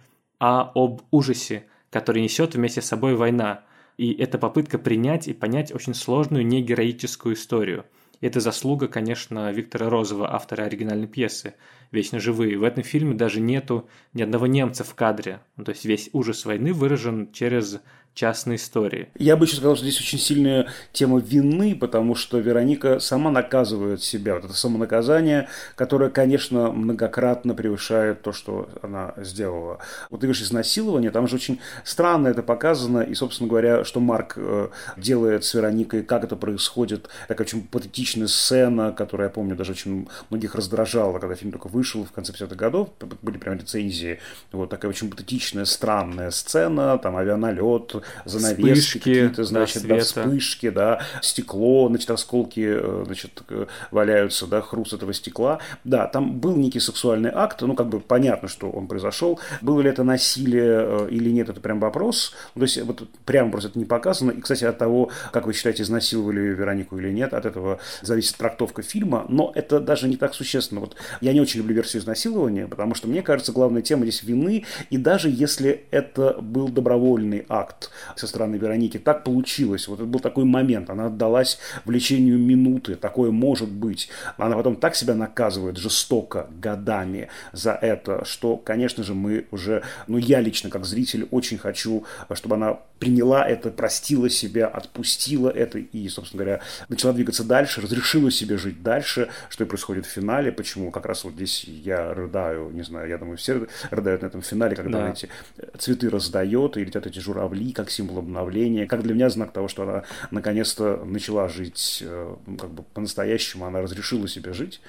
а 0.41 0.73
об 0.75 1.03
ужасе, 1.11 1.67
который 1.91 2.23
несет 2.23 2.55
вместе 2.55 2.81
с 2.81 2.87
собой 2.87 3.15
война. 3.15 3.65
И 3.99 4.13
это 4.13 4.39
попытка 4.39 4.79
принять 4.79 5.29
и 5.29 5.35
понять 5.35 5.73
очень 5.73 5.95
сложную 5.95 6.47
негероическую 6.47 7.35
историю. 7.35 7.85
Это 8.21 8.41
заслуга, 8.41 8.89
конечно, 8.89 9.53
Виктора 9.53 9.91
Розова, 9.91 10.35
автора 10.35 10.63
оригинальной 10.63 11.07
пьесы 11.07 11.55
«Вечно 11.93 12.19
живые». 12.19 12.57
В 12.57 12.63
этом 12.63 12.83
фильме 12.83 13.15
даже 13.15 13.41
нету 13.41 13.89
ни 14.15 14.23
одного 14.23 14.47
немца 14.47 14.83
в 14.83 14.95
кадре. 14.95 15.41
Ну, 15.57 15.65
то 15.65 15.73
есть 15.73 15.85
весь 15.85 16.09
ужас 16.13 16.47
войны 16.47 16.73
выражен 16.73 17.31
через 17.33 17.81
частной 18.15 18.57
истории. 18.57 19.09
Я 19.19 19.37
бы 19.37 19.45
еще 19.45 19.57
сказал, 19.57 19.75
что 19.75 19.85
здесь 19.85 20.01
очень 20.01 20.19
сильная 20.19 20.69
тема 20.93 21.19
вины, 21.19 21.75
потому 21.75 22.15
что 22.15 22.39
Вероника 22.39 23.01
сама 23.01 23.31
наказывает 23.31 24.03
себя. 24.03 24.37
Вот 24.37 24.45
это 24.45 24.55
самонаказание, 24.55 25.49
которое, 25.75 26.11
конечно, 26.11 26.71
многократно 26.71 27.55
превышает 27.55 28.23
то, 28.23 28.33
что 28.33 28.69
она 28.83 29.15
сделала. 29.17 29.79
Вот 30.11 30.21
ты 30.21 30.27
говоришь, 30.27 30.43
изнасилование, 30.43 31.11
там 31.11 31.27
же 31.27 31.37
очень 31.37 31.61
странно 31.83 32.29
это 32.29 32.43
показано, 32.43 33.01
и, 33.01 33.15
собственно 33.15 33.49
говоря, 33.49 33.85
что 33.85 33.99
Марк 33.99 34.35
э, 34.37 34.69
делает 34.97 35.45
с 35.45 35.53
Вероникой, 35.55 36.05
как 36.05 36.25
это 36.25 36.37
происходит, 36.37 37.09
такая 37.27 37.47
очень 37.47 37.67
патетичная 37.67 38.29
сцена, 38.29 38.93
которая, 38.93 39.29
я 39.29 39.33
помню, 39.33 39.57
даже 39.57 39.73
очень 39.73 40.09
многих 40.31 40.55
раздражала, 40.55 41.19
когда 41.19 41.35
фильм 41.35 41.51
только 41.51 41.67
вышел 41.67 42.05
в 42.05 42.13
конце 42.13 42.33
50-х 42.33 42.55
годов, 42.55 42.91
были 43.23 43.39
прям 43.39 43.59
рецензии, 43.59 44.21
вот 44.53 44.71
такая 44.71 44.89
очень 44.89 45.11
патетичная, 45.11 45.65
странная 45.65 46.31
сцена, 46.31 46.97
там 46.99 47.17
авианалет, 47.17 48.04
занавески 48.25 48.99
какие-то, 48.99 49.45
значит, 49.45 49.83
да, 49.83 49.97
да, 49.97 50.01
вспышки, 50.01 50.71
да, 50.71 51.01
стекло, 51.23 51.89
значит, 51.89 52.11
осколки, 52.11 52.65
э, 52.67 53.03
значит, 53.07 53.43
э, 53.49 53.67
валяются, 53.91 54.47
да, 54.47 54.61
хруст 54.61 54.93
этого 54.93 55.13
стекла. 55.13 55.61
Да, 55.85 56.07
там 56.07 56.39
был 56.39 56.57
некий 56.57 56.81
сексуальный 56.81 57.31
акт, 57.33 57.61
ну, 57.63 57.75
как 57.75 57.89
бы 57.89 58.01
понятно, 58.01 58.49
что 58.49 58.71
он 58.71 58.87
произошел. 58.87 59.41
Было 59.61 59.81
ли 59.81 59.91
это 59.91 60.05
насилие 60.05 61.07
э, 61.07 61.09
или 61.11 61.31
нет, 61.31 61.49
это 61.49 61.61
прям 61.61 61.81
вопрос. 61.81 62.35
Ну, 62.55 62.61
то 62.61 62.65
есть, 62.65 62.83
вот 62.83 63.09
прямо 63.25 63.51
просто 63.51 63.71
это 63.71 63.79
не 63.79 63.85
показано. 63.85 64.31
И, 64.33 64.41
кстати, 64.41 64.65
от 64.65 64.79
того, 64.79 65.11
как 65.33 65.47
вы 65.47 65.53
считаете, 65.53 65.83
изнасиловали 65.83 66.41
Веронику 66.41 66.99
или 66.99 67.11
нет, 67.11 67.35
от 67.35 67.47
этого 67.47 67.79
зависит 68.03 68.37
трактовка 68.37 68.83
фильма, 68.83 69.27
но 69.29 69.53
это 69.55 69.81
даже 69.81 70.09
не 70.09 70.17
так 70.17 70.35
существенно. 70.35 70.81
Вот 70.81 70.97
я 71.21 71.33
не 71.33 71.41
очень 71.41 71.61
люблю 71.61 71.75
версию 71.75 72.03
изнасилования, 72.03 72.67
потому 72.67 72.95
что, 72.95 73.09
мне 73.09 73.23
кажется, 73.23 73.53
главная 73.53 73.83
тема 73.83 74.05
здесь 74.05 74.23
вины, 74.23 74.65
и 74.91 74.97
даже 74.97 75.29
если 75.29 75.85
это 75.91 76.37
был 76.41 76.69
добровольный 76.69 77.45
акт, 77.49 77.91
со 78.17 78.27
стороны 78.27 78.57
Вероники. 78.57 78.99
Так 78.99 79.25
получилось. 79.25 79.89
Вот 79.89 80.01
это 80.01 80.07
был 80.07 80.21
такой 80.21 80.45
момент. 80.45 80.91
Она 80.91 81.07
отдалась 81.07 81.59
влечению 81.85 82.39
минуты. 82.39 82.97
Такое 82.97 83.31
может 83.31 83.69
быть. 83.69 84.09
Она 84.37 84.57
потом 84.57 84.77
так 84.77 84.95
себя 84.95 85.15
наказывает 85.15 85.77
жестоко 85.77 86.49
годами 86.61 87.29
за 87.53 87.73
это, 87.73 88.25
что, 88.25 88.57
конечно 88.57 89.03
же, 89.05 89.15
мы 89.15 89.47
уже, 89.51 89.83
ну, 90.07 90.19
я 90.19 90.41
лично 90.41 90.71
как 90.71 90.85
зритель 90.85 91.29
очень 91.31 91.59
хочу, 91.59 92.05
чтобы 92.33 92.57
она 92.57 92.79
приняла 93.05 93.47
это, 93.47 93.71
простила 93.71 94.31
себя, 94.31 94.67
отпустила 94.67 95.51
это 95.51 95.79
и, 95.79 96.09
собственно 96.09 96.45
говоря, 96.45 96.63
начала 96.89 97.13
двигаться 97.13 97.45
дальше, 97.45 97.83
разрешила 97.83 98.31
себе 98.31 98.57
жить 98.57 98.83
дальше, 98.83 99.29
что 99.51 99.65
и 99.65 99.67
происходит 99.67 100.07
в 100.07 100.09
финале, 100.09 100.51
почему 100.51 100.91
как 100.91 101.05
раз 101.05 101.25
вот 101.25 101.35
здесь 101.35 101.65
я 101.65 102.15
рыдаю, 102.15 102.71
не 102.71 102.81
знаю, 102.81 103.11
я 103.11 103.19
думаю, 103.19 103.37
все 103.37 103.67
рыдают 103.91 104.23
на 104.23 104.27
этом 104.27 104.41
финале, 104.41 104.75
когда 104.75 105.01
да. 105.01 105.11
эти 105.11 105.29
цветы 105.77 106.09
раздает, 106.09 106.79
и 106.79 106.85
летят 106.85 107.07
эти 107.07 107.19
журавли, 107.19 107.73
как 107.73 107.91
символ 107.91 108.21
обновления, 108.21 108.87
как 108.87 109.03
для 109.03 109.13
меня 109.13 109.29
знак 109.29 109.53
того, 109.53 109.69
что 109.69 109.83
она 109.83 110.05
наконец-то 110.31 111.05
начала 111.05 111.49
жить 111.51 112.03
э, 112.07 112.37
как 112.59 112.71
бы 112.71 112.85
по-настоящему, 112.95 113.67
она 113.67 113.83
разрешила 113.83 114.27
себе 114.29 114.55
жить, 114.55 114.81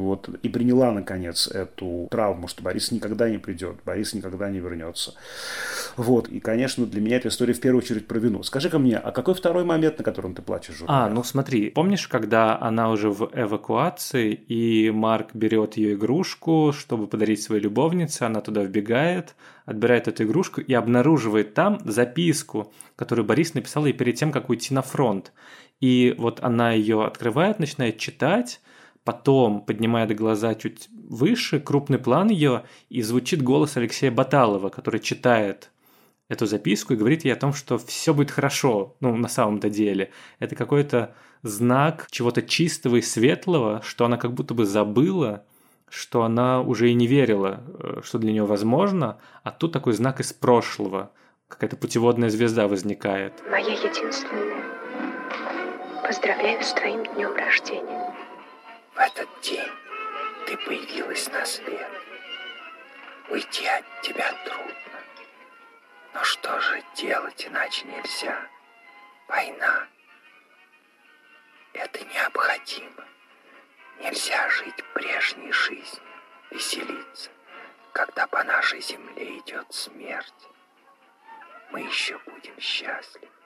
вот, 0.00 0.28
и 0.42 0.48
приняла, 0.48 0.90
наконец, 0.92 1.46
эту 1.46 2.08
травму, 2.10 2.48
что 2.48 2.62
Борис 2.62 2.90
никогда 2.90 3.28
не 3.28 3.38
придет, 3.38 3.76
Борис 3.84 4.14
никогда 4.14 4.48
не 4.48 4.58
вернется. 4.58 5.14
Вот, 5.96 6.28
и, 6.28 6.40
конечно, 6.40 6.86
для 6.86 7.00
меня 7.00 7.16
эта 7.18 7.28
история 7.28 7.52
в 7.52 7.60
первую 7.60 7.82
очередь 7.82 8.06
про 8.06 8.18
вину. 8.18 8.42
Скажи-ка 8.42 8.78
мне, 8.78 8.96
а 8.96 9.12
какой 9.12 9.34
второй 9.34 9.64
момент, 9.64 9.98
на 9.98 10.04
котором 10.04 10.34
ты 10.34 10.42
плачешь? 10.42 10.82
А, 10.86 11.08
ну 11.10 11.22
смотри, 11.22 11.70
помнишь, 11.70 12.08
когда 12.08 12.58
она 12.58 12.90
уже 12.90 13.10
в 13.10 13.30
эвакуации, 13.34 14.32
и 14.32 14.90
Марк 14.90 15.34
берет 15.34 15.76
ее 15.76 15.94
игрушку, 15.94 16.72
чтобы 16.72 17.06
подарить 17.06 17.42
своей 17.42 17.62
любовнице, 17.62 18.22
она 18.22 18.40
туда 18.40 18.62
вбегает, 18.62 19.34
отбирает 19.66 20.08
эту 20.08 20.24
игрушку 20.24 20.62
и 20.62 20.72
обнаруживает 20.72 21.52
там 21.54 21.78
записку, 21.84 22.72
которую 22.96 23.26
Борис 23.26 23.54
написал 23.54 23.84
ей 23.84 23.92
перед 23.92 24.14
тем, 24.14 24.32
как 24.32 24.48
уйти 24.48 24.72
на 24.72 24.82
фронт. 24.82 25.32
И 25.80 26.14
вот 26.18 26.40
она 26.42 26.72
ее 26.72 27.04
открывает, 27.04 27.58
начинает 27.58 27.98
читать, 27.98 28.60
потом 29.04 29.62
поднимает 29.62 30.14
глаза 30.14 30.54
чуть 30.54 30.88
выше, 30.90 31.60
крупный 31.60 31.98
план 31.98 32.28
ее, 32.28 32.64
и 32.88 33.02
звучит 33.02 33.42
голос 33.42 33.76
Алексея 33.76 34.10
Баталова, 34.10 34.68
который 34.68 35.00
читает 35.00 35.70
эту 36.28 36.46
записку 36.46 36.94
и 36.94 36.96
говорит 36.96 37.24
ей 37.24 37.32
о 37.32 37.36
том, 37.36 37.52
что 37.52 37.76
все 37.76 38.14
будет 38.14 38.30
хорошо, 38.30 38.96
ну, 39.00 39.16
на 39.16 39.28
самом-то 39.28 39.68
деле. 39.68 40.12
Это 40.38 40.54
какой-то 40.54 41.14
знак 41.42 42.06
чего-то 42.10 42.42
чистого 42.42 42.96
и 42.96 43.02
светлого, 43.02 43.82
что 43.82 44.04
она 44.04 44.16
как 44.16 44.32
будто 44.32 44.54
бы 44.54 44.64
забыла, 44.64 45.44
что 45.88 46.22
она 46.22 46.60
уже 46.60 46.90
и 46.90 46.94
не 46.94 47.08
верила, 47.08 47.60
э, 47.78 48.00
что 48.04 48.18
для 48.18 48.30
нее 48.30 48.44
возможно, 48.44 49.18
а 49.42 49.50
тут 49.50 49.72
такой 49.72 49.92
знак 49.92 50.20
из 50.20 50.32
прошлого, 50.32 51.10
какая-то 51.48 51.76
путеводная 51.76 52.30
звезда 52.30 52.68
возникает. 52.68 53.32
Моя 53.50 53.72
единственная. 53.72 54.62
Поздравляю 56.04 56.62
с 56.62 56.72
твоим 56.72 57.04
днем 57.14 57.34
рождения. 57.34 58.19
В 59.00 59.02
этот 59.02 59.40
день 59.40 59.72
ты 60.46 60.58
появилась 60.58 61.26
на 61.30 61.42
свет. 61.46 61.90
Уйти 63.30 63.66
от 63.66 64.02
тебя 64.02 64.30
трудно. 64.44 65.00
Но 66.12 66.22
что 66.22 66.60
же 66.60 66.84
делать 66.96 67.46
иначе 67.46 67.86
нельзя? 67.86 68.46
Война. 69.26 69.88
Это 71.72 72.04
необходимо. 72.04 73.06
Нельзя 74.00 74.50
жить 74.50 74.84
прежней 74.92 75.50
жизнью, 75.50 76.12
веселиться, 76.50 77.30
когда 77.94 78.26
по 78.26 78.44
нашей 78.44 78.82
земле 78.82 79.38
идет 79.38 79.72
смерть. 79.72 80.48
Мы 81.70 81.80
еще 81.80 82.18
будем 82.26 82.60
счастливы. 82.60 83.39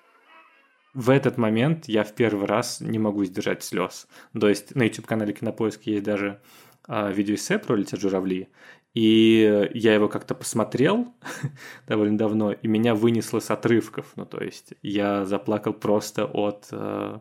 В 0.95 1.11
этот 1.11 1.37
момент 1.39 1.87
я 1.87 2.05
в 2.05 2.15
первый 2.15 2.47
раз 2.47 2.81
не 2.81 2.99
могу 2.99 3.25
сдержать 3.25 3.65
слез. 3.65 4.07
То 4.39 4.49
есть 4.49 4.75
на 4.75 4.85
YouTube-канале 4.85 5.33
Кинопоиск 5.33 5.83
есть 5.83 6.05
даже 6.05 6.41
э, 6.89 7.13
видеоэссе 7.13 7.59
про 7.59 7.75
«Летят 7.75 8.01
журавли», 8.01 8.49
и 8.95 9.69
я 9.75 9.95
его 9.95 10.09
как-то 10.09 10.37
посмотрел 10.37 11.13
довольно 11.89 12.17
давно, 12.17 12.53
и 12.53 12.69
меня 12.69 12.95
вынесло 12.95 13.41
с 13.41 13.51
отрывков. 13.51 14.13
Ну, 14.15 14.25
то 14.25 14.43
есть 14.43 14.75
я 14.83 15.25
заплакал 15.25 15.73
просто 15.73 16.27
от 16.27 16.69
э, 16.71 17.19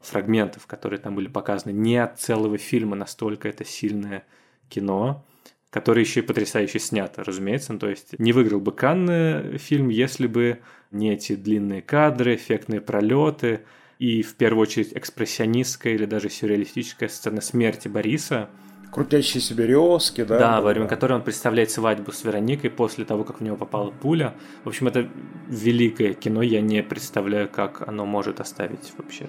фрагментов, 0.00 0.68
которые 0.68 1.00
там 1.00 1.16
были 1.16 1.26
показаны. 1.26 1.72
Не 1.72 1.96
от 1.96 2.20
целого 2.20 2.58
фильма, 2.58 2.94
настолько 2.94 3.48
это 3.48 3.64
сильное 3.64 4.24
кино, 4.68 5.24
которое 5.70 6.02
еще 6.02 6.20
и 6.20 6.22
потрясающе 6.22 6.78
снято, 6.78 7.24
разумеется. 7.24 7.72
Ну, 7.72 7.78
то 7.78 7.88
есть 7.88 8.18
не 8.18 8.32
выиграл 8.32 8.60
бы 8.60 8.72
Канны 8.72 9.58
фильм, 9.58 9.88
если 9.88 10.26
бы 10.26 10.60
не 10.90 11.14
эти 11.14 11.34
длинные 11.34 11.82
кадры, 11.82 12.34
эффектные 12.34 12.80
пролеты 12.80 13.60
и 13.98 14.22
в 14.22 14.34
первую 14.36 14.62
очередь 14.62 14.92
экспрессионистская 14.94 15.94
или 15.94 16.04
даже 16.04 16.30
сюрреалистическая 16.30 17.08
сцена 17.08 17.40
смерти 17.40 17.88
Бориса– 17.88 18.48
крутящиеся 18.96 19.54
березки, 19.54 20.24
да? 20.24 20.38
Да, 20.38 20.60
во 20.62 20.70
время 20.70 20.86
которой 20.86 21.12
он 21.12 21.22
представляет 21.22 21.70
свадьбу 21.70 22.12
с 22.12 22.24
Вероникой 22.24 22.70
после 22.70 23.04
того, 23.04 23.24
как 23.24 23.40
в 23.40 23.42
него 23.42 23.56
попала 23.56 23.90
пуля. 23.90 24.34
В 24.64 24.68
общем, 24.68 24.88
это 24.88 25.06
великое 25.48 26.14
кино, 26.14 26.40
я 26.40 26.62
не 26.62 26.82
представляю, 26.82 27.48
как 27.48 27.86
оно 27.86 28.06
может 28.06 28.40
оставить 28.40 28.92
вообще. 28.96 29.26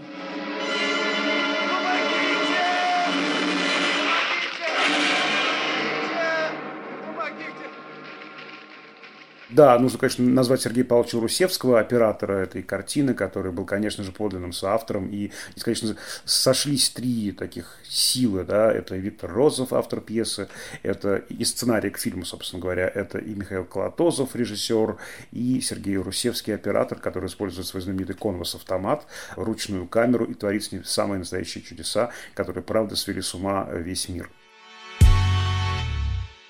Да, 9.50 9.80
нужно, 9.80 9.98
конечно, 9.98 10.26
назвать 10.26 10.62
Сергея 10.62 10.84
Павловича 10.84 11.20
Русевского, 11.20 11.80
оператора 11.80 12.34
этой 12.34 12.62
картины, 12.64 13.14
который 13.14 13.54
был, 13.54 13.64
конечно 13.66 14.04
же, 14.04 14.12
подлинным 14.12 14.52
соавтором. 14.52 15.08
И, 15.08 15.32
конечно, 15.62 15.96
сошлись 16.26 16.90
три 16.90 17.32
таких 17.32 17.78
силы. 17.88 18.44
Да? 18.44 18.72
Это 18.72 18.98
Виктор 18.98 19.32
Розов, 19.32 19.72
автор 19.72 20.02
пьесы, 20.02 20.50
это 20.84 21.16
и 21.16 21.46
сценарий 21.46 21.92
к 21.92 21.98
фильму, 21.98 22.26
собственно 22.26 22.62
говоря, 22.62 22.92
это 22.94 23.20
и 23.20 23.34
Михаил 23.34 23.64
Колотозов, 23.64 24.36
режиссер, 24.36 24.98
и 25.32 25.62
Сергей 25.62 25.96
Русевский, 25.96 26.54
оператор, 26.54 27.00
который 27.00 27.28
использует 27.28 27.68
свой 27.68 27.82
знаменитый 27.82 28.16
конвас-автомат, 28.16 29.08
ручную 29.38 29.88
камеру 29.88 30.26
и 30.26 30.34
творит 30.34 30.66
с 30.66 30.74
ним 30.74 30.84
самые 30.84 31.20
настоящие 31.20 31.64
чудеса, 31.64 32.12
которые, 32.34 32.64
правда, 32.64 32.98
свели 32.98 33.22
с 33.22 33.34
ума 33.34 33.66
весь 33.72 34.10
мир. 34.10 34.30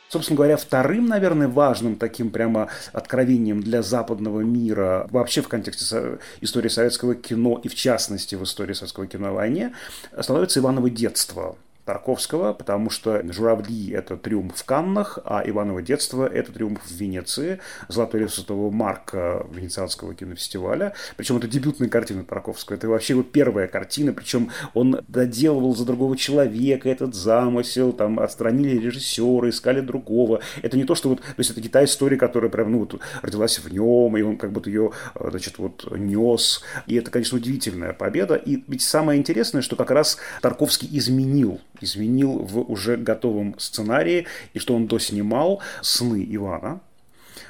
Собственно 0.10 0.38
говоря, 0.38 0.55
вторым, 0.55 1.08
наверное, 1.08 1.47
важным 1.47 1.97
таким 1.97 2.30
прямо 2.30 2.70
откровением 2.93 3.62
для 3.62 3.82
западного 3.82 4.41
мира, 4.41 5.08
вообще 5.12 5.41
в 5.41 5.49
контексте 5.49 6.20
истории 6.39 6.70
советского 6.70 7.14
кино 7.16 7.60
и 7.62 7.68
в 7.68 7.76
частности 7.76 8.36
в 8.36 8.43
истории 8.43 8.74
советского 8.74 9.08
кино 9.08 9.30
о 9.30 9.34
войне, 9.34 9.74
становится 10.20 10.60
Иваново 10.60 10.89
детство. 10.89 11.58
Тарковского, 11.88 12.52
потому 12.52 12.90
что 12.90 13.24
«Журавли»— 13.32 13.92
это 13.94 14.18
триумф 14.18 14.58
в 14.58 14.66
Каннах, 14.66 15.20
а 15.24 15.42
«Иваново 15.46 15.82
детство»— 15.82 16.28
это 16.34 16.52
триумф 16.52 16.82
в 16.84 16.92
Венеции, 16.92 17.60
«Золотой 17.88 18.22
лев 18.22 18.34
Святого 18.34 18.70
Марка» 18.70 19.48
Венецианского 19.52 20.14
кинофестиваля. 20.14 20.94
Причем 21.16 21.38
это 21.38 21.48
дебютная 21.48 21.88
картина 21.88 22.26
Тарковского. 22.26 22.76
Это 22.76 22.90
вообще 22.90 23.14
его 23.14 23.24
первая 23.24 23.68
картина, 23.68 24.12
причем 24.12 24.52
он 24.74 25.00
доделывал 25.08 25.76
за 25.76 25.86
другого 25.86 26.18
человека 26.18 26.90
этот 26.90 27.16
замысел, 27.16 27.94
там 27.94 28.20
отстранили 28.20 28.78
режиссера, 28.78 29.50
искали 29.50 29.80
другого. 29.80 30.42
Это 30.62 30.76
не 30.76 30.84
то, 30.84 30.94
что 30.94 31.08
вот, 31.08 31.22
то 31.22 31.36
есть 31.38 31.52
это 31.52 31.62
не 31.62 31.70
та 31.70 31.86
история, 31.86 32.18
которая 32.18 32.52
прям, 32.52 32.74
ну, 32.74 32.80
вот 32.80 33.00
родилась 33.22 33.60
в 33.60 33.72
нем, 33.72 34.18
и 34.18 34.22
он 34.22 34.36
как 34.36 34.52
будто 34.52 34.70
ее, 34.70 34.92
значит, 35.18 35.58
вот 35.58 35.88
нес. 35.98 36.64
И 36.86 36.96
это, 36.96 37.12
конечно, 37.12 37.38
удивительная 37.38 37.94
победа. 37.94 38.36
И 38.36 38.62
ведь 38.68 38.82
самое 38.82 39.18
интересное, 39.18 39.62
что 39.62 39.78
как 39.78 39.92
раз 39.92 40.18
Тарковский 40.42 40.90
изменил 40.92 41.62
изменил 41.82 42.39
в 42.39 42.59
уже 42.59 42.97
готовом 42.97 43.55
сценарии, 43.57 44.28
и 44.53 44.59
что 44.59 44.75
он 44.75 44.88
доснимал 44.88 45.61
«Сны 45.82 46.25
Ивана», 46.30 46.82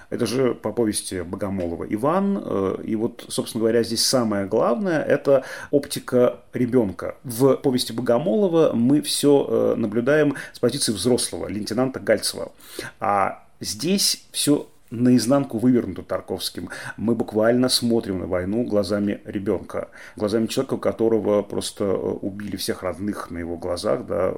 это 0.09 0.25
же 0.25 0.53
по 0.53 0.71
повести 0.71 1.21
Богомолова 1.21 1.85
Иван. 1.89 2.41
Э, 2.43 2.77
и 2.83 2.95
вот, 2.95 3.25
собственно 3.27 3.61
говоря, 3.61 3.83
здесь 3.83 4.05
самое 4.05 4.45
главное– 4.45 5.03
это 5.03 5.43
оптика 5.71 6.39
ребенка. 6.53 7.15
В 7.23 7.55
повести 7.55 7.91
Богомолова 7.91 8.71
мы 8.73 9.01
все 9.01 9.45
э, 9.47 9.75
наблюдаем 9.75 10.35
с 10.53 10.59
позиции 10.59 10.93
взрослого, 10.93 11.47
лейтенанта 11.47 11.99
Гальцева. 11.99 12.51
А 12.99 13.43
здесь 13.59 14.25
все 14.31 14.67
наизнанку 14.89 15.57
вывернуто 15.57 16.03
Тарковским. 16.03 16.69
Мы 16.97 17.15
буквально 17.15 17.69
смотрим 17.69 18.19
на 18.19 18.27
войну 18.27 18.63
глазами 18.63 19.21
ребенка, 19.25 19.89
глазами 20.15 20.47
человека, 20.47 20.77
которого 20.77 21.41
просто 21.41 21.83
э, 21.83 21.95
убили 21.95 22.55
всех 22.55 22.83
родных 22.83 23.29
на 23.31 23.37
его 23.37 23.57
глазах, 23.57 24.05
да, 24.05 24.33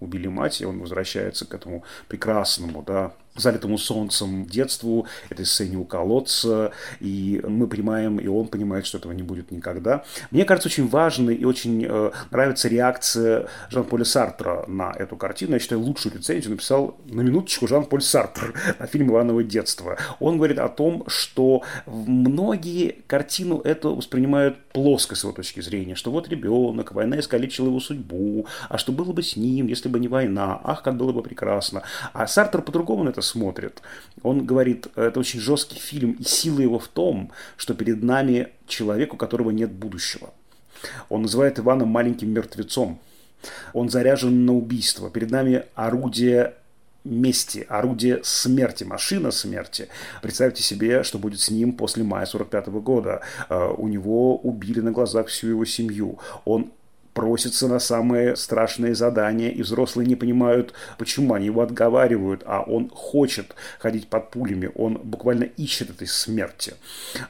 убили 0.00 0.28
мать, 0.28 0.60
и 0.60 0.64
он 0.64 0.80
возвращается 0.80 1.46
к 1.46 1.54
этому 1.54 1.84
прекрасному, 2.08 2.82
да, 2.86 3.12
залитому 3.36 3.78
солнцем 3.78 4.46
детству, 4.46 5.06
этой 5.28 5.46
сцене 5.46 5.76
у 5.76 5.84
колодца, 5.84 6.72
и 7.00 7.40
мы 7.46 7.66
понимаем, 7.66 8.18
и 8.18 8.26
он 8.26 8.48
понимает, 8.48 8.86
что 8.86 8.98
этого 8.98 9.12
не 9.12 9.22
будет 9.22 9.50
никогда. 9.50 10.04
Мне 10.30 10.44
кажется, 10.44 10.68
очень 10.68 10.88
важной 10.88 11.34
и 11.34 11.44
очень 11.44 11.84
э, 11.88 12.10
нравится 12.30 12.68
реакция 12.68 13.48
Жан-Поля 13.70 14.04
Сартра 14.04 14.64
на 14.66 14.92
эту 14.92 15.16
картину. 15.16 15.54
Я 15.54 15.58
считаю, 15.58 15.80
лучшую 15.80 16.14
рецензию 16.14 16.52
написал 16.52 16.98
на 17.06 17.20
минуточку 17.20 17.66
Жан-Поль 17.66 18.02
Сартр 18.02 18.54
на 18.78 18.86
фильм 18.86 19.10
«Иваново 19.10 19.44
детство». 19.44 19.96
Он 20.18 20.36
говорит 20.36 20.58
о 20.58 20.68
том, 20.68 21.04
что 21.06 21.62
многие 21.86 22.96
картину 23.06 23.60
эту 23.60 23.94
воспринимают 23.94 24.58
плоско 24.72 25.14
с 25.14 25.22
его 25.22 25.32
точки 25.32 25.60
зрения, 25.60 25.94
что 25.94 26.10
вот 26.10 26.28
ребенок, 26.28 26.92
война 26.92 27.18
искалечила 27.18 27.66
его 27.66 27.80
судьбу, 27.80 28.46
а 28.68 28.78
что 28.78 28.92
было 28.92 29.12
бы 29.12 29.22
с 29.22 29.36
ним, 29.36 29.66
если 29.66 29.88
бы 29.88 29.98
не 30.00 30.08
война, 30.08 30.60
ах, 30.62 30.82
как 30.82 30.96
было 30.96 31.12
бы 31.12 31.22
прекрасно. 31.22 31.82
А 32.12 32.26
Сартр 32.26 32.62
по-другому 32.62 33.04
на 33.04 33.10
это 33.10 33.19
смотрит. 33.20 33.82
Он 34.22 34.44
говорит, 34.44 34.88
это 34.96 35.20
очень 35.20 35.40
жесткий 35.40 35.78
фильм, 35.78 36.12
и 36.12 36.24
сила 36.24 36.60
его 36.60 36.78
в 36.78 36.88
том, 36.88 37.30
что 37.56 37.74
перед 37.74 38.02
нами 38.02 38.48
человек, 38.66 39.14
у 39.14 39.16
которого 39.16 39.50
нет 39.50 39.72
будущего. 39.72 40.32
Он 41.08 41.22
называет 41.22 41.58
Ивана 41.58 41.84
маленьким 41.84 42.30
мертвецом. 42.30 43.00
Он 43.72 43.88
заряжен 43.88 44.44
на 44.44 44.54
убийство. 44.54 45.10
Перед 45.10 45.30
нами 45.30 45.64
орудие 45.74 46.54
мести, 47.04 47.64
орудие 47.68 48.20
смерти, 48.22 48.84
машина 48.84 49.30
смерти. 49.30 49.88
Представьте 50.22 50.62
себе, 50.62 51.02
что 51.02 51.18
будет 51.18 51.40
с 51.40 51.50
ним 51.50 51.72
после 51.72 52.04
мая 52.04 52.26
45 52.26 52.68
года. 52.68 53.22
Э, 53.48 53.72
у 53.76 53.88
него 53.88 54.36
убили 54.36 54.80
на 54.80 54.92
глазах 54.92 55.28
всю 55.28 55.48
его 55.48 55.64
семью. 55.64 56.18
Он 56.44 56.70
просится 57.14 57.68
на 57.68 57.78
самые 57.78 58.36
страшные 58.36 58.94
задания, 58.94 59.50
и 59.50 59.62
взрослые 59.62 60.06
не 60.06 60.16
понимают, 60.16 60.72
почему 60.98 61.34
они 61.34 61.46
его 61.46 61.62
отговаривают, 61.62 62.42
а 62.46 62.62
он 62.62 62.90
хочет 62.90 63.54
ходить 63.78 64.08
под 64.08 64.30
пулями, 64.30 64.70
он 64.74 64.94
буквально 65.02 65.44
ищет 65.44 65.90
этой 65.90 66.06
смерти. 66.06 66.74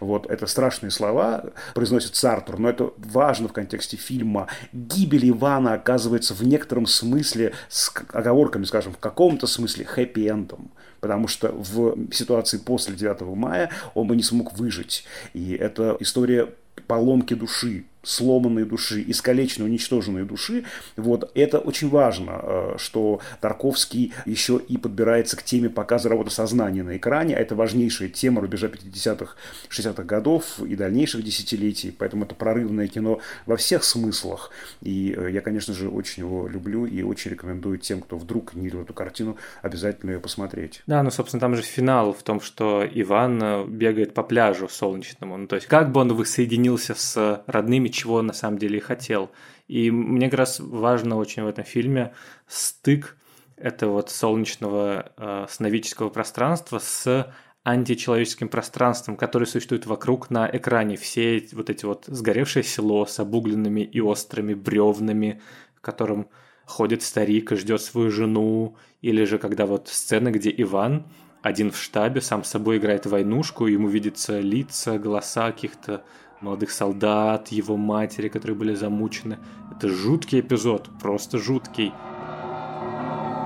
Вот 0.01 0.31
это 0.31 0.47
страшные 0.47 0.91
слова 0.91 1.45
произносит 1.75 2.17
Сартур, 2.17 2.59
но 2.59 2.69
это 2.69 2.93
важно 2.99 3.49
в 3.49 3.53
контексте 3.53 3.97
фильма. 3.97 4.49
Гибель 4.73 5.31
Ивана 5.31 5.75
оказывается 5.75 6.35
в 6.35 6.43
некотором 6.43 6.87
смысле, 6.87 7.53
с 7.69 7.93
оговорками, 8.13 8.65
скажем, 8.65 8.93
в 8.93 8.99
каком-то 8.99 9.47
смысле 9.47 9.85
хэппи-эндом 9.85 10.71
потому 11.01 11.29
что 11.29 11.51
в 11.51 12.13
ситуации 12.13 12.59
после 12.59 12.95
9 12.95 13.23
мая 13.35 13.71
он 13.95 14.07
бы 14.07 14.15
не 14.15 14.23
смог 14.23 14.53
выжить. 14.53 15.05
И 15.33 15.55
это 15.55 15.97
история 15.99 16.51
поломки 16.87 17.35
души, 17.35 17.85
сломанной 18.03 18.65
души, 18.65 19.05
искалеченной, 19.07 19.69
уничтоженной 19.69 20.25
души. 20.25 20.65
Вот 20.97 21.31
это 21.35 21.59
очень 21.59 21.89
важно, 21.89 22.41
э, 22.43 22.75
что 22.79 23.21
Тарковский 23.41 24.13
еще 24.25 24.61
и 24.69 24.79
подбирается 24.79 25.37
к 25.37 25.43
теме 25.43 25.69
показа 25.69 26.09
работы 26.09 26.31
сознания 26.31 26.83
на 26.83 26.97
экране, 26.97 27.37
а 27.37 27.41
это 27.41 27.55
важнейшая 27.55 28.09
тема 28.09 28.41
рубежа 28.41 28.69
50-х, 28.69 29.35
60-х 29.69 30.03
годов 30.05 30.61
и 30.61 30.77
дальнейших 30.77 31.23
десятилетий, 31.23 31.95
поэтому 31.97 32.25
это 32.25 32.35
прорывное 32.35 32.89
кино 32.89 33.21
во 33.47 33.57
всех 33.57 33.85
смыслах. 33.85 34.51
И 34.81 35.15
э, 35.17 35.31
я, 35.33 35.41
конечно 35.41 35.75
же, 35.75 35.89
очень 35.89 36.23
его 36.23 36.49
люблю 36.49 36.87
и 36.87 37.03
очень 37.03 37.31
рекомендую 37.31 37.79
тем, 37.79 38.01
кто 38.01 38.17
вдруг 38.17 38.55
не 38.55 38.65
видел 38.65 38.83
эту 38.83 38.95
картину, 38.95 39.37
обязательно 39.63 40.13
ее 40.13 40.21
посмотреть. 40.21 40.83
Да, 40.87 41.03
ну, 41.03 41.11
собственно, 41.11 41.41
там 41.41 41.55
же 41.55 41.63
финал 41.63 42.13
в 42.13 42.23
том, 42.23 42.41
что 42.41 42.87
Иван 42.91 43.43
э, 43.43 43.65
бегает 43.67 44.15
по 44.15 44.23
пляжу 44.23 44.69
солнечному. 44.69 45.37
Ну, 45.37 45.47
то 45.47 45.57
есть, 45.57 45.67
как 45.67 45.93
бы 45.93 46.01
он 46.01 46.15
воссоединился 46.15 46.95
с 46.95 47.43
родными 47.47 47.90
чего 47.91 48.23
на 48.23 48.33
самом 48.33 48.59
деле 48.59 48.79
и 48.79 48.81
хотел. 48.81 49.31
И 49.69 49.91
мне 49.91 50.31
как 50.31 50.39
раз 50.39 50.61
важно 50.61 51.17
очень 51.17 51.43
в 51.43 51.47
этом 51.47 51.65
фильме 51.65 52.13
стык 52.47 53.17
этого 53.57 53.93
вот 53.93 54.11
солнечного 54.11 55.13
э, 55.17 55.47
сновидческого 55.49 56.09
пространства 56.09 56.79
с 56.79 57.33
античеловеческим 57.63 58.49
пространством, 58.49 59.17
которое 59.17 59.47
существует 59.47 59.87
вокруг 59.87 60.31
на 60.31 60.49
экране. 60.51 60.97
Все 60.97 61.47
вот 61.53 61.69
эти 61.69 61.85
вот 61.85 62.05
сгоревшее 62.07 62.63
село 62.63 63.05
с 63.05 63.19
обугленными 63.21 63.83
и 63.83 64.01
острыми 64.01 64.55
бревнами, 64.55 65.41
в 65.77 65.81
котором 65.81 66.29
ходит 66.65 67.03
старик 67.03 67.53
и 67.53 67.57
ждет 67.57 67.83
свою 67.83 68.11
жену, 68.11 68.77
или 69.03 69.25
же 69.25 69.39
когда 69.39 69.67
вот 69.67 69.89
сцена, 69.89 70.31
где 70.31 70.53
Иван 70.57 71.07
один 71.43 71.71
в 71.71 71.77
штабе, 71.77 72.21
сам 72.21 72.45
собой 72.45 72.79
играет 72.79 73.07
войнушку, 73.07 73.67
ему 73.67 73.89
видятся 73.89 74.41
лица, 74.41 74.99
голоса 74.99 75.53
каких-то 75.53 76.05
молодых 76.41 76.71
солдат, 76.71 77.49
его 77.49 77.77
матери, 77.77 78.29
которые 78.29 78.57
были 78.57 78.75
замучены. 78.75 79.39
Это 79.77 79.89
жуткий 79.89 80.41
эпизод, 80.41 80.89
просто 81.01 81.39
жуткий. 81.39 81.93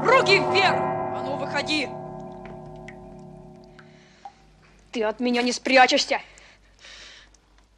Руки 0.04 0.38
вверх! 0.38 0.78
А 0.78 1.22
ну, 1.24 1.36
выходи! 1.36 1.88
Ты 4.92 5.02
от 5.02 5.20
меня 5.20 5.42
не 5.42 5.52
спрячешься! 5.52 6.20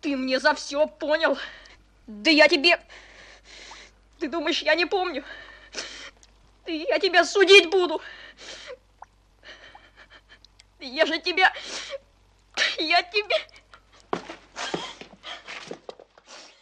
Ты 0.01 0.17
мне 0.17 0.39
за 0.39 0.55
все 0.55 0.87
понял! 0.87 1.39
Да 2.07 2.31
я 2.31 2.49
тебе... 2.49 2.79
Ты 4.19 4.29
думаешь, 4.29 4.63
я 4.63 4.75
не 4.75 4.87
помню? 4.87 5.25
Я 6.67 6.99
тебя 6.99 7.25
судить 7.25 7.71
буду! 7.71 8.01
Я 10.81 11.07
же 11.07 11.19
тебя... 11.21 11.53
Я 12.79 13.03
тебе... 13.03 13.37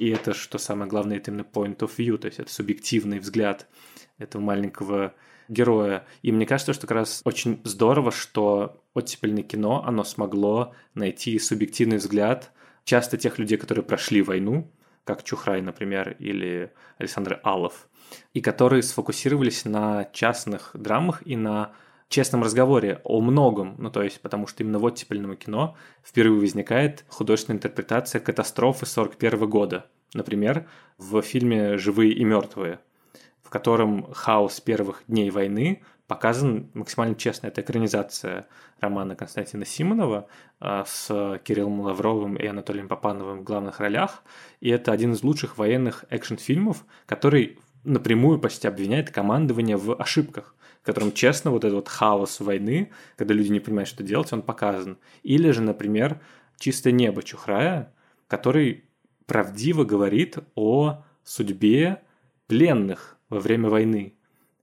И 0.05 0.11
это, 0.11 0.35
что 0.35 0.59
самое 0.59 0.87
главное, 0.87 1.17
это 1.17 1.31
именно 1.31 1.47
point 1.51 1.79
of 1.79 1.93
view, 1.97 2.19
то 2.19 2.27
есть 2.27 2.39
это 2.39 2.53
субъективный 2.53 3.21
взгляд 3.21 3.67
этого 4.19 4.43
маленького 4.43 5.15
героя. 5.49 6.05
И 6.21 6.31
мне 6.31 6.45
кажется, 6.45 6.75
что 6.75 6.87
как 6.87 6.99
раз 6.99 7.23
очень 7.25 7.63
здорово, 7.65 8.11
что 8.13 8.85
оттепельное 8.93 9.43
кино, 9.43 9.83
оно 9.83 10.05
смогло 10.05 10.75
найти 10.93 11.39
субъективный 11.39 11.97
взгляд 11.97 12.53
часто 12.85 13.17
тех 13.17 13.39
людей, 13.39 13.57
которые 13.57 13.83
прошли 13.83 14.21
войну, 14.21 14.71
как 15.05 15.23
Чухрай, 15.23 15.63
например, 15.63 16.17
или 16.19 16.71
Александр 16.99 17.41
Алов, 17.43 17.89
и 18.35 18.43
которые 18.43 18.83
сфокусировались 18.83 19.65
на 19.65 20.05
частных 20.13 20.73
драмах 20.75 21.23
и 21.25 21.35
на 21.35 21.73
честном 22.11 22.43
разговоре 22.43 23.01
о 23.05 23.23
многом, 23.23 23.75
ну 23.79 23.91
то 23.91 24.03
есть 24.03 24.21
потому 24.21 24.47
что 24.47 24.63
именно 24.63 24.79
в 24.79 24.85
оттепельном 24.85 25.35
кино 25.35 25.79
впервые 26.05 26.43
возникает 26.43 27.07
художественная 27.09 27.57
интерпретация 27.57 28.21
катастрофы 28.21 28.85
41 28.85 29.49
года. 29.49 29.87
Например, 30.15 30.67
в 30.97 31.21
фильме 31.21 31.77
«Живые 31.77 32.13
и 32.13 32.25
мертвые», 32.25 32.81
в 33.43 33.51
котором 33.51 34.11
хаос 34.13 34.61
первых 34.61 35.03
дней 35.07 35.31
войны 35.31 35.83
показан 36.07 36.71
максимально 36.73 37.15
честно. 37.15 37.49
Это 37.49 37.61
экранизация 37.61 38.47
романа 38.81 39.17
Константина 39.17 39.67
Симонова 39.67 40.29
а, 40.61 40.85
с 40.87 41.41
Кириллом 41.45 41.81
Лавровым 41.81 42.37
и 42.37 42.47
Анатолием 42.47 42.89
Попановым 42.89 43.41
в 43.41 43.45
главных 43.45 43.81
ролях. 43.81 44.23
И 44.61 44.71
это 44.71 44.93
один 44.93 45.13
из 45.13 45.23
лучших 45.23 45.59
военных 45.59 46.05
экшн-фильмов, 46.11 46.85
который 47.07 47.59
напрямую 47.85 48.39
почти 48.39 48.69
обвиняет 48.69 49.11
командование 49.11 49.77
в 49.77 49.95
ошибках 49.95 50.55
в 50.85 50.87
котором 50.87 51.13
честно 51.13 51.51
вот 51.51 51.65
этот 51.65 51.77
вот 51.77 51.89
хаос 51.89 52.41
войны, 52.41 52.93
когда 53.17 53.33
люди 53.33 53.51
не 53.51 53.59
понимают, 53.59 53.89
что 53.89 54.03
делать, 54.03 54.31
он 54.35 54.43
показан. 54.43 54.99
Или 55.23 55.51
же, 55.51 55.63
например, 55.63 56.21
«Чистое 56.59 56.93
небо» 56.93 57.23
Чухрая, 57.23 57.95
который 58.29 58.85
правдиво 59.27 59.85
говорит 59.85 60.39
о 60.55 61.03
судьбе 61.23 62.03
пленных 62.47 63.19
во 63.29 63.41
время 63.41 63.69
войны. 63.69 64.15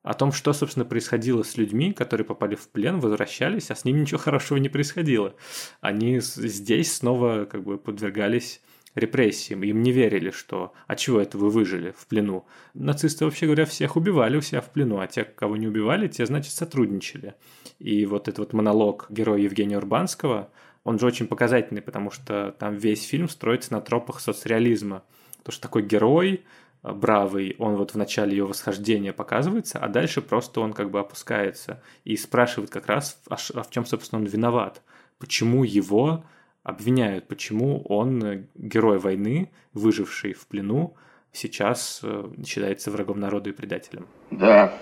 О 0.03 0.15
том, 0.15 0.31
что, 0.31 0.51
собственно, 0.53 0.85
происходило 0.85 1.43
с 1.43 1.57
людьми, 1.57 1.93
которые 1.93 2.25
попали 2.25 2.55
в 2.55 2.67
плен, 2.69 2.99
возвращались, 2.99 3.69
а 3.69 3.75
с 3.75 3.85
ними 3.85 3.99
ничего 3.99 4.19
хорошего 4.19 4.57
не 4.57 4.69
происходило. 4.69 5.35
Они 5.79 6.19
здесь 6.19 6.93
снова 6.93 7.45
как 7.45 7.63
бы 7.63 7.77
подвергались 7.77 8.61
репрессиям. 8.95 9.63
Им 9.63 9.83
не 9.83 9.91
верили, 9.91 10.31
что 10.31 10.73
«а 10.87 10.95
чего 10.95 11.19
это 11.19 11.37
вы 11.37 11.49
выжили 11.49 11.93
в 11.95 12.07
плену?» 12.07 12.45
Нацисты, 12.73 13.25
вообще 13.25 13.45
говоря, 13.45 13.65
всех 13.65 13.95
убивали 13.95 14.37
у 14.37 14.41
себя 14.41 14.61
в 14.61 14.71
плену, 14.71 14.99
а 14.99 15.07
те, 15.07 15.23
кого 15.23 15.55
не 15.55 15.67
убивали, 15.67 16.07
те, 16.07 16.25
значит, 16.25 16.53
сотрудничали. 16.53 17.35
И 17.77 18.05
вот 18.05 18.27
этот 18.27 18.39
вот 18.39 18.53
монолог 18.53 19.05
героя 19.09 19.39
Евгения 19.39 19.77
Урбанского, 19.77 20.49
он 20.83 20.99
же 20.99 21.05
очень 21.05 21.27
показательный, 21.27 21.81
потому 21.81 22.11
что 22.11 22.55
там 22.57 22.75
весь 22.75 23.03
фильм 23.03 23.29
строится 23.29 23.73
на 23.73 23.81
тропах 23.81 24.19
соцреализма. 24.19 25.03
То, 25.43 25.51
что 25.51 25.61
такой 25.61 25.83
герой, 25.83 26.43
э, 26.83 26.91
бравый, 26.91 27.55
он 27.59 27.75
вот 27.75 27.93
в 27.93 27.97
начале 27.97 28.31
ее 28.31 28.45
восхождения 28.45 29.13
показывается, 29.13 29.79
а 29.79 29.87
дальше 29.87 30.21
просто 30.21 30.61
он 30.61 30.73
как 30.73 30.89
бы 30.89 30.99
опускается 30.99 31.81
и 32.03 32.15
спрашивает 32.17 32.69
как 32.69 32.87
раз, 32.87 33.21
а, 33.29 33.37
а 33.53 33.63
в 33.63 33.69
чем, 33.69 33.85
собственно, 33.85 34.21
он 34.21 34.27
виноват. 34.27 34.81
Почему 35.19 35.63
его 35.63 36.23
обвиняют, 36.63 37.27
почему 37.27 37.81
он, 37.83 38.23
э, 38.23 38.43
герой 38.55 38.97
войны, 38.99 39.51
выживший 39.73 40.33
в 40.33 40.47
плену, 40.47 40.95
сейчас 41.31 42.01
э, 42.03 42.29
считается 42.45 42.91
врагом 42.91 43.19
народа 43.19 43.49
и 43.49 43.53
предателем. 43.53 44.07
Да, 44.31 44.73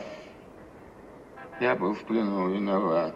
я 1.59 1.75
был 1.75 1.93
в 1.93 2.03
плену 2.05 2.49
виноват. 2.49 3.15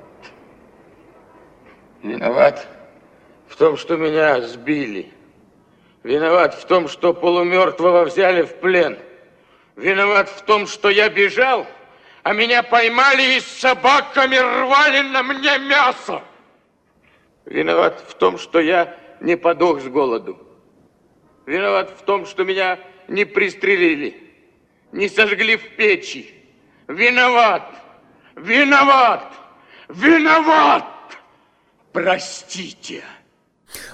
Виноват 2.04 2.68
в 3.47 3.56
том, 3.56 3.78
что 3.78 3.95
меня 3.95 4.41
сбили. 4.41 5.10
Виноват 6.04 6.54
в 6.54 6.66
том, 6.66 6.89
что 6.89 7.14
полумертвого 7.14 8.04
взяли 8.04 8.41
в 8.41 8.56
плен. 8.60 8.99
Виноват 9.78 10.28
в 10.28 10.41
том, 10.41 10.68
что 10.68 10.89
я 10.89 11.08
бежал, 11.08 11.66
а 12.22 12.34
меня 12.34 12.62
поймали 12.62 13.38
и 13.38 13.39
с 13.39 13.45
собаками 13.45 14.36
рвали 14.36 14.99
на 14.99 15.24
мне 15.24 15.58
мясо. 15.60 16.22
Виноват 17.45 18.04
в 18.06 18.16
том, 18.16 18.38
что 18.38 18.60
я 18.60 18.97
не 19.22 19.38
подох 19.38 19.80
с 19.80 19.88
голоду. 19.88 20.38
Виноват 21.45 21.89
в 21.97 22.04
том, 22.04 22.26
что 22.26 22.43
меня 22.43 22.80
не 23.08 23.24
пристрелили, 23.24 24.22
не 24.91 25.08
сожгли 25.08 25.56
в 25.56 25.78
печи. 25.78 26.34
Виноват, 26.89 27.64
виноват, 28.36 29.32
виноват. 29.88 30.93
Простите. 31.94 33.04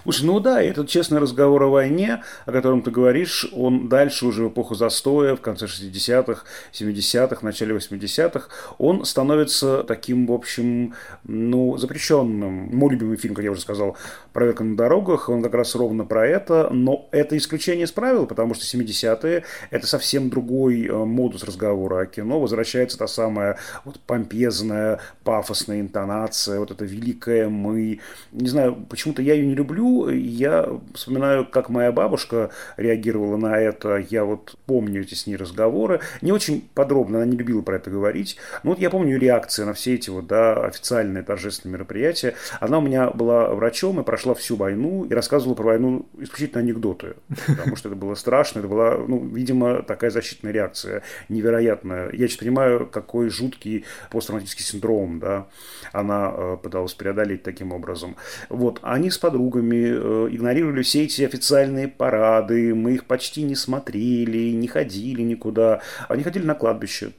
Слушай, 0.03 0.25
ну 0.25 0.39
да, 0.39 0.61
этот 0.61 0.89
честный 0.89 1.19
разговор 1.19 1.63
о 1.63 1.69
войне, 1.69 2.23
о 2.45 2.51
котором 2.51 2.81
ты 2.81 2.91
говоришь, 2.91 3.47
он 3.53 3.87
дальше 3.89 4.25
уже 4.25 4.43
в 4.43 4.49
эпоху 4.49 4.75
застоя, 4.75 5.35
в 5.35 5.41
конце 5.41 5.65
60-х, 5.65 6.43
70-х, 6.73 7.45
начале 7.45 7.75
80-х, 7.75 8.49
он 8.77 9.05
становится 9.05 9.83
таким, 9.83 10.27
в 10.27 10.31
общем, 10.31 10.95
ну, 11.23 11.77
запрещенным. 11.77 12.69
Мой 12.75 12.91
любимый 12.91 13.17
фильм, 13.17 13.35
как 13.35 13.45
я 13.45 13.51
уже 13.51 13.61
сказал, 13.61 13.97
«Проверка 14.33 14.63
на 14.63 14.75
дорогах», 14.75 15.29
он 15.29 15.41
как 15.41 15.53
раз 15.53 15.75
ровно 15.75 16.05
про 16.05 16.27
это, 16.27 16.69
но 16.71 17.07
это 17.11 17.37
исключение 17.37 17.85
из 17.85 17.91
правил, 17.91 18.25
потому 18.25 18.53
что 18.53 18.65
70-е– 18.65 19.43
это 19.71 19.87
совсем 19.87 20.29
другой 20.29 20.85
э, 20.85 20.93
модус 20.93 21.43
разговора 21.43 22.01
о 22.01 22.05
кино, 22.05 22.39
возвращается 22.39 22.97
та 22.97 23.07
самая 23.07 23.57
вот 23.85 23.99
помпезная, 23.99 24.99
пафосная 25.23 25.81
интонация, 25.81 26.59
вот 26.59 26.71
это 26.71 26.85
великое 26.85 27.49
«мы». 27.49 27.99
Не 28.31 28.47
знаю, 28.47 28.75
почему-то 28.89 29.21
я 29.21 29.33
ее 29.33 29.45
не 29.45 29.55
люблю. 29.55 30.09
Я 30.09 30.69
вспоминаю, 30.93 31.45
как 31.45 31.69
моя 31.69 31.91
бабушка 31.91 32.49
реагировала 32.77 33.37
на 33.37 33.59
это. 33.59 33.97
Я 33.97 34.25
вот 34.25 34.55
помню 34.65 35.01
эти 35.01 35.13
с 35.13 35.27
ней 35.27 35.35
разговоры. 35.35 35.99
Не 36.21 36.31
очень 36.31 36.67
подробно, 36.73 37.19
она 37.19 37.25
не 37.25 37.37
любила 37.37 37.61
про 37.61 37.77
это 37.77 37.89
говорить. 37.89 38.37
Но 38.63 38.71
вот 38.71 38.79
я 38.79 38.89
помню 38.89 39.17
реакции 39.17 39.63
на 39.63 39.73
все 39.73 39.95
эти 39.95 40.09
вот, 40.09 40.27
да, 40.27 40.53
официальные 40.65 41.23
торжественные 41.23 41.73
мероприятия. 41.73 42.35
Она 42.59 42.79
у 42.79 42.81
меня 42.81 43.09
была 43.09 43.53
врачом 43.53 43.99
и 43.99 44.03
прошла 44.03 44.28
всю 44.33 44.55
войну 44.55 45.05
и 45.05 45.13
рассказывала 45.13 45.55
про 45.55 45.63
войну 45.65 46.07
исключительно 46.17 46.61
анекдоты. 46.61 47.15
Потому 47.47 47.75
что 47.75 47.89
это 47.89 47.95
было 47.95 48.15
страшно. 48.15 48.59
Это 48.59 48.67
была, 48.67 48.97
ну, 48.97 49.25
видимо, 49.25 49.83
такая 49.83 50.11
защитная 50.11 50.51
реакция 50.51 51.03
невероятная. 51.29 52.11
Я 52.11 52.27
сейчас 52.27 52.37
понимаю, 52.37 52.87
какой 52.87 53.29
жуткий 53.29 53.85
посттравматический 54.11 54.63
синдром, 54.63 55.19
да, 55.19 55.47
она 55.91 56.33
э, 56.35 56.57
пыталась 56.61 56.93
преодолеть 56.93 57.43
таким 57.43 57.71
образом. 57.71 58.15
Вот, 58.49 58.79
они 58.81 59.09
с 59.09 59.17
подругами 59.17 59.75
э, 59.75 60.27
игнорировали 60.31 60.81
все 60.81 61.03
эти 61.03 61.23
официальные 61.23 61.87
парады, 61.87 62.73
мы 62.73 62.93
их 62.95 63.05
почти 63.05 63.43
не 63.43 63.55
смотрели, 63.55 64.51
не 64.51 64.67
ходили 64.67 65.21
никуда. 65.21 65.81
Они 66.07 66.23
ходили 66.23 66.45
на 66.45 66.55
кладбище, 66.55 67.11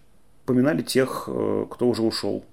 поминали 0.44 0.82
тех, 0.82 1.24
э, 1.28 1.66
кто 1.70 1.88
уже 1.88 2.02
ушел. 2.02 2.44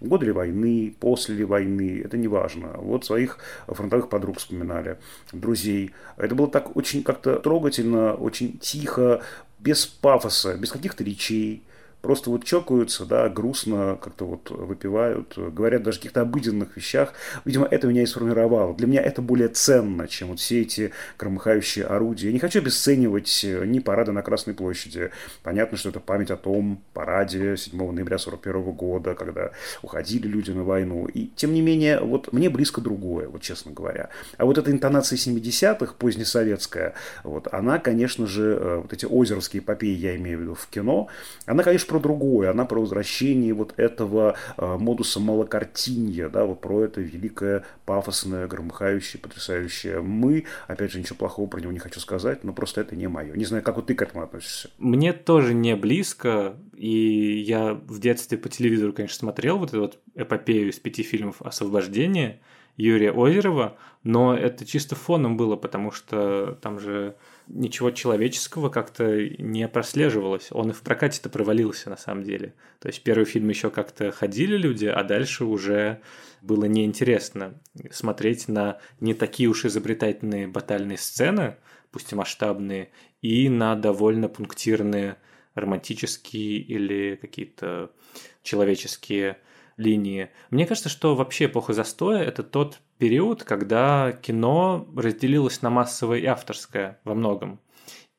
В 0.00 0.06
годы 0.06 0.26
ли 0.26 0.32
войны, 0.32 0.94
после 1.00 1.34
ли 1.34 1.44
войны, 1.44 2.02
это 2.04 2.16
не 2.16 2.28
важно. 2.28 2.68
Вот 2.76 3.04
своих 3.04 3.38
фронтовых 3.66 4.08
подруг 4.08 4.38
вспоминали, 4.38 4.98
друзей. 5.32 5.92
Это 6.16 6.34
было 6.34 6.48
так 6.48 6.76
очень 6.76 7.02
как-то 7.02 7.36
трогательно, 7.36 8.14
очень 8.14 8.58
тихо, 8.58 9.22
без 9.58 9.86
пафоса, 9.86 10.56
без 10.56 10.70
каких-то 10.70 11.02
речей 11.02 11.62
просто 12.00 12.30
вот 12.30 12.44
чокаются, 12.44 13.04
да, 13.04 13.28
грустно 13.28 13.98
как-то 14.00 14.24
вот 14.24 14.50
выпивают, 14.50 15.36
говорят 15.36 15.82
даже 15.82 15.96
о 15.96 16.00
каких-то 16.00 16.20
обыденных 16.20 16.76
вещах. 16.76 17.12
Видимо, 17.44 17.66
это 17.66 17.86
меня 17.86 18.02
и 18.02 18.06
сформировало. 18.06 18.74
Для 18.74 18.86
меня 18.86 19.02
это 19.02 19.20
более 19.22 19.48
ценно, 19.48 20.06
чем 20.06 20.28
вот 20.28 20.40
все 20.40 20.62
эти 20.62 20.92
громыхающие 21.18 21.84
орудия. 21.84 22.28
Я 22.28 22.32
не 22.32 22.38
хочу 22.38 22.60
обесценивать 22.60 23.44
ни 23.44 23.78
парады 23.80 24.12
на 24.12 24.22
Красной 24.22 24.54
площади. 24.54 25.10
Понятно, 25.42 25.76
что 25.76 25.88
это 25.88 26.00
память 26.00 26.30
о 26.30 26.36
том 26.36 26.82
параде 26.92 27.56
7 27.56 27.92
ноября 27.92 28.18
41 28.18 28.62
года, 28.72 29.14
когда 29.14 29.50
уходили 29.82 30.26
люди 30.26 30.50
на 30.50 30.62
войну. 30.62 31.06
И 31.06 31.26
тем 31.34 31.52
не 31.52 31.60
менее, 31.60 32.00
вот 32.00 32.32
мне 32.32 32.48
близко 32.48 32.80
другое, 32.80 33.28
вот 33.28 33.42
честно 33.42 33.72
говоря. 33.72 34.10
А 34.36 34.44
вот 34.44 34.58
эта 34.58 34.70
интонация 34.70 35.16
70-х, 35.16 35.94
позднесоветская, 35.98 36.94
вот, 37.24 37.48
она, 37.52 37.78
конечно 37.78 38.26
же, 38.26 38.58
э, 38.60 38.76
вот 38.82 38.92
эти 38.92 39.06
озеровские 39.06 39.62
эпопеи, 39.62 39.94
я 39.94 40.16
имею 40.16 40.38
в 40.38 40.42
виду, 40.42 40.54
в 40.54 40.68
кино, 40.68 41.08
она, 41.46 41.62
конечно, 41.62 41.87
про 41.88 41.98
другое, 41.98 42.50
она 42.50 42.64
про 42.64 42.80
возвращение 42.80 43.52
вот 43.52 43.74
этого 43.76 44.36
э, 44.56 44.76
модуса 44.78 45.18
малокартинья, 45.18 46.28
да, 46.28 46.44
вот 46.44 46.60
про 46.60 46.84
это 46.84 47.00
великое, 47.00 47.64
пафосное, 47.84 48.46
громыхающее, 48.46 49.20
потрясающее. 49.20 50.00
Мы, 50.00 50.44
опять 50.68 50.92
же, 50.92 51.00
ничего 51.00 51.16
плохого 51.16 51.48
про 51.48 51.60
него 51.60 51.72
не 51.72 51.78
хочу 51.78 51.98
сказать, 51.98 52.44
но 52.44 52.52
просто 52.52 52.80
это 52.82 52.94
не 52.94 53.08
мое. 53.08 53.34
Не 53.34 53.44
знаю, 53.44 53.62
как 53.62 53.76
вот 53.76 53.86
ты 53.86 53.94
к 53.94 54.02
этому 54.02 54.22
относишься. 54.22 54.70
Мне 54.78 55.12
тоже 55.12 55.54
не 55.54 55.74
близко, 55.74 56.54
и 56.76 57.40
я 57.40 57.74
в 57.74 57.98
детстве 57.98 58.38
по 58.38 58.48
телевизору, 58.48 58.92
конечно, 58.92 59.18
смотрел 59.18 59.58
вот 59.58 59.70
эту 59.70 59.80
вот 59.80 59.98
эпопею 60.14 60.70
из 60.70 60.78
пяти 60.78 61.02
фильмов 61.02 61.42
«Освобождение», 61.42 62.40
Юрия 62.78 63.10
Озерова, 63.10 63.76
но 64.04 64.34
это 64.34 64.64
чисто 64.64 64.94
фоном 64.94 65.36
было, 65.36 65.56
потому 65.56 65.90
что 65.90 66.56
там 66.62 66.78
же 66.78 67.16
ничего 67.48 67.90
человеческого 67.90 68.68
как-то 68.68 69.28
не 69.38 69.66
прослеживалось. 69.68 70.48
Он 70.50 70.70
и 70.70 70.72
в 70.72 70.82
прокате-то 70.82 71.28
провалился 71.30 71.90
на 71.90 71.96
самом 71.96 72.22
деле. 72.22 72.54
То 72.78 72.88
есть 72.88 73.02
первый 73.02 73.24
фильм 73.24 73.48
еще 73.48 73.70
как-то 73.70 74.10
ходили 74.10 74.56
люди, 74.56 74.86
а 74.86 75.02
дальше 75.02 75.44
уже 75.44 76.00
было 76.42 76.66
неинтересно 76.66 77.60
смотреть 77.90 78.48
на 78.48 78.78
не 79.00 79.14
такие 79.14 79.48
уж 79.48 79.64
изобретательные 79.64 80.46
батальные 80.46 80.98
сцены, 80.98 81.56
пусть 81.90 82.12
и 82.12 82.14
масштабные, 82.14 82.90
и 83.22 83.48
на 83.48 83.74
довольно 83.74 84.28
пунктирные 84.28 85.16
романтические 85.54 86.58
или 86.58 87.18
какие-то 87.20 87.90
человеческие 88.42 89.38
линии. 89.76 90.30
Мне 90.50 90.66
кажется, 90.66 90.88
что 90.88 91.14
вообще 91.14 91.46
эпоха 91.46 91.72
застоя– 91.72 92.22
это 92.24 92.42
тот 92.42 92.80
период, 92.98 93.44
когда 93.44 94.12
кино 94.12 94.86
разделилось 94.96 95.62
на 95.62 95.70
массовое 95.70 96.18
и 96.18 96.26
авторское 96.26 97.00
во 97.04 97.14
многом. 97.14 97.60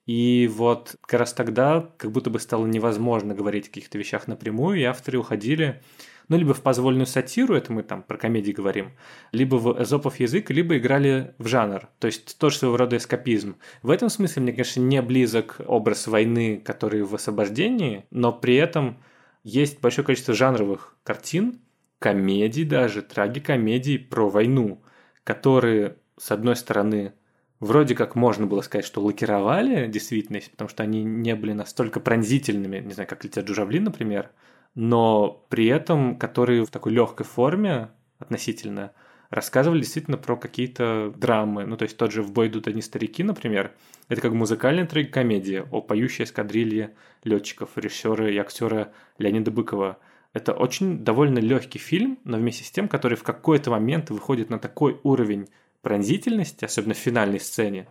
И 0.05 0.49
вот 0.51 0.95
как 1.01 1.19
раз 1.19 1.33
тогда 1.33 1.91
как 1.97 2.11
будто 2.11 2.29
бы 2.29 2.39
стало 2.39 2.65
невозможно 2.65 3.35
говорить 3.35 3.65
о 3.65 3.69
каких-то 3.69 3.97
вещах 3.97 4.27
напрямую, 4.27 4.79
и 4.79 4.83
авторы 4.83 5.19
уходили 5.19 5.81
ну, 6.29 6.37
либо 6.37 6.53
в 6.53 6.61
позвольную 6.61 7.07
сатиру, 7.07 7.55
это 7.55 7.73
мы 7.73 7.81
там 7.81 8.03
про 8.03 8.17
комедии 8.17 8.51
говорим, 8.51 8.91
либо 9.31 9.55
в 9.55 9.81
эзопов 9.81 10.19
язык, 10.19 10.51
либо 10.51 10.77
играли 10.77 11.33
в 11.39 11.47
жанр. 11.47 11.89
То 11.97 12.05
есть 12.05 12.37
тоже 12.37 12.57
своего 12.57 12.77
рода 12.77 12.97
эскапизм. 12.97 13.57
В 13.81 13.89
этом 13.89 14.09
смысле 14.09 14.43
мне, 14.43 14.51
конечно, 14.53 14.79
не 14.79 15.01
близок 15.01 15.57
образ 15.65 16.07
войны, 16.07 16.61
который 16.63 17.01
в 17.01 17.15
освобождении, 17.15 18.05
но 18.11 18.31
при 18.31 18.55
этом 18.55 18.99
есть 19.43 19.81
большое 19.81 20.05
количество 20.05 20.35
жанровых 20.35 20.95
картин, 21.03 21.61
комедий 21.99 22.63
даже, 22.63 23.01
трагикомедий 23.01 23.99
про 23.99 24.29
войну, 24.29 24.81
которые, 25.23 25.97
с 26.17 26.31
одной 26.31 26.55
стороны, 26.55 27.13
вроде 27.59 27.95
как 27.95 28.15
можно 28.15 28.47
было 28.47 28.61
сказать, 28.61 28.85
что 28.85 29.01
лакировали 29.01 29.87
действительность, 29.87 30.51
потому 30.51 30.69
что 30.69 30.83
они 30.83 31.03
не 31.03 31.35
были 31.35 31.53
настолько 31.53 31.99
пронзительными, 31.99 32.79
не 32.79 32.93
знаю, 32.93 33.07
как 33.07 33.23
«Летят 33.23 33.47
журавли», 33.47 33.79
например, 33.79 34.31
но 34.75 35.45
при 35.49 35.67
этом 35.67 36.17
которые 36.17 36.65
в 36.65 36.71
такой 36.71 36.93
легкой 36.93 37.25
форме 37.25 37.89
относительно 38.17 38.93
рассказывали 39.29 39.81
действительно 39.81 40.17
про 40.17 40.35
какие-то 40.35 41.13
драмы. 41.15 41.65
Ну, 41.65 41.77
то 41.77 41.83
есть 41.83 41.97
тот 41.97 42.11
же 42.11 42.23
«В 42.23 42.31
бой 42.31 42.47
идут 42.47 42.67
одни 42.67 42.81
старики», 42.81 43.23
например, 43.23 43.73
это 44.07 44.21
как 44.21 44.33
музыкальная 44.33 44.87
трагикомедия 44.87 45.63
о 45.71 45.81
поющей 45.81 46.23
эскадрилье 46.23 46.95
летчиков, 47.23 47.71
режиссера 47.75 48.29
и 48.29 48.37
актера 48.37 48.91
Леонида 49.17 49.51
Быкова. 49.51 49.97
Это 50.33 50.53
очень 50.53 51.03
довольно 51.03 51.39
легкий 51.39 51.79
фильм, 51.79 52.19
но 52.23 52.37
вместе 52.37 52.63
с 52.63 52.71
тем, 52.71 52.87
который 52.87 53.17
в 53.17 53.23
какой-то 53.23 53.71
момент 53.71 54.09
выходит 54.11 54.49
на 54.49 54.59
такой 54.59 54.99
уровень 55.03 55.49
пронзительности, 55.81 56.65
особенно 56.65 56.93
в 56.93 56.97
финальной 56.97 57.39
сцене, 57.39 57.87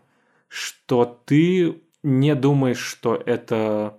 что 0.46 1.20
ты 1.24 1.80
не 2.02 2.34
думаешь, 2.34 2.78
что 2.78 3.16
это 3.16 3.98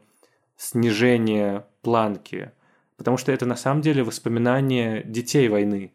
снижение 0.56 1.66
планки, 1.82 2.52
потому 2.98 3.18
что 3.18 3.32
это 3.32 3.46
на 3.46 3.56
самом 3.56 3.82
деле 3.82 4.04
воспоминание 4.04 5.04
детей 5.04 5.48
войны 5.50 5.94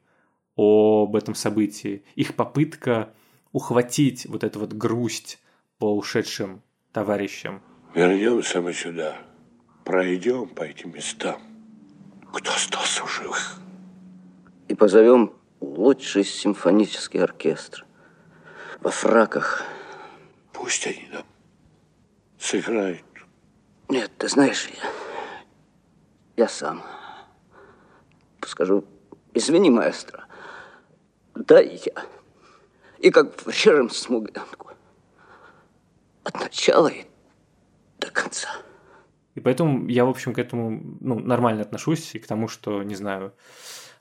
об 0.57 1.17
этом 1.17 1.35
событии, 1.35 2.05
их 2.15 2.35
попытка 2.35 3.13
ухватить 3.53 4.27
вот 4.27 4.45
эту 4.45 4.61
вот 4.61 4.73
грусть 4.73 5.41
по 5.79 5.97
ушедшим 5.97 6.63
товарищам. 6.93 7.63
Вернемся 7.95 8.61
мы 8.61 8.73
сюда, 8.73 9.17
пройдем 9.85 10.49
по 10.49 10.63
этим 10.63 10.93
местам. 10.93 11.54
Кто 12.35 12.53
остался 12.53 13.05
в 13.05 13.11
живых? 13.11 13.57
И 14.67 14.75
позовем 14.75 15.33
лучший 15.61 16.25
симфонический 16.25 17.23
оркестр. 17.23 17.87
Во 18.81 18.91
фраках. 18.91 19.63
Пусть 20.53 20.85
они 20.87 21.09
нам 21.13 21.25
сыграют. 22.39 23.05
Нет, 23.89 24.11
ты 24.19 24.29
знаешь, 24.29 24.69
я, 24.69 24.91
я 26.37 26.49
сам 26.49 26.83
скажу, 28.45 28.85
извини, 29.33 29.71
маэстро, 29.71 30.25
да 31.35 31.61
я. 31.61 32.05
И 32.99 33.11
как 33.11 33.41
в 33.41 33.49
режим 33.49 33.91
смуглянку. 33.91 34.73
От 36.25 36.35
начала 36.41 36.89
и 36.89 37.07
до 37.99 38.11
конца. 38.11 38.49
И 39.35 39.41
поэтому 39.41 39.89
я, 39.89 40.05
в 40.05 40.11
общем, 40.11 40.33
к 40.33 40.39
этому 40.39 40.99
ну, 41.01 41.19
нормально 41.19 41.63
отношусь 41.63 42.15
и 42.15 42.19
к 42.19 42.27
тому, 42.27 42.49
что, 42.49 42.83
не 42.83 42.95
знаю, 42.95 43.33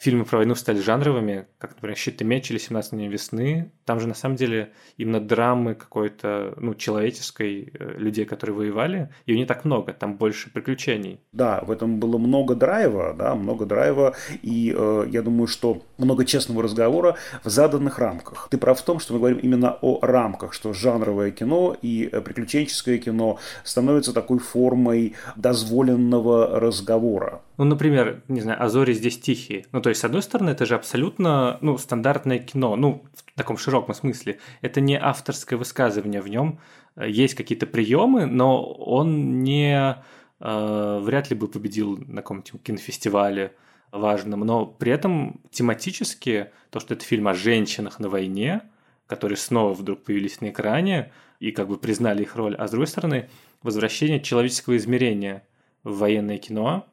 фильмы 0.03 0.25
про 0.25 0.39
войну 0.39 0.53
стали 0.55 0.81
жанровыми, 0.81 1.45
как, 1.57 1.75
например, 1.75 1.97
«Щит 1.97 2.21
и 2.21 2.25
меч» 2.25 2.51
или 2.51 2.59
«17 2.59 2.89
дней 2.89 3.07
весны». 3.07 3.71
Там 3.85 4.01
же, 4.01 4.07
на 4.07 4.13
самом 4.13 4.35
деле, 4.35 4.73
именно 4.97 5.21
драмы 5.21 5.75
какой-то, 5.75 6.53
ну, 6.57 6.75
человеческой, 6.75 7.71
э, 7.73 7.93
людей, 7.97 8.25
которые 8.25 8.53
воевали, 8.53 9.09
ее 9.25 9.37
не 9.37 9.45
так 9.45 9.63
много, 9.63 9.93
там 9.93 10.17
больше 10.17 10.51
приключений. 10.51 11.21
Да, 11.31 11.61
в 11.61 11.71
этом 11.71 11.99
было 11.99 12.17
много 12.17 12.53
драйва, 12.55 13.15
да, 13.17 13.33
много 13.35 13.65
драйва, 13.65 14.13
и 14.41 14.75
э, 14.77 15.05
я 15.09 15.21
думаю, 15.21 15.47
что 15.47 15.81
много 15.97 16.25
честного 16.25 16.63
разговора 16.63 17.15
в 17.43 17.49
заданных 17.49 17.97
рамках. 17.97 18.49
Ты 18.51 18.57
прав 18.57 18.79
в 18.79 18.83
том, 18.83 18.99
что 18.99 19.13
мы 19.13 19.19
говорим 19.19 19.37
именно 19.37 19.77
о 19.81 19.99
рамках, 20.01 20.51
что 20.53 20.73
жанровое 20.73 21.31
кино 21.31 21.77
и 21.81 22.09
э, 22.11 22.19
приключенческое 22.19 22.97
кино 22.97 23.39
становится 23.63 24.11
такой 24.11 24.39
формой 24.39 25.15
дозволенного 25.37 26.59
разговора. 26.59 27.41
Ну, 27.57 27.65
например, 27.65 28.23
не 28.27 28.41
знаю, 28.41 28.61
«А 28.63 28.67
зори 28.67 28.93
здесь 28.93 29.19
тихие». 29.19 29.65
Ну, 29.71 29.81
то 29.81 29.89
есть, 29.89 30.01
с 30.01 30.03
одной 30.03 30.23
стороны, 30.23 30.49
это 30.49 30.65
же 30.65 30.75
абсолютно, 30.75 31.59
ну, 31.61 31.77
стандартное 31.77 32.39
кино, 32.39 32.75
ну, 32.75 33.03
в 33.13 33.37
таком 33.37 33.57
широком 33.57 33.93
смысле. 33.93 34.39
Это 34.61 34.81
не 34.81 34.99
авторское 34.99 35.57
высказывание, 35.57 36.21
в 36.21 36.27
нем 36.27 36.59
есть 36.95 37.35
какие-то 37.35 37.67
приемы, 37.67 38.25
но 38.25 38.63
он 38.63 39.41
не 39.41 39.97
э, 40.39 40.99
вряд 41.01 41.29
ли 41.29 41.35
бы 41.35 41.47
победил 41.47 41.97
на 41.97 42.21
каком-нибудь 42.21 42.63
кинофестивале 42.63 43.55
важном, 43.91 44.41
но 44.41 44.65
при 44.65 44.91
этом 44.91 45.41
тематически 45.51 46.51
то, 46.71 46.79
что 46.79 46.95
это 46.95 47.05
фильм 47.05 47.27
о 47.27 47.33
женщинах 47.33 47.99
на 47.99 48.09
войне, 48.09 48.61
которые 49.07 49.37
снова 49.37 49.73
вдруг 49.73 50.03
появились 50.03 50.41
на 50.41 50.49
экране 50.49 51.11
и 51.39 51.51
как 51.51 51.67
бы 51.67 51.77
признали 51.77 52.23
их 52.23 52.35
роль, 52.35 52.55
а 52.55 52.67
с 52.67 52.71
другой 52.71 52.87
стороны, 52.87 53.29
возвращение 53.61 54.19
человеческого 54.19 54.77
измерения 54.77 55.45
в 55.83 55.99
военное 55.99 56.37
кино 56.37 56.87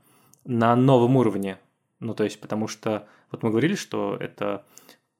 на 0.44 0.74
новом 0.76 1.16
уровне, 1.16 1.58
ну, 1.98 2.14
то 2.14 2.24
есть, 2.24 2.40
потому 2.40 2.68
что 2.68 3.06
вот 3.30 3.42
мы 3.42 3.50
говорили, 3.50 3.74
что 3.74 4.16
это 4.18 4.64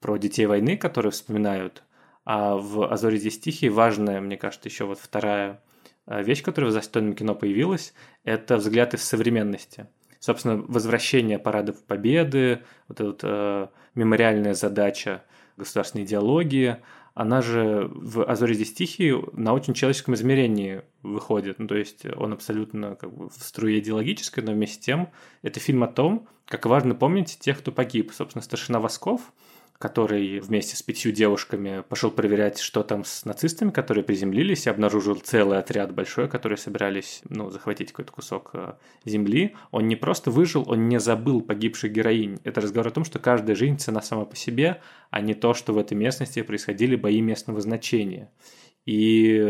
про 0.01 0.17
детей 0.17 0.47
войны, 0.47 0.77
которые 0.77 1.13
вспоминают, 1.13 1.83
а 2.25 2.57
в 2.57 2.91
«Азоре 2.91 3.19
здесь 3.19 3.39
тихие» 3.39 3.71
важная, 3.71 4.21
мне 4.21 4.37
кажется, 4.37 4.69
еще 4.69 4.85
вот 4.85 4.99
вторая 4.99 5.63
э, 6.07 6.23
вещь, 6.23 6.43
которая 6.43 6.71
в 6.71 6.75
застойном 6.75 7.15
кино 7.15 7.35
появилась, 7.35 7.93
это 8.25 8.57
взгляд 8.57 8.95
из 8.95 9.03
современности. 9.03 9.87
Собственно, 10.19 10.57
возвращение 10.57 11.39
парадов 11.39 11.83
победы, 11.85 12.63
вот 12.89 13.01
эта 13.01 13.07
вот, 13.07 13.21
э, 13.23 13.69
мемориальная 13.95 14.55
задача 14.55 15.23
государственной 15.57 16.05
идеологии– 16.05 16.77
она 17.21 17.43
же 17.43 17.91
в 17.93 18.25
«Азоре 18.25 18.55
здесь 18.55 18.73
тихие» 18.73 19.23
на 19.35 19.53
очень 19.53 19.75
человеческом 19.75 20.15
измерении 20.15 20.81
выходит. 21.03 21.59
Ну, 21.59 21.69
то 21.69 21.77
есть 21.77 22.07
он 22.17 22.33
абсолютно 22.33 22.97
как 22.97 23.15
бы 23.15 23.29
в 23.29 23.35
струе 23.35 23.79
идеологической, 23.79 24.43
но 24.43 24.53
вместе 24.53 24.77
с 24.77 24.79
тем 24.79 25.11
это 25.43 25.61
фильм 25.61 25.83
о 25.83 25.87
том, 25.87 26.27
как 26.47 26.65
важно 26.65 26.95
помнить 26.95 27.39
тех, 27.39 27.59
кто 27.59 27.73
погиб. 27.73 28.11
Собственно, 28.15 28.43
старшина 28.43 28.81
Восков– 28.81 29.21
который 29.81 30.41
вместе 30.41 30.77
с 30.77 30.83
пятью 30.83 31.11
девушками 31.11 31.83
пошел 31.89 32.11
проверять, 32.11 32.59
что 32.59 32.83
там 32.83 33.03
с 33.03 33.25
нацистами, 33.25 33.71
которые 33.71 34.05
приземлились, 34.05 34.67
и 34.67 34.71
обнаружил 34.71 35.15
целый 35.15 35.59
отряд 35.59 35.95
большой, 35.95 36.29
которые 36.29 36.59
собирались 36.59 37.23
ну, 37.31 37.49
захватить 37.49 37.91
какой-то 37.91 38.13
кусок 38.13 38.51
э, 38.53 38.75
земли. 39.07 39.57
Он 39.71 39.89
не 39.89 39.97
просто 39.97 40.31
выжил, 40.31 40.71
он 40.71 40.91
не 40.91 41.01
забыл 41.01 41.41
погибших 41.41 41.93
героинь. 41.93 42.41
Это 42.45 42.61
разговор 42.61 42.89
о 42.89 42.91
том, 42.91 43.07
что 43.07 43.19
каждая 43.19 43.57
жизнь 43.57 43.79
цена 43.79 44.03
сама 44.03 44.27
по 44.27 44.37
себе, 44.37 44.83
а 45.09 45.23
не 45.23 45.33
то, 45.33 45.55
что 45.55 45.73
в 45.73 45.79
этой 45.79 45.95
местности 45.95 46.43
происходили 46.43 46.95
бои 46.95 47.23
местного 47.23 47.63
значения. 47.63 48.31
И, 48.85 49.43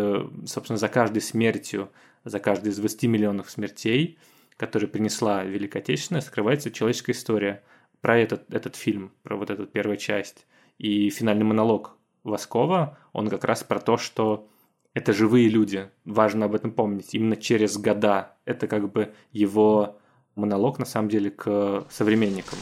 собственно, 0.46 0.76
за 0.76 0.86
каждой 0.86 1.22
смертью, 1.22 1.90
за 2.24 2.38
каждой 2.38 2.68
из 2.68 2.76
20 2.76 3.02
миллионов 3.02 3.50
смертей, 3.50 4.16
которые 4.56 4.88
принесла 4.88 5.42
Великая 5.42 5.80
Отечественная, 5.80 6.20
скрывается 6.20 6.70
человеческая 6.70 7.14
история– 7.14 7.64
про 8.00 8.18
этот, 8.18 8.52
этот 8.52 8.76
фильм, 8.76 9.12
про 9.22 9.36
вот 9.36 9.50
эту 9.50 9.66
первую 9.66 9.96
часть. 9.96 10.46
И 10.78 11.10
финальный 11.10 11.44
монолог 11.44 11.96
Воскова, 12.24 12.98
он 13.12 13.28
как 13.28 13.44
раз 13.44 13.62
про 13.62 13.80
то, 13.80 13.96
что 13.96 14.48
это 14.94 15.12
живые 15.12 15.48
люди, 15.48 15.90
важно 16.04 16.46
об 16.46 16.54
этом 16.54 16.72
помнить, 16.72 17.14
именно 17.14 17.36
через 17.36 17.76
года. 17.76 18.36
Это 18.44 18.66
как 18.66 18.90
бы 18.90 19.14
его 19.30 19.98
монолог, 20.34 20.78
на 20.78 20.86
самом 20.86 21.08
деле, 21.08 21.30
к 21.30 21.86
современникам. 21.90 22.58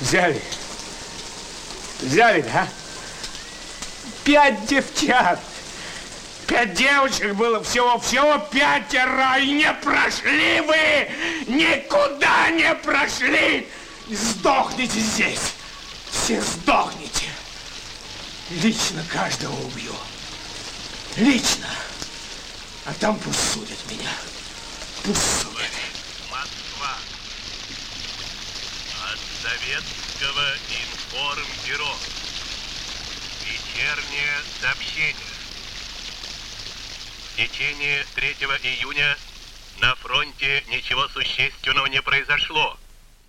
Взяли. 0.00 0.40
Взяли, 2.00 2.42
да? 2.42 2.68
Пять 4.24 4.66
девчат. 4.66 5.40
Пять 6.46 6.74
девочек 6.74 7.34
было 7.34 7.62
всего, 7.62 7.98
всего 7.98 8.38
пятеро, 8.52 9.38
и 9.38 9.50
не 9.50 9.72
прошли 9.82 10.60
вы! 10.60 11.52
Никуда 11.52 12.50
не 12.50 12.72
прошли! 12.74 13.66
Сдохните 14.08 15.00
здесь! 15.00 15.54
Все 16.10 16.40
сдохните! 16.40 17.26
Лично 18.50 19.04
каждого 19.10 19.56
убью. 19.66 19.92
Лично. 21.16 21.68
А 22.84 22.94
там 22.94 23.18
пусть 23.18 23.52
судят 23.52 23.78
меня. 23.90 24.12
Пусть 25.02 25.42
судят. 25.42 25.70
Москва. 26.30 26.96
От 29.10 29.18
советского 29.42 30.54
информбюро. 30.70 31.96
Вечернее 33.44 34.42
сообщение. 34.60 35.16
В 37.32 37.36
течение 37.36 38.06
3 38.14 38.28
июня 38.62 39.18
на 39.80 39.96
фронте 39.96 40.62
ничего 40.68 41.08
существенного 41.08 41.86
не 41.86 42.00
произошло. 42.00 42.78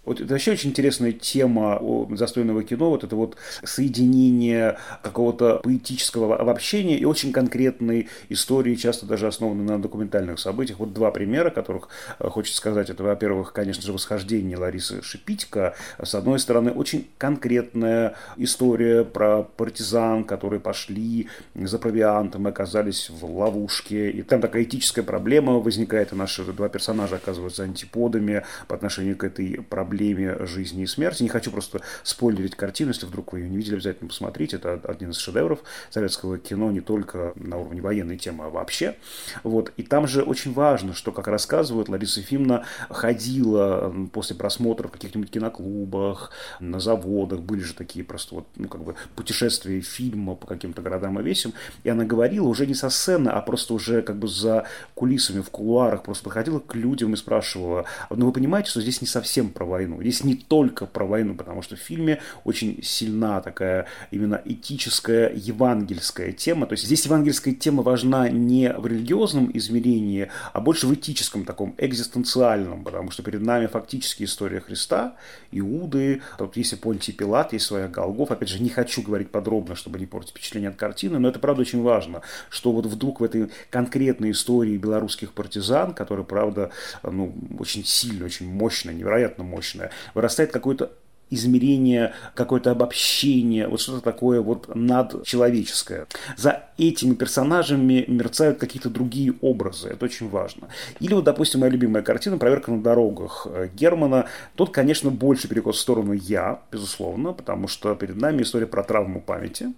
Вот 0.08 0.22
это 0.22 0.34
вообще 0.34 0.53
очень 0.53 0.70
интересная 0.70 1.12
тема 1.12 1.82
застойного 2.12 2.64
кино, 2.64 2.91
вот 2.91 3.03
это 3.03 3.14
вот 3.18 3.36
соединение 3.66 4.78
какого-то 5.03 5.60
поэтического 5.62 6.38
обобщения 6.38 6.97
и 6.97 7.03
очень 7.03 7.34
конкретной 7.34 8.08
истории, 8.30 8.76
часто 8.76 9.05
даже 9.05 9.28
основанной 9.28 9.66
на 9.66 9.82
документальных 9.82 10.39
событиях. 10.39 10.80
Вот 10.80 10.93
два 10.93 11.12
примера, 11.12 11.49
которых 11.49 11.89
э, 12.20 12.30
хочется 12.30 12.58
сказать. 12.58 12.89
Это, 12.89 13.03
во-первых, 13.03 13.51
конечно 13.51 13.84
же, 13.84 13.91
«Восхождение» 13.91 14.58
Ларисы 14.58 15.01
Шипитько. 15.01 15.76
С 16.01 16.16
одной 16.16 16.39
стороны, 16.39 16.72
очень 16.72 17.10
конкретная 17.18 18.16
история 18.38 19.03
про 19.03 19.43
партизан, 19.43 20.24
которые 20.24 20.62
пошли 20.62 21.28
за 21.53 21.80
провиантом 21.80 22.47
и 22.47 22.51
оказались 22.51 23.10
в 23.10 23.26
ловушке. 23.26 24.10
И 24.10 24.22
там 24.22 24.39
такая 24.39 24.64
этическая 24.64 25.03
проблема 25.03 25.60
возникает, 25.60 26.14
и 26.14 26.16
наши 26.16 26.45
два 26.45 26.70
персонажа 26.70 27.18
оказываются 27.18 27.64
антиподами 27.64 28.45
по 28.70 28.76
отношению 28.76 29.18
к 29.18 29.26
этой 29.26 29.62
проблеме 29.70 29.96
проблеме 29.97 30.45
жизни 30.45 30.83
и 30.83 30.85
смерти. 30.85 31.23
Не 31.23 31.29
хочу 31.29 31.49
просто 31.49 31.81
спойлерить 32.03 32.55
картину, 32.55 32.91
если 32.91 33.07
вдруг 33.07 33.33
вы 33.33 33.39
ее 33.39 33.49
не 33.49 33.57
видели, 33.57 33.75
обязательно 33.75 34.09
посмотрите. 34.09 34.57
Это 34.57 34.73
один 34.83 35.09
из 35.09 35.17
шедевров 35.17 35.59
советского 35.89 36.37
кино 36.37 36.71
не 36.71 36.81
только 36.81 37.33
на 37.35 37.57
уровне 37.57 37.81
военной 37.81 38.17
темы, 38.17 38.45
а 38.45 38.49
вообще. 38.49 38.95
Вот. 39.43 39.73
И 39.77 39.83
там 39.83 40.07
же 40.07 40.21
очень 40.21 40.53
важно, 40.53 40.93
что, 40.93 41.11
как 41.11 41.27
рассказывают, 41.27 41.89
Лариса 41.89 42.19
Ефимовна 42.19 42.65
ходила 42.89 43.93
после 44.13 44.35
просмотра 44.35 44.87
в 44.87 44.91
каких-нибудь 44.91 45.31
киноклубах, 45.31 46.31
на 46.59 46.79
заводах, 46.79 47.39
были 47.39 47.61
же 47.61 47.73
такие 47.73 48.05
просто 48.05 48.35
вот, 48.35 48.47
ну, 48.55 48.67
как 48.67 48.83
бы 48.83 48.95
путешествия 49.15 49.81
фильма 49.81 50.35
по 50.35 50.45
каким-то 50.45 50.81
городам 50.83 51.19
и 51.19 51.23
весям, 51.23 51.53
и 51.83 51.89
она 51.89 52.05
говорила 52.05 52.47
уже 52.47 52.67
не 52.67 52.75
со 52.75 52.89
сцены, 52.89 53.29
а 53.29 53.41
просто 53.41 53.73
уже 53.73 54.03
как 54.03 54.19
бы 54.19 54.27
за 54.27 54.65
кулисами, 54.93 55.41
в 55.41 55.49
кулуарах, 55.49 56.03
просто 56.03 56.23
подходила 56.23 56.59
к 56.59 56.75
людям 56.75 57.13
и 57.13 57.17
спрашивала, 57.17 57.85
ну 58.09 58.27
вы 58.27 58.31
понимаете, 58.31 58.69
что 58.69 58.81
здесь 58.81 59.01
не 59.01 59.07
совсем 59.07 59.49
про 59.49 59.65
войну, 59.65 59.86
войну. 59.88 60.01
Здесь 60.01 60.23
не 60.23 60.35
только 60.35 60.85
про 60.85 61.05
войну, 61.05 61.35
потому 61.35 61.61
что 61.61 61.75
в 61.75 61.79
фильме 61.79 62.19
очень 62.43 62.81
сильна 62.83 63.41
такая 63.41 63.88
именно 64.11 64.41
этическая, 64.43 65.31
евангельская 65.33 66.31
тема. 66.31 66.67
То 66.67 66.73
есть 66.73 66.85
здесь 66.85 67.05
евангельская 67.05 67.53
тема 67.53 67.83
важна 67.83 68.29
не 68.29 68.73
в 68.73 68.85
религиозном 68.88 69.49
измерении, 69.53 70.29
а 70.53 70.61
больше 70.61 70.88
в 70.88 70.93
этическом 70.93 71.45
таком, 71.45 71.75
экзистенциальном, 71.77 72.83
потому 72.83 73.11
что 73.11 73.23
перед 73.23 73.41
нами 73.41 73.67
фактически 73.67 74.23
история 74.23 74.59
Христа, 74.59 75.15
Иуды, 75.51 76.21
тут 76.38 76.57
есть 76.57 76.79
Понтий 76.81 77.13
Пилат, 77.13 77.53
есть 77.53 77.65
своя 77.65 77.88
Голгоф. 77.88 78.31
Опять 78.31 78.49
же, 78.49 78.61
не 78.61 78.69
хочу 78.69 79.01
говорить 79.01 79.31
подробно, 79.31 79.75
чтобы 79.75 79.99
не 79.99 80.05
портить 80.05 80.31
впечатление 80.31 80.69
от 80.69 80.75
картины, 80.75 81.19
но 81.19 81.29
это 81.29 81.39
правда 81.39 81.61
очень 81.61 81.81
важно, 81.81 82.21
что 82.49 82.71
вот 82.71 82.85
вдруг 82.85 83.19
в 83.19 83.23
этой 83.23 83.49
конкретной 83.69 84.31
истории 84.31 84.77
белорусских 84.77 85.33
партизан, 85.33 85.93
которая, 85.93 86.25
правда, 86.25 86.71
ну, 87.03 87.33
очень 87.59 87.85
сильно, 87.85 88.25
очень 88.25 88.47
мощная, 88.47 88.93
невероятно 88.93 89.43
мощная, 89.68 89.91
вырастает 90.13 90.51
какое-то 90.51 90.91
измерение, 91.30 92.13
какое-то 92.36 92.72
обобщение, 92.72 93.68
вот 93.68 93.82
что-то 93.82 93.99
такое 93.99 94.39
вот 94.39 94.74
надчеловеческое. 94.74 96.07
За 96.38 96.63
этими 96.78 97.15
персонажами 97.15 98.05
мерцают 98.07 98.59
какие-то 98.59 98.89
другие 98.89 99.34
образы, 99.41 99.89
это 99.89 100.05
очень 100.05 100.30
важно. 100.30 100.70
Или 101.01 101.13
вот, 101.13 101.26
допустим, 101.26 101.59
моя 101.59 101.72
любимая 101.74 102.01
картина 102.01 102.38
«Проверка 102.38 102.72
на 102.72 102.82
дорогах» 102.82 103.45
Германа. 103.76 104.28
Тут, 104.55 104.72
конечно, 104.72 105.11
больше 105.11 105.49
перекос 105.49 105.76
в 105.76 105.82
сторону 105.82 106.13
«я», 106.13 106.61
безусловно, 106.72 107.34
потому 107.34 107.68
что 107.68 107.93
перед 107.95 108.15
нами 108.15 108.43
история 108.43 108.68
про 108.68 108.84
травму 108.84 109.20
памяти. 109.20 109.74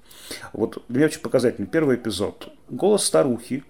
Вот 0.53 0.83
для 0.87 0.97
меня 0.97 1.07
очень 1.07 1.21
показательный 1.21 1.67
первый 1.67 1.95
эпизод. 1.95 2.53
Голос 2.69 3.05
старухи, 3.05 3.63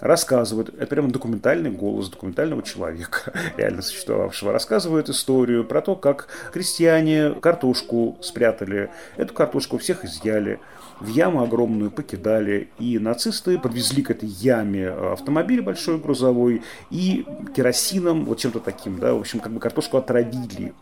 рассказывает, 0.00 0.68
это 0.68 0.86
прямо 0.86 1.10
документальный 1.10 1.70
голос 1.70 2.08
документального 2.08 2.62
человека, 2.62 3.32
реально 3.56 3.82
существовавшего, 3.82 4.52
рассказывает 4.52 5.08
историю 5.08 5.64
про 5.64 5.80
то, 5.80 5.96
как 5.96 6.28
крестьяне 6.52 7.30
картошку 7.34 8.18
спрятали, 8.20 8.90
эту 9.16 9.34
картошку 9.34 9.78
всех 9.78 10.04
изъяли, 10.04 10.60
в 11.00 11.08
яму 11.08 11.42
огромную 11.42 11.90
покидали, 11.90 12.68
и 12.78 12.98
нацисты 12.98 13.58
подвезли 13.58 14.02
к 14.02 14.10
этой 14.10 14.28
яме 14.28 14.88
автомобиль 14.88 15.60
большой 15.60 15.98
грузовой 15.98 16.62
и 16.90 17.26
керосином, 17.54 18.24
вот 18.24 18.38
чем-то 18.38 18.60
таким, 18.60 18.98
да, 18.98 19.14
в 19.14 19.20
общем, 19.20 19.40
как 19.40 19.52
бы 19.52 19.60
картошку 19.60 19.96
отравили. 19.96 20.72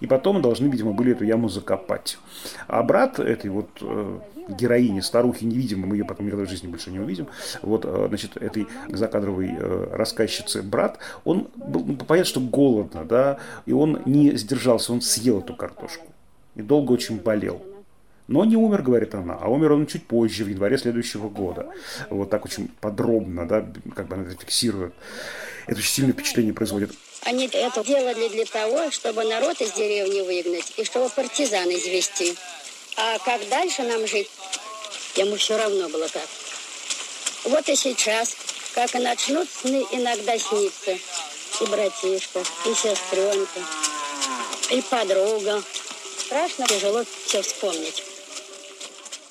И 0.00 0.06
потом 0.06 0.42
должны, 0.42 0.68
видимо, 0.68 0.92
были 0.92 1.12
эту 1.12 1.24
яму 1.24 1.48
закопать. 1.48 2.18
А 2.68 2.82
брат 2.82 3.18
этой 3.18 3.50
вот 3.50 3.68
героини, 4.48 5.00
старухи 5.00 5.44
невидимой, 5.44 5.86
мы 5.86 5.96
ее 5.96 6.04
потом 6.04 6.26
никогда 6.26 6.46
в 6.46 6.50
жизни 6.50 6.68
больше 6.68 6.90
не 6.90 6.98
увидим, 6.98 7.28
вот, 7.62 7.84
э, 7.84 8.06
значит, 8.08 8.36
этой 8.36 8.66
закадровой 8.88 9.50
э, 9.50 9.88
рассказчицы 9.92 10.62
брат, 10.62 10.98
он 11.24 11.48
был, 11.56 11.84
ну, 11.84 11.96
понятно, 11.96 12.28
что 12.28 12.40
голодно, 12.40 13.04
да, 13.04 13.38
и 13.66 13.72
он 13.72 14.02
не 14.04 14.36
сдержался, 14.36 14.92
он 14.92 15.00
съел 15.00 15.40
эту 15.40 15.54
картошку. 15.54 16.06
И 16.54 16.62
долго 16.62 16.92
очень 16.92 17.18
болел. 17.18 17.62
Но 18.28 18.44
не 18.44 18.56
умер, 18.56 18.82
говорит 18.82 19.14
она, 19.14 19.38
а 19.40 19.48
умер 19.48 19.72
он 19.72 19.86
чуть 19.86 20.06
позже, 20.06 20.44
в 20.44 20.48
январе 20.48 20.78
следующего 20.78 21.28
года. 21.28 21.68
Вот 22.10 22.28
так 22.30 22.44
очень 22.44 22.68
подробно, 22.80 23.46
да, 23.46 23.64
как 23.94 24.08
бы 24.08 24.14
она 24.14 24.24
это 24.24 24.36
фиксирует. 24.40 24.94
Это 25.66 25.78
очень 25.78 25.90
сильное 25.90 26.12
впечатление 26.12 26.52
производит. 26.52 26.90
Они 27.24 27.46
это 27.46 27.84
делали 27.84 28.28
для 28.28 28.44
того, 28.44 28.90
чтобы 28.90 29.24
народ 29.24 29.60
из 29.60 29.72
деревни 29.72 30.20
выгнать 30.20 30.74
и 30.76 30.84
чтобы 30.84 31.08
партизан 31.08 31.68
извести. 31.70 32.34
А 32.96 33.18
как 33.18 33.46
дальше 33.48 33.82
нам 33.82 34.06
жить, 34.06 34.30
ему 35.16 35.36
все 35.36 35.56
равно 35.58 35.88
было 35.88 36.08
как. 36.08 36.26
Вот 37.44 37.68
и 37.68 37.76
сейчас, 37.76 38.34
как 38.74 38.94
и 38.94 38.98
начнут 38.98 39.48
сны 39.50 39.86
иногда 39.90 40.38
сниться. 40.38 40.98
И 41.60 41.64
братишка, 41.66 42.40
и 42.64 42.74
сестренка, 42.74 43.60
и 44.70 44.80
подруга. 44.82 45.62
Страшно 46.18 46.66
тяжело 46.66 47.04
все 47.26 47.42
вспомнить. 47.42 48.02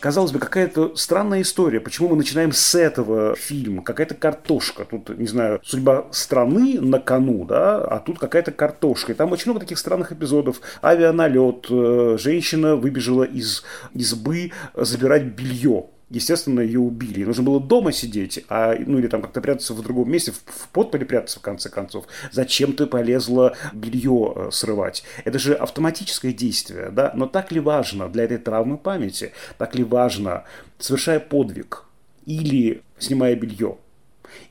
Казалось 0.06 0.32
бы, 0.32 0.38
какая-то 0.38 0.95
странная 0.95 1.41
история. 1.41 1.80
Почему 1.80 2.10
мы 2.10 2.16
начинаем 2.16 2.51
с 2.51 2.76
этого 2.76 3.36
фильма? 3.36 3.82
Какая-то 3.82 4.14
картошка. 4.14 4.86
Тут, 4.86 5.10
не 5.18 5.26
знаю, 5.26 5.60
судьба 5.64 6.06
страны 6.12 6.80
на 6.80 6.99
кону, 6.99 7.43
да, 7.43 7.84
а 7.84 7.97
тут 7.97 8.20
какая-то 8.20 8.51
картошка. 8.51 9.14
И 9.14 9.16
там 9.16 9.32
очень 9.32 9.45
много 9.49 9.62
таких 9.62 9.80
странных 9.80 10.12
эпизодов. 10.12 10.62
Авианалет, 10.84 11.66
э, 11.72 12.18
женщина 12.20 12.76
выбежала 12.76 13.24
из 13.24 13.64
избы 13.95 14.51
забирать 14.76 15.24
белье 15.24 15.86
естественно, 16.10 16.60
ее 16.60 16.80
убили. 16.80 17.24
Нужно 17.24 17.43
было 17.43 17.60
дома 17.60 17.91
сидеть, 17.91 18.43
а, 18.49 18.76
ну 18.78 18.99
или 18.99 19.08
там 19.08 19.22
как-то 19.22 19.41
прятаться 19.41 19.74
в 19.74 19.82
другом 19.82 20.12
месте, 20.12 20.32
в, 20.32 20.38
в 20.45 20.70
подполе 20.70 21.06
прятаться 21.06 21.39
в 21.39 21.41
конце 21.41 21.70
концов. 21.70 22.06
Зачем 22.32 22.74
ты 22.74 22.86
полезла 22.86 23.56
белье 23.74 24.34
э, 24.36 24.49
срывать? 24.51 25.03
Это 25.24 25.39
же 25.39 25.53
автоматическое 25.53 26.34
действие, 26.34 26.89
да? 26.91 27.12
Но 27.16 27.28
так 27.28 27.51
ли 27.51 27.60
важно 27.60 28.10
для 28.10 28.24
этой 28.26 28.38
травмы 28.38 28.78
памяти, 28.78 29.32
так 29.58 29.76
ли 29.76 29.84
важно, 29.84 30.43
совершая 30.80 31.20
подвиг 31.20 31.86
или 32.26 32.82
снимая 32.99 33.36
белье, 33.36 33.78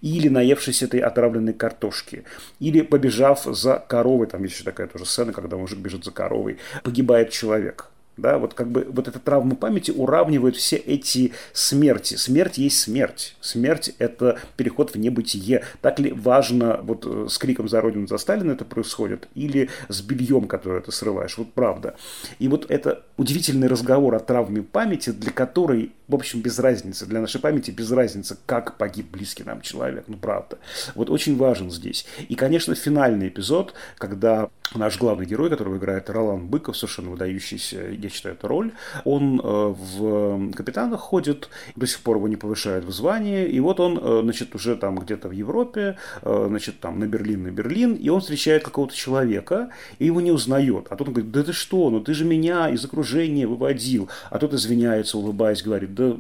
или 0.01 0.29
наевшись 0.29 0.83
этой 0.83 1.01
отравленной 1.01 1.53
картошки, 1.53 2.25
или 2.59 2.81
побежав 2.81 3.45
за 3.45 3.79
коровой, 3.79 4.27
там 4.27 4.43
есть 4.43 4.55
еще 4.55 4.65
такая 4.65 4.87
тоже 4.87 5.07
сцена, 5.07 5.33
когда 5.33 5.57
мужик 5.57 5.79
бежит 5.79 6.05
за 6.05 6.11
коровой, 6.11 6.59
погибает 6.83 7.31
человек– 7.31 7.91
да, 8.17 8.39
вот 8.39 8.55
как 8.55 8.71
бы 8.71 8.87
вот 8.91 9.09
эта 9.09 9.19
травма 9.19 9.57
памяти 9.57 9.91
уравнивает 9.91 10.57
все 10.57 10.77
эти 10.77 11.33
смерти. 11.53 12.15
Смерть 12.15 12.59
есть 12.59 12.81
смерть. 12.81 13.37
Смерть– 13.41 13.95
это 13.99 14.39
переход 14.57 14.95
в 14.95 14.99
небытие. 14.99 15.65
Так 15.81 15.99
ли 15.99 16.13
важно, 16.13 16.81
вот 16.83 17.05
э, 17.07 17.27
с 17.29 17.39
криком 17.39 17.69
«За 17.69 17.81
Родину, 17.81 18.07
за 18.07 18.19
Сталина» 18.19 18.53
это 18.53 18.65
происходит, 18.65 19.29
или 19.35 19.69
с 19.89 20.01
бельем, 20.01 20.47
которое 20.47 20.81
ты 20.81 20.93
срываешь, 20.93 21.37
вот 21.39 21.53
правда. 21.53 21.97
И 22.39 22.49
вот 22.49 22.71
это 22.71 23.03
удивительный 23.17 23.69
разговор 23.69 24.15
о 24.15 24.21
травме 24.21 24.63
памяти, 24.63 25.11
для 25.11 25.33
которой, 25.33 25.93
в 26.09 26.15
общем, 26.15 26.41
без 26.41 26.59
разницы, 26.59 27.07
для 27.07 27.21
нашей 27.21 27.41
памяти 27.41 27.71
без 27.71 27.91
разницы, 27.91 28.37
как 28.47 28.77
погиб 28.77 29.11
близкий 29.11 29.45
нам 29.45 29.61
человек, 29.61 30.05
ну 30.07 30.17
правда. 30.17 30.59
Вот 30.95 31.11
очень 31.11 31.37
важен 31.37 31.71
здесь. 31.71 32.07
И, 32.29 32.35
конечно, 32.35 32.75
финальный 32.75 33.29
эпизод, 33.29 33.75
когда 33.97 34.51
наш 34.75 34.99
главный 34.99 35.27
герой, 35.27 35.51
которого 35.51 35.77
играет 35.77 36.11
Ролан 36.11 36.47
Быков, 36.47 36.77
совершенно 36.77 37.11
выдающийся 37.11 37.91
я 37.91 38.09
считаю, 38.09 38.35
это 38.35 38.49
роль. 38.49 38.73
Он 39.05 39.41
э, 39.43 39.45
в 39.45 40.53
капитанах 40.53 41.01
ходит, 41.01 41.49
до 41.77 41.87
сих 41.87 42.01
пор 42.01 42.17
его 42.17 42.29
не 42.29 42.37
повышают 42.37 42.85
в 42.85 42.91
звании, 42.91 43.47
и 43.47 43.61
вот 43.61 43.81
он, 43.81 43.99
э, 44.01 44.21
значит, 44.23 44.55
уже 44.55 44.77
там 44.77 44.99
где-то 44.99 45.29
в 45.29 45.33
Европе, 45.33 45.97
э, 46.23 46.47
значит, 46.49 46.81
там 46.81 46.99
на 46.99 47.07
Берлин, 47.07 47.45
на 47.45 47.51
Берлин, 47.51 47.95
и 47.95 48.09
он 48.09 48.21
встречает 48.21 48.65
какого-то 48.65 48.95
человека, 48.95 49.71
и 49.99 50.07
его 50.07 50.21
не 50.21 50.33
узнает. 50.33 50.87
А 50.91 50.97
тот 50.97 51.09
он 51.09 51.15
говорит, 51.15 51.33
да 51.33 51.43
ты 51.43 51.53
что, 51.53 51.91
ну 51.91 52.01
ты 52.01 52.15
же 52.15 52.25
меня 52.25 52.69
из 52.69 52.85
окружения 52.85 53.47
выводил. 53.47 54.09
А 54.31 54.39
тот 54.39 54.55
извиняется, 54.55 55.19
улыбаясь, 55.19 55.63
говорит, 55.63 55.94
да 55.95 56.17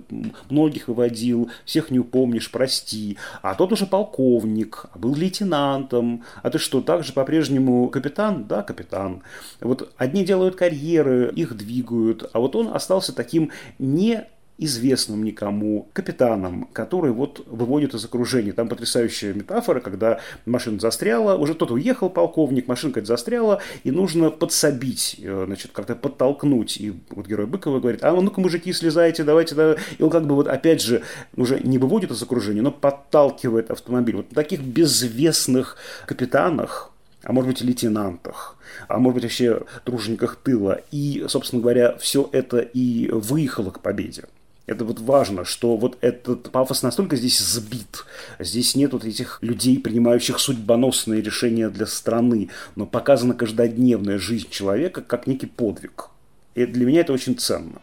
многих 0.51 0.89
выводил, 0.89 1.51
всех 1.64 1.91
не 1.91 1.99
упомнишь, 1.99 2.51
прости. 2.51 3.18
А 3.43 3.55
тот 3.55 3.72
уже 3.72 3.87
полковник, 3.87 4.87
а 4.93 4.99
был 4.99 5.14
лейтенантом. 5.14 6.25
А 6.43 6.51
ты 6.51 6.59
что, 6.59 6.81
также 6.81 7.12
по-прежнему 7.12 7.89
капитан? 7.89 8.47
Да, 8.47 8.62
капитан. 8.62 9.22
Вот 9.61 9.93
одни 9.97 10.25
делают 10.25 10.57
карьеры, 10.57 11.33
их 11.35 11.57
двигают, 11.57 12.29
а 12.33 12.41
вот 12.41 12.57
он 12.57 12.75
остался 12.75 13.14
таким 13.14 13.51
не 13.79 14.25
известным 14.57 15.24
никому 15.24 15.88
капитаном, 15.92 16.68
который 16.72 17.11
вот 17.11 17.44
выводит 17.46 17.94
из 17.94 18.05
окружения. 18.05 18.52
Там 18.52 18.68
потрясающая 18.68 19.34
метафора, 19.34 19.80
когда 19.80 20.20
машина 20.46 20.78
застряла, 20.78 21.36
уже 21.36 21.55
кто-то 21.55 21.74
уехал, 21.74 22.09
полковник, 22.09 22.68
машина 22.68 22.92
какая-то 22.92 23.09
застряла, 23.09 23.61
и 23.82 23.90
нужно 23.90 24.30
подсобить, 24.30 25.16
э, 25.18 25.44
значит, 25.46 25.72
как-то 25.72 25.96
подтолкнуть. 25.96 26.76
И 26.76 26.94
вот 27.11 27.26
герой 27.26 27.46
Быкова 27.46 27.80
говорит, 27.80 28.05
а 28.05 28.12
ну-ка, 28.12 28.40
мужики, 28.40 28.72
слезайте, 28.72 29.24
давайте, 29.24 29.55
да. 29.55 29.76
И 29.98 30.02
он 30.02 30.11
как 30.11 30.26
бы 30.26 30.34
вот 30.34 30.46
опять 30.46 30.80
же 30.80 31.02
уже 31.36 31.59
не 31.61 31.78
выводит 31.78 32.12
из 32.12 32.22
окружения, 32.22 32.62
но 32.62 32.70
подталкивает 32.70 33.70
автомобиль. 33.70 34.16
Вот 34.16 34.30
на 34.30 34.34
таких 34.36 34.61
безвестных 34.61 35.76
капитанах, 36.07 36.92
а 37.24 37.32
может 37.32 37.50
быть, 37.50 37.61
лейтенантах, 37.62 38.57
а 38.86 38.98
может 38.98 39.14
быть, 39.14 39.24
вообще 39.24 39.62
тружениках 39.84 40.36
тыла. 40.36 40.80
И, 40.92 41.24
собственно 41.28 41.61
говоря, 41.61 41.96
все 41.98 42.28
это 42.32 42.59
и 42.59 43.09
выехало 43.11 43.70
к 43.70 43.80
победе. 43.80 44.24
Это 44.67 44.87
вот 44.87 44.99
важно, 44.99 45.45
что 45.45 45.77
вот 45.77 45.99
этот 46.01 46.51
пафос 46.51 46.83
настолько 46.83 47.17
здесь 47.17 47.39
сбит. 47.39 48.07
Здесь 48.39 48.75
нет 48.75 48.95
вот 48.95 49.05
этих 49.05 49.39
людей, 49.43 49.79
принимающих 49.79 50.39
судьбоносные 50.39 51.21
решения 51.21 51.69
для 51.69 51.87
страны, 51.87 52.49
но 52.75 52.87
показана 52.87 53.35
каждодневная 53.35 54.19
жизнь 54.19 54.49
человека 54.49 55.03
как 55.03 55.27
некий 55.27 55.47
подвиг. 55.47 56.09
И 56.55 56.65
для 56.65 56.87
меня 56.87 57.03
это 57.03 57.12
очень 57.12 57.37
ценно. 57.37 57.83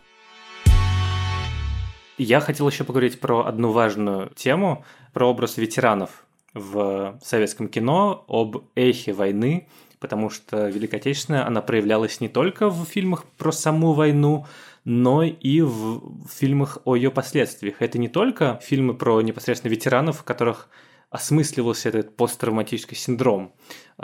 Я 2.18 2.40
хотел 2.40 2.68
еще 2.68 2.84
поговорить 2.84 3.20
про 3.20 3.46
одну 3.46 3.72
важную 3.72 4.32
тему, 4.36 4.84
про 5.14 5.30
образ 5.30 5.58
ветеранов 5.58 6.26
в 6.56 7.20
советском 7.24 7.68
кино, 7.68 8.26
об 8.28 8.64
эхе 8.76 9.14
войны, 9.14 9.68
потому 10.00 10.32
что 10.32 10.68
Великая 10.68 10.98
Отечественная, 10.98 11.46
она 11.46 11.62
проявлялась 11.62 12.20
не 12.22 12.28
только 12.28 12.70
в 12.70 12.86
фильмах 12.86 13.26
про 13.38 13.52
саму 13.52 13.94
войну, 13.94 14.48
но 14.84 15.24
и 15.24 15.62
в 15.62 16.28
фильмах 16.30 16.80
о 16.86 16.96
ее 16.96 17.12
последствиях. 17.12 17.82
Это 17.82 18.00
не 18.00 18.10
только 18.10 18.60
фильмы 18.64 18.94
про 18.96 19.22
непосредственно 19.22 19.72
ветеранов, 19.72 20.20
в 20.20 20.24
которых 20.24 20.70
осмысливался 21.10 21.90
этот 21.90 22.16
посттравматический 22.16 22.96
синдром, 22.96 23.54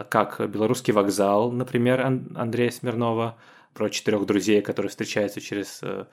как 0.10 0.42
«Белорусский 0.50 0.94
вокзал», 0.94 1.52
например, 1.52 2.02
Андрея 2.02 2.70
Смирнова, 2.70 3.38
про 3.74 3.90
четырех 3.90 4.26
друзей, 4.26 4.62
которые 4.62 4.90
встречаются 4.90 5.40
через 5.40 5.80
э, 5.84 6.06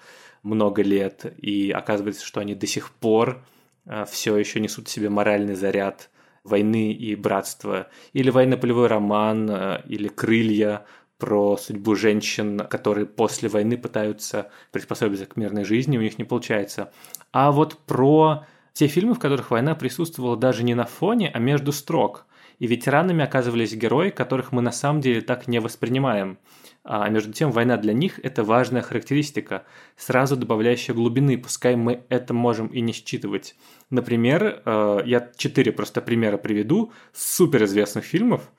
много 0.43 0.83
лет, 0.83 1.25
и 1.39 1.71
оказывается, 1.71 2.25
что 2.25 2.41
они 2.41 2.55
до 2.55 2.67
сих 2.67 2.91
пор 2.91 3.43
э, 3.87 4.05
все 4.05 4.37
еще 4.37 4.61
несут 4.61 4.89
в 4.89 4.91
себе 4.91 5.09
моральный 5.09 5.55
заряд 5.55 6.11
войны 6.45 6.93
и 6.93 7.17
братства, 7.17 7.89
или 8.13 8.29
военно-полевой 8.29 8.87
роман, 8.89 9.49
э, 9.51 9.83
или 9.89 10.09
«Крылья», 10.09 10.85
про 11.25 11.57
судьбу 11.57 11.95
женщин, 11.95 12.59
которые 12.69 13.07
после 13.07 13.49
войны 13.49 13.79
пытаются 13.79 14.51
приспособиться 14.73 15.25
к 15.25 15.39
мирной 15.39 15.65
жизни, 15.65 15.97
у 15.97 16.03
них 16.03 16.19
не 16.19 16.25
получается. 16.25 16.93
А 17.33 17.51
вот 17.51 17.79
про 17.87 18.45
те 18.75 18.89
фильмы, 18.89 19.15
в 19.15 19.19
которых 19.19 19.51
война 19.51 19.75
присутствовала 19.75 20.37
даже 20.37 20.65
не 20.65 20.75
на 20.75 20.85
фоне, 20.85 21.31
а 21.33 21.39
между 21.39 21.73
строк. 21.73 22.27
И 22.59 22.67
ветеранами 22.67 23.25
оказывались 23.25 23.75
герои, 23.75 24.11
которых 24.11 24.53
мы 24.53 24.61
на 24.61 24.71
самом 24.71 25.01
деле 25.01 25.23
так 25.23 25.49
не 25.49 25.61
воспринимаем. 25.61 26.37
А 26.85 27.09
между 27.09 27.33
тем, 27.33 27.53
война 27.53 27.79
для 27.79 27.95
них– 27.95 28.21
это 28.23 28.45
важная 28.45 28.83
характеристика, 28.83 29.65
сразу 29.97 30.37
добавляющая 30.37 30.95
глубины, 30.95 31.39
пускай 31.39 31.75
мы 31.75 32.05
это 32.11 32.35
можем 32.35 32.67
и 32.67 32.83
не 32.83 32.93
считывать. 32.93 33.57
Например, 33.89 34.61
э, 34.63 34.99
я 35.07 35.31
четыре 35.39 35.73
просто 35.73 36.03
примера 36.03 36.37
приведу 36.37 36.93
суперизвестных 37.15 38.05
фильмов. 38.05 38.51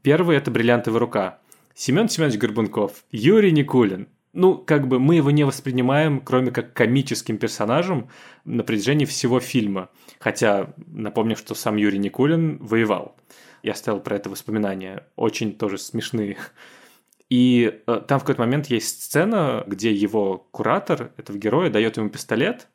Первый– 0.00 0.36
это 0.38 0.50
«Бриллиантовая 0.50 1.00
рука». 1.00 1.43
Семен 1.74 2.08
Семенович 2.08 2.38
Горбунков, 2.38 3.04
Юрий 3.10 3.50
Никулин. 3.50 4.08
Ну, 4.32 4.58
как 4.58 4.86
бы 4.86 5.00
мы 5.00 5.16
его 5.16 5.30
не 5.30 5.44
воспринимаем, 5.44 6.20
кроме 6.20 6.50
как 6.50 6.72
комическим 6.72 7.36
персонажем 7.36 8.08
на 8.44 8.62
протяжении 8.62 9.04
всего 9.04 9.40
фильма. 9.40 9.90
Хотя, 10.20 10.72
напомню, 10.86 11.36
что 11.36 11.54
сам 11.54 11.76
Юрий 11.76 11.98
Никулин 11.98 12.58
воевал. 12.58 13.16
Я 13.62 13.72
оставил 13.72 14.00
про 14.00 14.16
это 14.16 14.30
воспоминания. 14.30 15.06
Очень 15.16 15.52
тоже 15.52 15.78
смешные. 15.78 16.36
И 17.28 17.80
э, 17.86 18.00
там 18.06 18.20
в 18.20 18.22
какой-то 18.22 18.42
момент 18.42 18.66
есть 18.66 19.02
сцена, 19.02 19.64
где 19.66 19.92
его 19.92 20.46
куратор, 20.50 21.12
этого 21.16 21.38
героя, 21.38 21.70
дает 21.70 21.96
ему 21.96 22.08
пистолет, 22.08 22.68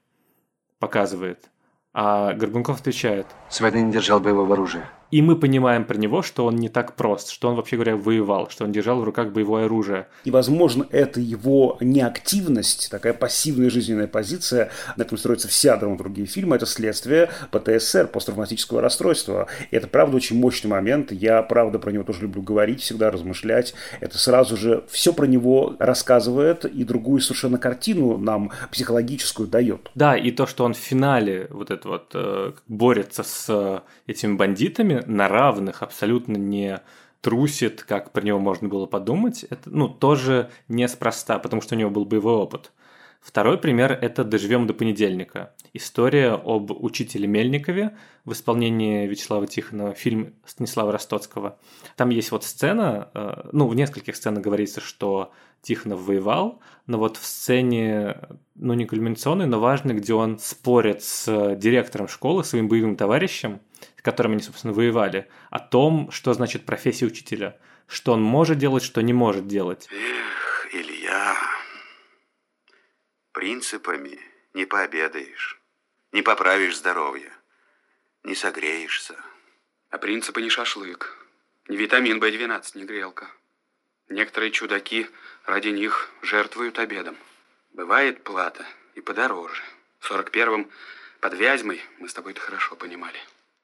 показывает, 0.79 1.49
а 1.93 2.33
Горбунков 2.33 2.81
отвечает. 2.81 3.27
С 3.49 3.61
войны 3.61 3.81
не 3.81 3.91
держал 3.91 4.19
боевого 4.19 4.53
оружия. 4.53 4.89
И 5.11 5.21
мы 5.21 5.35
понимаем 5.35 5.85
про 5.85 5.97
него, 5.97 6.21
что 6.21 6.45
он 6.45 6.55
не 6.57 6.69
так 6.69 6.95
прост, 6.95 7.31
что 7.31 7.49
он, 7.49 7.55
вообще 7.55 7.77
говоря, 7.77 7.95
воевал, 7.95 8.49
что 8.49 8.65
он 8.65 8.71
держал 8.71 8.99
в 8.99 9.03
руках 9.03 9.31
боевое 9.31 9.65
оружие. 9.65 10.07
И, 10.23 10.31
возможно, 10.31 10.85
это 10.91 11.19
его 11.19 11.77
неактивность, 11.81 12.89
такая 12.91 13.13
пассивная 13.13 13.69
жизненная 13.69 14.07
позиция, 14.07 14.69
на 14.95 15.03
этом 15.03 15.17
строится 15.17 15.47
вся 15.47 15.77
драматургия 15.77 16.25
фильма, 16.25 16.57
это 16.57 16.65
следствие 16.65 17.29
ПТСР, 17.51 18.07
посттравматического 18.07 18.81
расстройства. 18.81 19.47
И 19.71 19.75
это, 19.75 19.87
правда, 19.87 20.17
очень 20.17 20.39
мощный 20.39 20.67
момент. 20.67 21.11
Я, 21.11 21.41
правда, 21.41 21.79
про 21.79 21.91
него 21.91 22.03
тоже 22.03 22.21
люблю 22.21 22.41
говорить, 22.41 22.81
всегда 22.81 23.09
размышлять. 23.09 23.73
Это 23.99 24.17
сразу 24.17 24.57
же 24.57 24.83
все 24.89 25.13
про 25.13 25.25
него 25.25 25.75
рассказывает 25.79 26.65
и 26.65 26.83
другую 26.83 27.21
совершенно 27.21 27.57
картину 27.57 28.17
нам 28.17 28.51
психологическую 28.71 29.47
дает. 29.47 29.89
Да, 29.95 30.15
и 30.15 30.31
то, 30.31 30.45
что 30.45 30.65
он 30.65 30.73
в 30.73 30.77
финале 30.77 31.47
вот 31.49 31.71
это 31.71 31.87
вот 31.87 32.11
э, 32.13 32.51
борется 32.67 33.23
с 33.23 33.45
э, 33.49 33.79
этими 34.07 34.35
бандитами, 34.35 34.98
на 35.07 35.27
равных, 35.27 35.83
абсолютно 35.83 36.37
не 36.37 36.81
трусит, 37.21 37.83
как 37.83 38.11
про 38.11 38.21
него 38.21 38.39
можно 38.39 38.67
было 38.67 38.85
подумать, 38.85 39.43
это 39.49 39.69
ну, 39.69 39.89
тоже 39.89 40.49
неспроста, 40.67 41.39
потому 41.39 41.61
что 41.61 41.75
у 41.75 41.77
него 41.77 41.89
был 41.89 42.05
боевой 42.05 42.35
опыт. 42.35 42.71
Второй 43.21 43.57
пример– 43.57 43.91
это 44.01 44.23
«Доживем 44.23 44.65
до 44.65 44.73
понедельника». 44.73 45.53
История 45.73 46.31
об 46.31 46.71
учителе 46.71 47.27
Мельникове 47.27 47.97
в 48.23 48.31
исполнении 48.31 49.07
Вячеслава 49.07 49.45
Тихонова, 49.45 49.93
фильм 49.93 50.35
Станислава 50.45 50.93
Ростоцкого. 50.93 51.59
Там 51.97 52.09
есть 52.09 52.31
вот 52.31 52.45
сцена, 52.45 53.09
э, 53.13 53.49
ну, 53.51 53.67
в 53.67 53.75
нескольких 53.75 54.15
сценах 54.15 54.41
говорится, 54.41 54.79
что 54.79 55.33
Тихонов 55.61 56.01
воевал, 56.01 56.61
но 56.87 56.97
вот 56.97 57.17
в 57.17 57.25
сцене, 57.25 58.17
ну, 58.55 58.73
не 58.73 58.85
кульминационной, 58.85 59.47
но 59.47 59.59
важной, 59.59 59.95
где 59.95 60.13
он 60.13 60.39
спорит 60.39 61.03
с 61.03 61.55
директором 61.57 62.07
школы, 62.07 62.45
своим 62.45 62.69
боевым 62.69 62.95
товарищем, 62.95 63.59
с 63.99 64.01
которым 64.01 64.31
они, 64.31 64.41
собственно, 64.41 64.71
воевали, 64.71 65.27
о 65.49 65.59
том, 65.59 66.09
что 66.09 66.31
значит 66.31 66.65
профессия 66.65 67.05
учителя, 67.05 67.59
что 67.85 68.13
он 68.13 68.23
может 68.23 68.57
делать, 68.57 68.81
что 68.81 69.01
не 69.01 69.11
может 69.11 69.45
делать. 69.45 69.89
Эх, 69.91 70.67
Илья, 70.71 71.35
принципами 73.33 74.17
не 74.53 74.63
пообедаешь, 74.63 75.59
не 76.13 76.21
поправишь 76.21 76.77
здоровье, 76.77 77.29
не 78.23 78.35
согреешься. 78.35 79.15
А 79.89 79.97
принципы 79.97 80.41
не 80.41 80.49
шашлык, 80.49 81.17
не 81.67 81.75
витамин 81.75 82.23
В12, 82.23 82.63
не 82.75 82.85
грелка. 82.85 83.27
Некоторые 84.07 84.51
чудаки 84.51 85.09
ради 85.45 85.69
них 85.69 86.09
жертвуют 86.21 86.79
обедом. 86.79 87.17
Бывает 87.73 88.23
плата 88.23 88.65
и 88.95 89.01
подороже. 89.01 89.61
В 89.99 90.09
41-м 90.09 90.69
под 91.19 91.33
Вязьмой 91.33 91.81
мы 91.97 92.07
с 92.07 92.13
тобой 92.13 92.31
это 92.31 92.39
хорошо 92.39 92.77
понимали. 92.77 93.19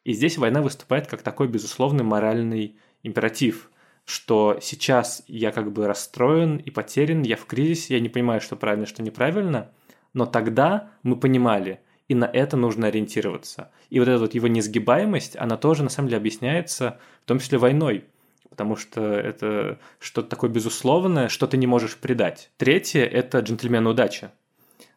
И 0.05 0.13
здесь 0.13 0.37
война 0.37 0.61
выступает 0.61 1.07
как 1.07 1.23
такой 1.23 1.47
безусловный 1.47 2.03
моральный 2.03 2.77
императив, 3.03 3.69
что 4.05 4.59
сейчас 4.61 5.23
я 5.27 5.51
как 5.51 5.71
бы 5.73 5.87
расстроен 5.87 6.57
и 6.57 6.69
потерян, 6.69 7.23
я 7.23 7.35
в 7.35 7.45
кризисе, 7.45 7.95
я 7.95 7.99
не 7.99 8.07
понимаю, 8.07 8.39
что 8.39 8.55
правильно, 8.55 8.85
что 8.85 9.01
неправильно, 9.01 9.71
но 10.13 10.27
тогда 10.27 10.91
мы 11.01 11.15
понимали, 11.17 11.81
и 12.07 12.13
на 12.13 12.25
это 12.25 12.55
нужно 12.55 12.87
ориентироваться. 12.87 13.71
И 13.89 13.99
вот 13.99 14.07
эта 14.07 14.19
вот 14.19 14.35
его 14.35 14.47
несгибаемость, 14.47 15.35
она 15.37 15.57
тоже 15.57 15.83
на 15.83 15.89
самом 15.89 16.09
деле 16.09 16.19
объясняется 16.19 16.99
в 17.23 17.27
том 17.27 17.39
числе 17.39 17.57
войной, 17.57 18.05
потому 18.47 18.75
что 18.75 19.01
это 19.01 19.79
что-то 19.97 20.29
такое 20.29 20.51
безусловное, 20.51 21.29
что 21.29 21.47
ты 21.47 21.57
не 21.57 21.65
можешь 21.65 21.97
предать. 21.97 22.51
Третье– 22.57 23.03
это 23.05 23.39
«Джентльмен 23.39 23.87
удачи». 23.87 24.29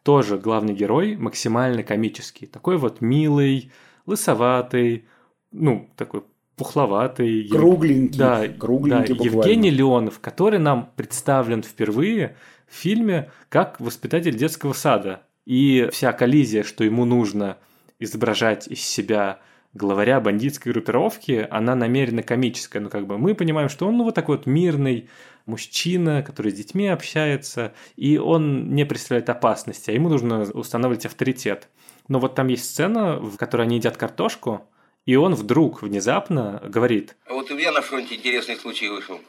Тоже 0.03 0.37
главный 0.37 0.75
герой 0.75 1.17
максимально 1.17 1.83
комический, 1.83 2.45
такой 2.45 2.77
вот 2.77 3.01
милый, 3.01 3.71
лысоватый, 4.09 5.05
ну, 5.51 5.89
такой 5.95 6.23
пухловатый. 6.55 7.47
Кругленький. 7.47 8.19
Да, 8.19 8.47
кругленький 8.47 9.15
да, 9.15 9.23
Евгений 9.23 9.69
Леонов, 9.69 10.19
который 10.19 10.59
нам 10.59 10.89
представлен 10.95 11.63
впервые 11.63 12.35
в 12.67 12.75
фильме 12.75 13.31
как 13.47 13.79
воспитатель 13.79 14.35
детского 14.35 14.73
сада. 14.73 15.21
И 15.45 15.87
вся 15.91 16.11
коллизия, 16.11 16.63
что 16.63 16.83
ему 16.83 17.05
нужно 17.05 17.57
изображать 17.97 18.67
из 18.67 18.81
себя 18.81 19.39
главаря 19.73 20.19
бандитской 20.19 20.71
группировки, 20.73 21.47
она 21.49 21.75
намеренно 21.75 22.23
комическая. 22.23 22.81
Ну, 22.81 22.89
как 22.89 23.07
бы 23.07 23.17
мы 23.17 23.35
понимаем, 23.35 23.69
что 23.69 23.87
он 23.87 23.97
ну, 23.97 24.03
вот 24.03 24.15
такой 24.15 24.37
вот 24.37 24.45
мирный 24.45 25.09
мужчина, 25.45 26.23
который 26.23 26.51
с 26.51 26.55
детьми 26.55 26.87
общается, 26.87 27.73
и 27.95 28.17
он 28.17 28.75
не 28.75 28.85
представляет 28.85 29.29
опасности, 29.29 29.89
а 29.89 29.93
ему 29.93 30.09
нужно 30.09 30.43
устанавливать 30.43 31.05
авторитет. 31.05 31.69
Но 32.09 32.19
вот 32.19 32.35
там 32.35 32.47
есть 32.47 32.65
сцена, 32.65 33.17
в 33.17 33.37
которой 33.37 33.61
они 33.61 33.77
едят 33.77 33.95
картошку, 33.95 34.67
и 35.05 35.15
он 35.15 35.35
вдруг, 35.35 35.83
внезапно 35.83 36.61
говорит. 36.65 37.15
А 37.25 37.33
вот 37.33 37.49
у 37.51 37.55
меня 37.55 37.71
на 37.71 37.81
фронте 37.81 38.15
интересный 38.15 38.57
случай 38.57 38.89
вышел. 38.89 39.21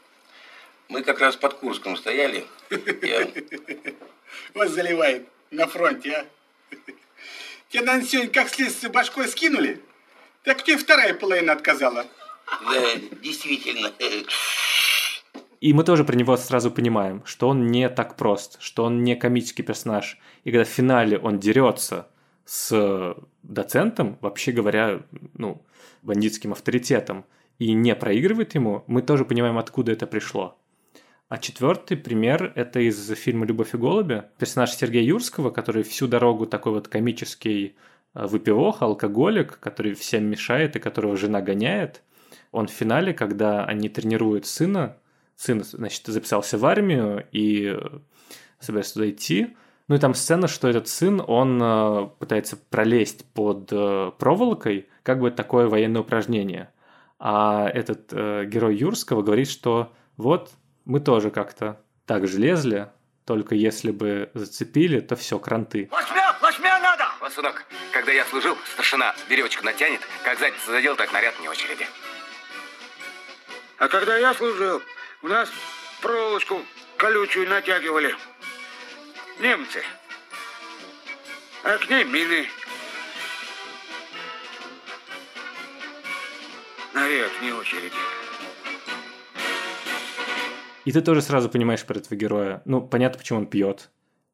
Мы 0.89 1.03
как 1.03 1.21
раз 1.21 1.35
под 1.35 1.53
Курском 1.53 1.95
стояли. 1.95 2.45
Вас 4.53 4.71
заливает 4.71 5.27
на 5.51 5.67
фронте, 5.67 6.11
а? 6.11 6.75
Тебе, 7.69 7.85
наверное, 7.85 8.07
сегодня 8.07 8.31
как 8.31 8.49
следствие 8.49 8.91
башкой 8.91 9.27
скинули? 9.27 9.79
Так 10.43 10.63
тебе 10.63 10.77
вторая 10.77 11.13
половина 11.13 11.53
отказала. 11.53 12.05
Да, 12.65 12.95
действительно. 13.21 13.93
И 15.61 15.73
мы 15.73 15.83
тоже 15.83 16.03
про 16.03 16.15
него 16.15 16.35
сразу 16.35 16.71
понимаем, 16.71 17.23
что 17.25 17.47
он 17.47 17.67
не 17.67 17.87
так 17.89 18.17
прост, 18.17 18.57
что 18.59 18.83
он 18.83 19.03
не 19.03 19.15
комический 19.15 19.61
персонаж. 19.61 20.17
И 20.43 20.51
когда 20.51 20.65
в 20.65 20.67
финале 20.67 21.19
он 21.19 21.39
дерется 21.39 22.10
с 22.51 23.15
доцентом, 23.43 24.17
вообще 24.19 24.51
говоря, 24.51 25.03
ну, 25.35 25.61
бандитским 26.01 26.51
авторитетом, 26.51 27.23
и 27.59 27.71
не 27.71 27.95
проигрывает 27.95 28.55
ему, 28.55 28.83
мы 28.87 29.01
тоже 29.03 29.23
понимаем, 29.23 29.57
откуда 29.57 29.93
это 29.93 30.05
пришло. 30.05 30.59
А 31.29 31.37
четвертый 31.37 31.95
пример– 31.95 32.51
это 32.55 32.81
из 32.81 33.09
фильма 33.11 33.45
«Любовь 33.45 33.73
и 33.73 33.77
голуби». 33.77 34.25
Персонаж 34.37 34.71
Сергея 34.71 35.01
Юрского, 35.01 35.49
который 35.49 35.83
всю 35.83 36.07
дорогу 36.07 36.45
такой 36.45 36.73
вот 36.73 36.89
комический 36.89 37.77
э, 38.13 38.27
выпивох, 38.27 38.81
алкоголик, 38.81 39.57
который 39.61 39.93
всем 39.93 40.25
мешает 40.25 40.75
и 40.75 40.79
которого 40.79 41.15
жена 41.15 41.39
гоняет. 41.39 42.01
Он 42.51 42.67
в 42.67 42.71
финале, 42.71 43.13
когда 43.13 43.63
они 43.63 43.87
тренируют 43.87 44.45
сына, 44.45 44.97
сын, 45.37 45.63
значит, 45.63 46.05
записался 46.05 46.57
в 46.57 46.65
армию 46.65 47.25
и 47.31 47.77
э, 47.77 47.99
собирается 48.59 48.95
туда 48.95 49.09
идти. 49.09 49.55
Ну 49.91 49.97
и 49.97 49.99
там 49.99 50.13
сцена, 50.13 50.47
что 50.47 50.69
этот 50.69 50.87
сын, 50.87 51.21
он 51.27 51.61
э, 51.61 52.07
пытается 52.17 52.55
пролезть 52.55 53.25
под 53.33 53.67
проволокой, 54.17 54.87
как 55.03 55.19
бы 55.19 55.31
такое 55.31 55.67
военное 55.67 56.01
упражнение– 56.01 56.71
а 57.23 57.69
этот 57.71 58.11
э, 58.11 58.45
герой 58.45 58.75
Юрского 58.75 59.21
говорит, 59.21 59.47
что 59.47 59.93
вот 60.17 60.49
мы 60.85 60.99
тоже 60.99 61.29
как-то 61.29 61.79
так 62.07 62.27
же 62.27 62.39
лезли, 62.39 62.89
только 63.27 63.53
если 63.53 63.91
бы 63.91 64.31
зацепили, 64.33 64.99
то 65.01 65.15
все, 65.15 65.37
кранты. 65.37 65.85
Плашмя, 65.85 66.33
плашмя 66.39 66.79
надо! 66.79 67.03
Пасунок, 67.19 67.63
когда 67.91 68.11
я 68.11 68.25
служил, 68.25 68.57
старшина 68.73 69.13
веревочку 69.29 69.63
натянет, 69.63 70.01
как 70.23 70.39
задницу 70.39 70.71
задел, 70.71 70.95
так 70.95 71.13
наряд 71.13 71.39
не 71.41 71.47
очереди. 71.47 71.85
А 73.77 73.87
когда 73.87 74.17
я 74.17 74.33
служил, 74.33 74.81
у 75.21 75.27
нас 75.27 75.47
проволочку 76.01 76.59
колючую 76.97 77.47
натягивали. 77.47 78.15
Немцы. 79.41 79.79
А 81.63 81.75
к 81.79 81.89
ней 81.89 82.03
мины. 82.03 82.45
Наряд 86.93 87.31
не 87.41 87.51
очереди. 87.51 87.95
И 90.85 90.91
ты 90.91 91.01
тоже 91.01 91.23
сразу 91.23 91.49
понимаешь 91.49 91.83
про 91.83 91.97
этого 91.97 92.15
героя. 92.15 92.61
Ну, 92.65 92.81
понятно, 92.81 93.17
почему 93.17 93.39
он 93.39 93.47
пьет. 93.47 93.89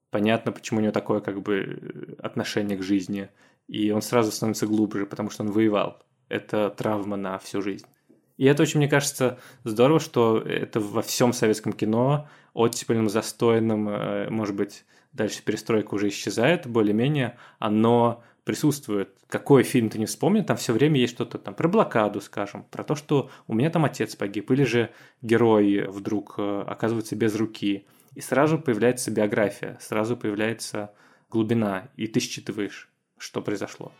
Понятно, 0.09 0.51
почему 0.51 0.81
у 0.81 0.83
него 0.83 0.91
такое 0.91 1.21
как 1.21 1.41
бы 1.41 2.17
отношение 2.21 2.77
к 2.77 2.83
жизни. 2.83 3.29
И 3.69 3.91
он 3.91 4.01
сразу 4.01 4.33
становится 4.33 4.67
глубже, 4.67 5.05
потому 5.05 5.29
что 5.29 5.43
он 5.43 5.51
воевал. 5.51 6.03
Это 6.27 6.69
травма 6.69 7.15
на 7.15 7.37
всю 7.37 7.61
жизнь. 7.61 7.87
И 8.35 8.43
это 8.43 8.61
очень, 8.61 8.79
мне 8.79 8.89
кажется, 8.89 9.39
здорово, 9.63 10.01
что 10.01 10.37
это 10.37 10.81
во 10.81 11.01
всем 11.01 11.31
советском 11.31 11.71
кино 11.71 12.27
оттепельным, 12.53 13.07
застойным, 13.07 13.87
э, 13.87 14.29
может 14.29 14.55
быть, 14.55 14.83
дальше 15.13 15.43
перестройка 15.43 15.93
уже 15.93 16.09
исчезает 16.09 16.67
более-менее, 16.67 17.37
оно 17.59 18.23
присутствует. 18.43 19.09
Какой 19.27 19.63
фильм 19.63 19.89
ты 19.89 19.99
не 19.99 20.05
вспомнил, 20.05 20.43
там 20.45 20.55
все 20.55 20.71
время 20.71 20.99
есть 20.99 21.13
что-то 21.13 21.37
там 21.37 21.53
про 21.53 21.67
блокаду, 21.67 22.21
скажем, 22.21 22.63
про 22.71 22.83
то, 22.83 22.95
что 22.95 23.29
у 23.45 23.53
меня 23.53 23.69
там 23.69 23.83
отец 23.83 24.15
погиб, 24.15 24.49
или 24.51 24.63
же 24.63 24.89
герой 25.21 25.85
вдруг 25.87 26.35
э, 26.37 26.63
оказывается 26.65 27.15
без 27.17 27.35
руки. 27.35 27.85
И 28.15 28.21
сразу 28.21 28.57
появляется 28.57 29.11
биография, 29.11 29.77
сразу 29.81 30.15
появляется 30.15 30.93
глубина, 31.29 31.89
и 31.97 32.07
ты 32.07 32.21
считываешь, 32.21 32.89
что 33.17 33.41
произошло. 33.41 33.91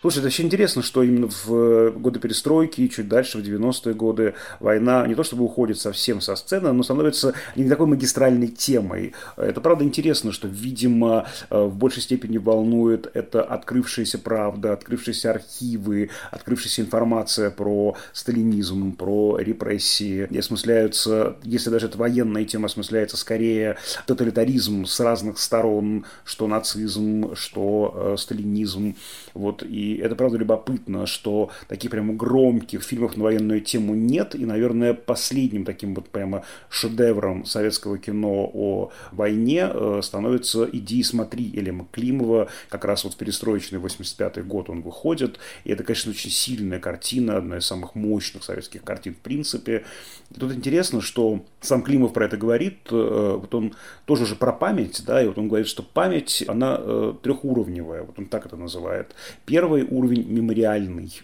Слушай, 0.00 0.20
это 0.20 0.28
очень 0.28 0.46
интересно, 0.46 0.82
что 0.82 1.02
именно 1.02 1.28
в 1.28 1.52
э, 1.52 1.90
годы 1.90 2.20
перестройки, 2.20 2.88
чуть 2.88 3.06
дальше, 3.06 3.36
в 3.36 3.42
90-е 3.42 3.92
годы, 3.92 4.32
война 4.58 5.06
не 5.06 5.14
то 5.14 5.22
чтобы 5.22 5.44
уходит 5.44 5.78
совсем 5.78 6.22
со 6.22 6.36
сцены, 6.36 6.72
но 6.72 6.82
становится 6.82 7.34
не 7.54 7.68
такой 7.68 7.86
магистральной 7.86 8.48
темой. 8.48 9.12
Это 9.36 9.60
правда 9.60 9.84
интересно, 9.84 10.32
что, 10.32 10.48
видимо, 10.48 11.26
э, 11.50 11.62
в 11.62 11.76
большей 11.76 12.00
степени 12.00 12.38
волнует 12.38 13.10
это 13.12 13.42
открывшаяся 13.42 14.18
правда, 14.18 14.72
открывшиеся 14.72 15.32
архивы, 15.32 16.08
открывшаяся 16.30 16.80
информация 16.80 17.50
про 17.50 17.94
сталинизм, 18.14 18.92
про 18.92 19.36
репрессии. 19.36 20.26
И 20.30 20.38
осмысляются, 20.38 21.36
если 21.42 21.68
даже 21.68 21.88
это 21.88 21.98
военная 21.98 22.46
тема, 22.46 22.66
осмысляется 22.66 23.18
скорее 23.18 23.76
тоталитаризм 24.06 24.86
с 24.86 24.98
разных 24.98 25.38
сторон, 25.38 26.06
что 26.24 26.48
нацизм, 26.48 27.34
что 27.34 28.14
э, 28.14 28.16
сталинизм. 28.16 28.96
Вот, 29.34 29.62
и 29.62 29.89
это, 29.96 30.14
правда, 30.14 30.38
любопытно, 30.38 31.06
что 31.06 31.50
таких 31.68 31.90
прямо 31.90 32.14
громких 32.14 32.82
фильмов 32.82 33.16
на 33.16 33.24
военную 33.24 33.60
тему 33.60 33.94
нет. 33.94 34.34
И, 34.34 34.44
наверное, 34.44 34.94
последним 34.94 35.64
таким 35.64 35.94
вот 35.94 36.08
прямо 36.08 36.44
шедевром 36.68 37.44
советского 37.44 37.98
кино 37.98 38.50
о 38.52 38.90
войне 39.12 39.68
э, 39.72 40.00
становится 40.02 40.68
«Иди 40.70 41.00
и 41.00 41.02
смотри» 41.02 41.50
Элема 41.54 41.86
Климова. 41.92 42.48
Как 42.68 42.84
раз 42.84 43.04
вот 43.04 43.14
в 43.14 43.16
перестроечный 43.16 43.78
85-й 43.78 44.42
год 44.42 44.70
он 44.70 44.82
выходит. 44.82 45.38
И 45.64 45.70
это, 45.70 45.84
конечно, 45.84 46.10
очень 46.10 46.30
сильная 46.30 46.78
картина, 46.78 47.36
одна 47.36 47.58
из 47.58 47.66
самых 47.66 47.94
мощных 47.94 48.44
советских 48.44 48.82
картин 48.82 49.14
в 49.14 49.18
принципе. 49.18 49.84
И 50.30 50.38
тут 50.38 50.52
интересно, 50.52 51.00
что 51.00 51.44
сам 51.60 51.82
Климов 51.82 52.12
про 52.12 52.26
это 52.26 52.36
говорит. 52.36 52.78
Э, 52.90 53.36
вот 53.40 53.54
он 53.54 53.74
тоже 54.06 54.26
же 54.26 54.36
про 54.36 54.52
память, 54.52 55.02
да, 55.06 55.22
и 55.22 55.26
вот 55.26 55.38
он 55.38 55.48
говорит, 55.48 55.68
что 55.68 55.82
память, 55.82 56.44
она 56.46 56.76
э, 56.78 57.14
трехуровневая. 57.22 58.02
Вот 58.02 58.18
он 58.18 58.26
так 58.26 58.46
это 58.46 58.56
называет. 58.56 59.14
Первый 59.44 59.79
Первый 59.80 59.96
уровень 59.96 60.26
мемориальный, 60.28 61.22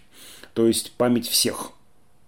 то 0.53 0.67
есть 0.67 0.91
память 0.93 1.27
всех. 1.27 1.71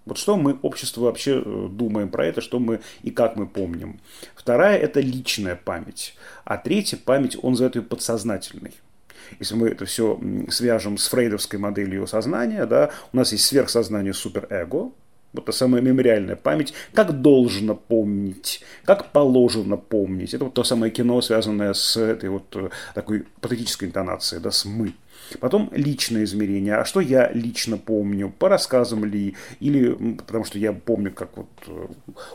Вот 0.05 0.17
что 0.17 0.37
мы, 0.37 0.57
общество, 0.61 1.01
вообще 1.01 1.41
э, 1.43 1.67
думаем 1.71 2.09
про 2.09 2.25
это, 2.25 2.41
что 2.41 2.59
мы 2.59 2.81
и 3.03 3.11
как 3.11 3.35
мы 3.35 3.47
помним. 3.47 3.99
Вторая– 4.35 4.77
это 4.79 4.99
личная 4.99 5.55
память. 5.55 6.15
А 6.45 6.57
третья 6.57 6.97
память, 6.97 7.37
он 7.41 7.51
называет 7.51 7.75
ее 7.75 7.81
подсознательной. 7.81 8.73
Если 9.39 9.55
мы 9.55 9.69
это 9.69 9.85
все 9.85 10.19
свяжем 10.49 10.97
с 10.97 11.07
фрейдовской 11.07 11.59
моделью 11.59 12.07
сознания, 12.07 12.65
да, 12.65 12.91
у 13.13 13.17
нас 13.17 13.31
есть 13.31 13.45
сверхсознание 13.45 14.13
суперэго, 14.13 14.91
вот 15.33 15.45
та 15.45 15.51
самая 15.51 15.81
мемориальная 15.81 16.35
память, 16.35 16.73
как 16.93 17.21
должно 17.21 17.75
помнить, 17.75 18.61
как 18.83 19.11
положено 19.11 19.77
помнить. 19.77 20.33
Это 20.33 20.45
вот 20.45 20.53
то 20.55 20.63
самое 20.63 20.91
кино, 20.91 21.21
связанное 21.21 21.73
с 21.73 21.97
этой 21.97 22.29
вот 22.29 22.55
э, 22.55 22.69
такой 22.95 23.25
патетической 23.41 23.87
интонацией, 23.87 24.41
да, 24.41 24.51
с 24.51 24.65
«мы». 24.65 24.93
Потом 25.39 25.69
личное 25.73 26.23
измерение. 26.23 26.75
А 26.75 26.85
что 26.85 27.01
я 27.01 27.31
лично 27.31 27.77
помню? 27.77 28.33
По 28.37 28.49
рассказам 28.49 29.05
ли? 29.05 29.35
Или 29.59 29.93
потому 30.13 30.45
что 30.45 30.57
я 30.57 30.73
помню, 30.73 31.11
как 31.11 31.37
вот 31.37 31.49
э, 31.67 31.87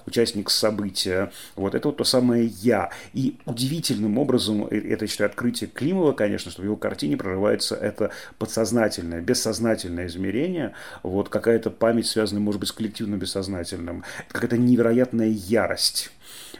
участник 0.06 0.50
события. 0.50 1.32
Вот 1.56 1.74
это 1.74 1.88
вот 1.88 1.96
то 1.98 2.04
самое 2.04 2.46
я. 2.46 2.90
И 3.12 3.36
удивительным 3.46 4.18
образом, 4.18 4.66
э, 4.70 4.78
это, 4.78 5.04
я 5.04 5.08
считаю, 5.08 5.30
открытие 5.30 5.68
Климова, 5.68 6.12
конечно, 6.12 6.50
что 6.50 6.62
в 6.62 6.64
его 6.64 6.76
картине 6.76 7.16
прорывается 7.16 7.74
это 7.74 8.10
подсознательное, 8.38 9.20
бессознательное 9.20 10.06
измерение. 10.06 10.72
Вот 11.02 11.28
какая-то 11.28 11.70
память, 11.70 12.06
связанная, 12.06 12.42
может 12.42 12.60
быть, 12.60 12.68
с 12.68 12.72
коллективным 12.72 13.18
бессознательным. 13.18 14.04
Какая-то 14.28 14.56
невероятная 14.56 15.28
ярость 15.28 16.10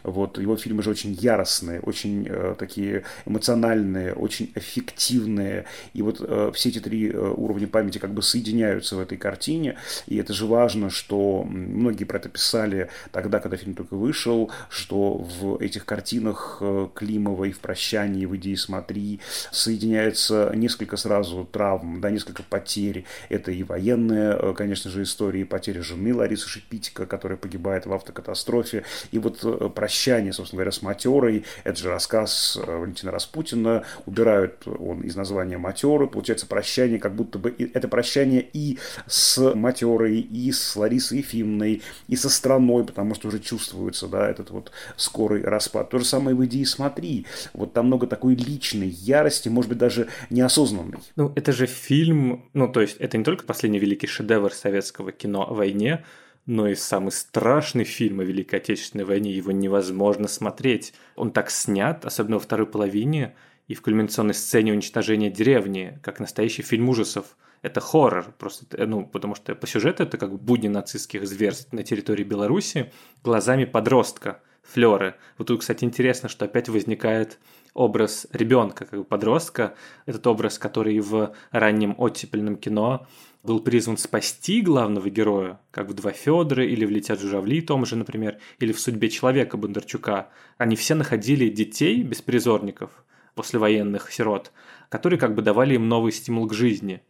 вот, 0.05 0.37
его 0.37 0.55
фильмы 0.55 0.83
же 0.83 0.89
очень 0.89 1.13
яростные, 1.13 1.79
очень 1.79 2.27
э, 2.29 2.55
такие 2.57 3.03
эмоциональные, 3.25 4.13
очень 4.13 4.51
эффективные. 4.55 5.65
И 5.93 6.01
вот 6.01 6.17
э, 6.21 6.51
все 6.53 6.69
эти 6.69 6.79
три 6.79 7.09
э, 7.09 7.17
уровня 7.17 7.67
памяти 7.67 7.97
как 7.97 8.13
бы 8.13 8.21
соединяются 8.21 8.95
в 8.95 8.99
этой 8.99 9.17
картине. 9.17 9.77
И 10.07 10.17
это 10.17 10.33
же 10.33 10.45
важно, 10.45 10.89
что 10.89 11.43
многие 11.43 12.03
про 12.03 12.17
это 12.17 12.29
писали 12.29 12.89
тогда, 13.11 13.39
когда 13.39 13.57
фильм 13.57 13.73
только 13.73 13.95
вышел, 13.95 14.51
что 14.69 15.17
в 15.17 15.57
этих 15.61 15.85
картинах 15.85 16.57
э, 16.61 16.87
Климова 16.93 17.45
и 17.45 17.51
в 17.51 17.59
«Прощании», 17.59 18.23
и 18.23 18.25
в 18.25 18.35
«Иди 18.35 18.51
и 18.51 18.55
смотри» 18.55 19.19
соединяется 19.51 20.51
несколько 20.55 20.97
сразу 20.97 21.47
травм, 21.51 22.01
да, 22.01 22.09
несколько 22.11 22.43
потерь. 22.43 23.05
Это 23.29 23.51
и 23.51 23.63
военные, 23.63 24.37
э, 24.39 24.53
конечно 24.55 24.91
же, 24.91 25.03
истории, 25.03 25.43
потери 25.43 25.79
жены 25.79 26.13
Ларисы 26.13 26.47
Шипитика, 26.47 27.05
которая 27.05 27.37
погибает 27.37 27.85
в 27.85 27.93
автокатастрофе. 27.93 28.83
И 29.11 29.19
вот 29.19 29.39
э, 29.43 29.69
прощание, 29.95 30.33
собственно 30.33 30.57
говоря, 30.57 30.71
с 30.71 30.81
матерой. 30.81 31.45
Это 31.63 31.79
же 31.79 31.89
рассказ 31.89 32.59
э, 32.61 32.77
Валентина 32.77 33.11
Распутина. 33.11 33.85
Убирают 34.05 34.67
он 34.67 35.01
из 35.01 35.15
названия 35.15 35.57
матеры. 35.57 36.07
Получается 36.07 36.47
прощание, 36.47 36.99
как 36.99 37.15
будто 37.15 37.39
бы 37.39 37.55
это 37.73 37.87
прощание 37.87 38.45
и 38.51 38.77
с 39.07 39.53
матерой, 39.55 40.19
и 40.19 40.51
с 40.51 40.75
Ларисой 40.75 41.19
Ефимной, 41.19 41.81
и 42.09 42.15
со 42.17 42.29
страной, 42.29 42.83
потому 42.83 43.15
что 43.15 43.29
уже 43.29 43.39
чувствуется, 43.39 44.07
да, 44.07 44.29
этот 44.29 44.49
вот 44.49 44.71
скорый 44.97 45.43
распад. 45.43 45.89
То 45.89 45.99
же 45.99 46.05
самое 46.05 46.35
в 46.35 46.43
«Иди 46.43 46.61
и 46.61 46.65
смотри». 46.65 47.25
Вот 47.53 47.71
там 47.71 47.87
много 47.87 48.05
такой 48.05 48.35
личной 48.35 48.89
ярости, 48.89 49.47
может 49.47 49.69
быть, 49.69 49.77
даже 49.77 50.09
неосознанной. 50.29 50.99
Ну, 51.15 51.31
это 51.35 51.53
же 51.53 51.67
фильм, 51.67 52.43
ну, 52.53 52.67
то 52.67 52.81
есть 52.81 52.97
это 52.97 53.17
не 53.17 53.23
только 53.23 53.45
последний 53.45 53.79
великий 53.79 54.07
шедевр 54.07 54.53
советского 54.53 55.13
кино 55.13 55.49
о 55.49 55.53
войне, 55.53 56.03
но 56.45 56.67
и 56.67 56.75
самый 56.75 57.11
страшный 57.11 57.83
фильм 57.83 58.19
о 58.19 58.23
Великой 58.23 58.59
Отечественной 58.59 59.05
войне, 59.05 59.31
его 59.31 59.51
невозможно 59.51 60.27
смотреть. 60.27 60.93
Он 61.15 61.31
так 61.31 61.49
снят, 61.49 62.05
особенно 62.05 62.35
во 62.35 62.41
второй 62.41 62.67
половине, 62.67 63.35
и 63.67 63.73
в 63.73 63.81
кульминационной 63.81 64.35
сцене 64.35 64.73
уничтожения 64.73 65.31
деревни, 65.31 65.99
как 66.03 66.19
настоящий 66.19 66.61
фильм 66.61 66.87
ужасов. 66.89 67.35
Это 67.63 67.81
хоррор, 67.81 68.31
просто, 68.37 68.85
ну, 68.85 69.07
потому 69.07 69.33
что 69.33 69.55
по 69.55 69.65
сюжету 69.65 70.03
это 70.03 70.19
как 70.19 70.39
будни 70.39 70.67
нацистских 70.67 71.27
зверств 71.27 71.73
на 71.73 71.83
территории 71.83 72.23
Беларуси 72.23 72.91
глазами 73.23 73.65
подростка, 73.65 74.41
Флёры. 74.61 75.15
Вот 75.37 75.47
тут, 75.47 75.61
кстати, 75.61 75.83
интересно, 75.83 76.27
что 76.29 76.45
опять 76.45 76.69
возникает 76.69 77.39
образ 77.73 78.27
ребенка, 78.31 78.85
как 78.85 78.99
бы 78.99 79.05
подростка, 79.05 79.75
этот 80.05 80.25
образ, 80.27 80.57
который 80.57 80.99
в 80.99 81.35
раннем 81.51 81.93
оттепельном 81.97 82.55
кино 82.55 83.07
был 83.45 83.59
призван 83.59 83.97
спасти 83.97 84.61
главного 84.61 85.09
героя, 85.09 85.59
как 85.71 85.89
в 85.89 85.93
«Два 85.93 86.11
Федора» 86.11 86.65
или 86.65 86.85
в 86.85 86.89
«Летят 86.89 87.19
журавли» 87.19 87.61
том 87.61 87.85
же, 87.85 87.95
например, 87.95 88.39
или 88.59 88.71
в 88.71 88.79
«Судьбе 88.79 89.09
человека» 89.09 89.57
Бондарчука. 89.57 90.29
Они 90.57 90.75
все 90.75 90.95
находили 90.95 91.49
детей, 91.49 92.01
беспризорников, 92.03 93.05
послевоенных 93.35 94.11
сирот, 94.11 94.51
которые 94.89 95.19
как 95.19 95.35
бы 95.35 95.41
давали 95.41 95.75
им 95.75 95.87
новый 95.87 96.11
стимул 96.11 96.47
к 96.47 96.53
жизни. 96.53 97.01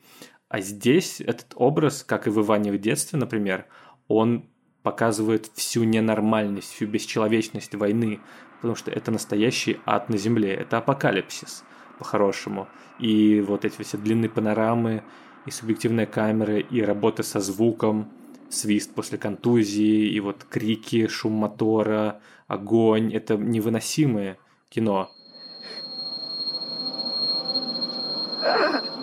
А 0.50 0.60
здесь 0.62 1.22
этот 1.22 1.54
образ, 1.56 2.04
как 2.04 2.28
и 2.28 2.30
в 2.30 2.42
«Иване 2.42 2.72
в 2.72 2.78
детстве», 2.78 3.18
например, 3.18 3.66
он 4.08 4.50
показывает 4.84 5.50
всю 5.56 5.84
ненормальность, 5.84 6.72
всю 6.72 6.86
бесчеловечность 6.86 7.74
войны, 7.74 8.20
потому 8.58 8.76
что 8.76 8.92
это 8.92 9.10
настоящий 9.12 9.80
ад 9.86 10.10
на 10.10 10.18
земле, 10.18 10.54
это 10.54 10.78
апокалипсис 10.78 11.64
по-хорошему. 11.98 12.68
И 13.00 13.42
вот 13.42 13.66
эти 13.66 13.82
все 13.82 13.98
длинные 13.98 14.30
панорамы, 14.30 15.04
и 15.46 15.52
субъективная 15.52 16.06
камера, 16.06 16.60
и 16.60 16.82
работа 16.82 17.24
со 17.24 17.40
звуком, 17.40 18.10
свист 18.50 18.94
после 18.94 19.18
контузии, 19.18 20.10
и 20.10 20.20
вот 20.20 20.44
крики, 20.44 21.08
шум 21.08 21.34
мотора, 21.34 22.20
огонь. 22.48 23.14
Это 23.14 23.38
невыносимое 23.38 24.38
кино. 24.70 25.12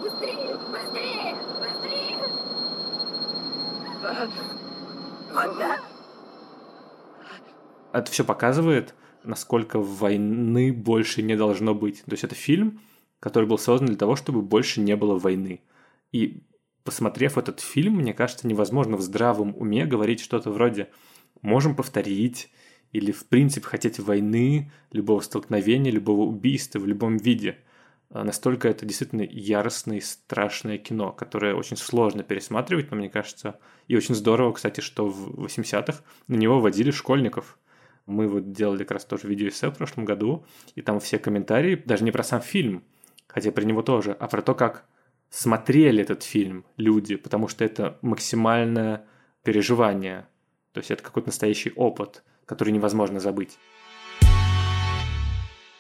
Быстрее, 0.02 0.56
быстрее, 0.70 1.36
быстрее! 1.60 2.18
Куда? 5.28 5.80
Это 7.92 8.10
все 8.10 8.24
показывает, 8.24 8.94
насколько 9.22 9.78
войны 9.78 10.72
больше 10.72 11.22
не 11.22 11.36
должно 11.36 11.74
быть. 11.74 12.02
То 12.04 12.12
есть 12.12 12.24
это 12.24 12.34
фильм, 12.34 12.80
который 13.20 13.48
был 13.48 13.58
создан 13.58 13.88
для 13.88 13.96
того, 13.96 14.16
чтобы 14.16 14.40
больше 14.42 14.80
не 14.80 14.96
было 14.96 15.18
войны. 15.18 15.60
И 16.12 16.44
посмотрев 16.84 17.38
этот 17.38 17.60
фильм, 17.60 17.96
мне 17.96 18.14
кажется, 18.14 18.46
невозможно 18.46 18.96
в 18.96 19.02
здравом 19.02 19.54
уме 19.56 19.86
говорить 19.86 20.20
что-то 20.20 20.50
вроде 20.50 20.90
«можем 21.40 21.74
повторить», 21.74 22.50
или 22.92 23.10
в 23.10 23.26
принципе 23.26 23.66
хотеть 23.66 23.98
войны, 23.98 24.70
любого 24.90 25.20
столкновения, 25.20 25.90
любого 25.90 26.22
убийства 26.22 26.78
в 26.78 26.86
любом 26.86 27.16
виде. 27.16 27.58
А 28.10 28.22
настолько 28.24 28.68
это 28.68 28.84
действительно 28.84 29.22
яростное 29.22 29.96
и 29.96 30.02
страшное 30.02 30.76
кино, 30.76 31.12
которое 31.12 31.54
очень 31.54 31.78
сложно 31.78 32.22
пересматривать, 32.22 32.90
но 32.90 32.98
мне 32.98 33.08
кажется, 33.08 33.58
и 33.88 33.96
очень 33.96 34.14
здорово, 34.14 34.52
кстати, 34.52 34.80
что 34.80 35.08
в 35.08 35.46
80-х 35.46 36.02
на 36.28 36.34
него 36.34 36.60
водили 36.60 36.90
школьников. 36.90 37.58
Мы 38.04 38.28
вот 38.28 38.52
делали 38.52 38.80
как 38.80 38.92
раз 38.92 39.06
тоже 39.06 39.28
видеоэссе 39.28 39.70
в 39.70 39.76
прошлом 39.78 40.04
году, 40.04 40.44
и 40.74 40.82
там 40.82 41.00
все 41.00 41.18
комментарии, 41.18 41.76
даже 41.76 42.04
не 42.04 42.10
про 42.10 42.22
сам 42.22 42.42
фильм, 42.42 42.84
хотя 43.26 43.50
про 43.50 43.64
него 43.64 43.80
тоже, 43.80 44.12
а 44.12 44.28
про 44.28 44.42
то, 44.42 44.54
как 44.54 44.84
смотрели 45.32 46.02
этот 46.02 46.22
фильм 46.22 46.66
люди, 46.76 47.16
потому 47.16 47.48
что 47.48 47.64
это 47.64 47.98
максимальное 48.02 49.06
переживание. 49.42 50.28
То 50.72 50.80
есть 50.80 50.90
это 50.90 51.02
какой-то 51.02 51.28
настоящий 51.28 51.72
опыт, 51.74 52.22
который 52.44 52.70
невозможно 52.70 53.18
забыть. 53.18 53.58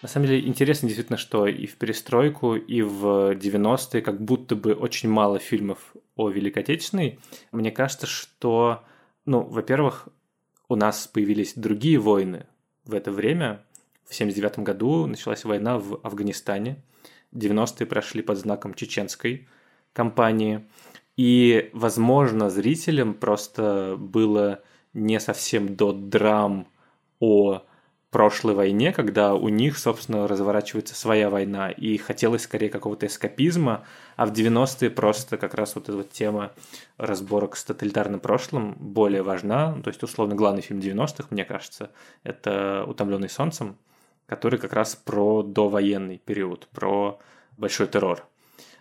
На 0.00 0.08
самом 0.08 0.26
деле 0.26 0.48
интересно 0.48 0.88
действительно, 0.88 1.18
что 1.18 1.46
и 1.46 1.66
в 1.66 1.76
перестройку, 1.76 2.56
и 2.56 2.80
в 2.80 3.34
90-е 3.34 4.00
как 4.00 4.20
будто 4.22 4.56
бы 4.56 4.72
очень 4.72 5.10
мало 5.10 5.38
фильмов 5.38 5.94
о 6.16 6.30
Великой 6.30 6.60
Отечественной. 6.62 7.20
Мне 7.52 7.70
кажется, 7.70 8.06
что, 8.06 8.82
ну, 9.26 9.42
во-первых, 9.42 10.08
у 10.68 10.76
нас 10.76 11.06
появились 11.06 11.52
другие 11.56 11.98
войны 11.98 12.46
в 12.84 12.94
это 12.94 13.12
время. 13.12 13.62
В 14.08 14.14
79 14.14 14.60
году 14.60 15.06
началась 15.06 15.44
война 15.44 15.78
в 15.78 16.00
Афганистане– 16.02 16.82
90-е 17.32 17.86
прошли 17.86 18.22
под 18.22 18.38
знаком 18.38 18.74
чеченской 18.74 19.48
кампании. 19.92 20.64
И, 21.16 21.70
возможно, 21.72 22.50
зрителям 22.50 23.14
просто 23.14 23.96
было 23.98 24.62
не 24.94 25.20
совсем 25.20 25.76
до 25.76 25.92
драм 25.92 26.66
о 27.20 27.62
прошлой 28.12 28.54
войне, 28.54 28.92
когда 28.92 29.34
у 29.34 29.48
них, 29.48 29.78
собственно, 29.78 30.28
разворачивается 30.28 30.94
своя 30.94 31.30
война, 31.30 31.70
и 31.70 31.96
хотелось 31.96 32.42
скорее 32.42 32.68
какого-то 32.68 33.06
эскапизма, 33.06 33.84
а 34.16 34.26
в 34.26 34.32
90-е 34.32 34.90
просто 34.90 35.38
как 35.38 35.54
раз 35.54 35.74
вот 35.74 35.88
эта 35.88 35.96
вот 35.96 36.10
тема 36.10 36.52
разборок 36.98 37.56
с 37.56 37.64
тоталитарным 37.64 38.20
прошлым 38.20 38.74
более 38.78 39.22
важна. 39.22 39.80
То 39.82 39.88
есть, 39.88 40.02
условно, 40.02 40.34
главный 40.34 40.60
фильм 40.60 40.80
90-х, 40.80 41.28
мне 41.30 41.46
кажется, 41.46 41.90
это 42.22 42.84
«Утомленный 42.86 43.30
солнцем», 43.30 43.78
который 44.26 44.58
как 44.58 44.72
раз 44.72 44.96
про 44.96 45.42
довоенный 45.42 46.18
период, 46.18 46.68
про 46.68 47.18
большой 47.56 47.86
террор. 47.86 48.26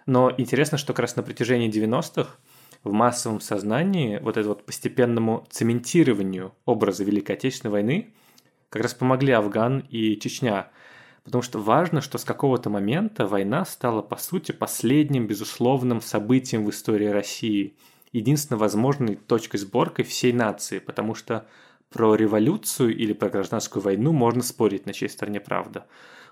Но 0.05 0.31
интересно, 0.37 0.77
что 0.77 0.93
как 0.93 0.99
раз 0.99 1.15
на 1.15 1.23
протяжении 1.23 1.69
90-х 1.69 2.37
в 2.83 2.91
массовом 2.91 3.41
сознании 3.41 4.19
вот 4.19 4.37
это 4.37 4.49
вот 4.49 4.65
постепенному 4.65 5.45
цементированию 5.49 6.53
образа 6.65 7.03
Великой 7.03 7.33
Отечественной 7.33 7.71
войны 7.71 8.13
как 8.69 8.83
раз 8.83 8.93
помогли 8.93 9.33
Афган 9.33 9.85
и 9.89 10.17
Чечня. 10.19 10.69
Потому 11.23 11.43
что 11.43 11.59
важно, 11.59 12.01
что 12.01 12.17
с 12.17 12.23
какого-то 12.23 12.69
момента 12.69 13.27
война 13.27 13.65
стала, 13.65 14.01
по 14.01 14.17
сути, 14.17 14.51
последним 14.51 15.27
безусловным 15.27 16.01
событием 16.01 16.65
в 16.65 16.71
истории 16.71 17.07
России. 17.07 17.75
Единственно 18.11 18.57
возможной 18.57 19.15
точкой 19.15 19.57
сборки 19.57 20.01
всей 20.01 20.33
нации, 20.33 20.79
потому 20.79 21.13
что 21.13 21.45
про 21.91 22.15
революцию 22.15 22.95
или 22.95 23.13
про 23.13 23.29
гражданскую 23.29 23.83
войну 23.83 24.13
можно 24.13 24.41
спорить, 24.41 24.85
на 24.85 24.93
чьей 24.93 25.09
стороне 25.09 25.39
правда. 25.41 25.85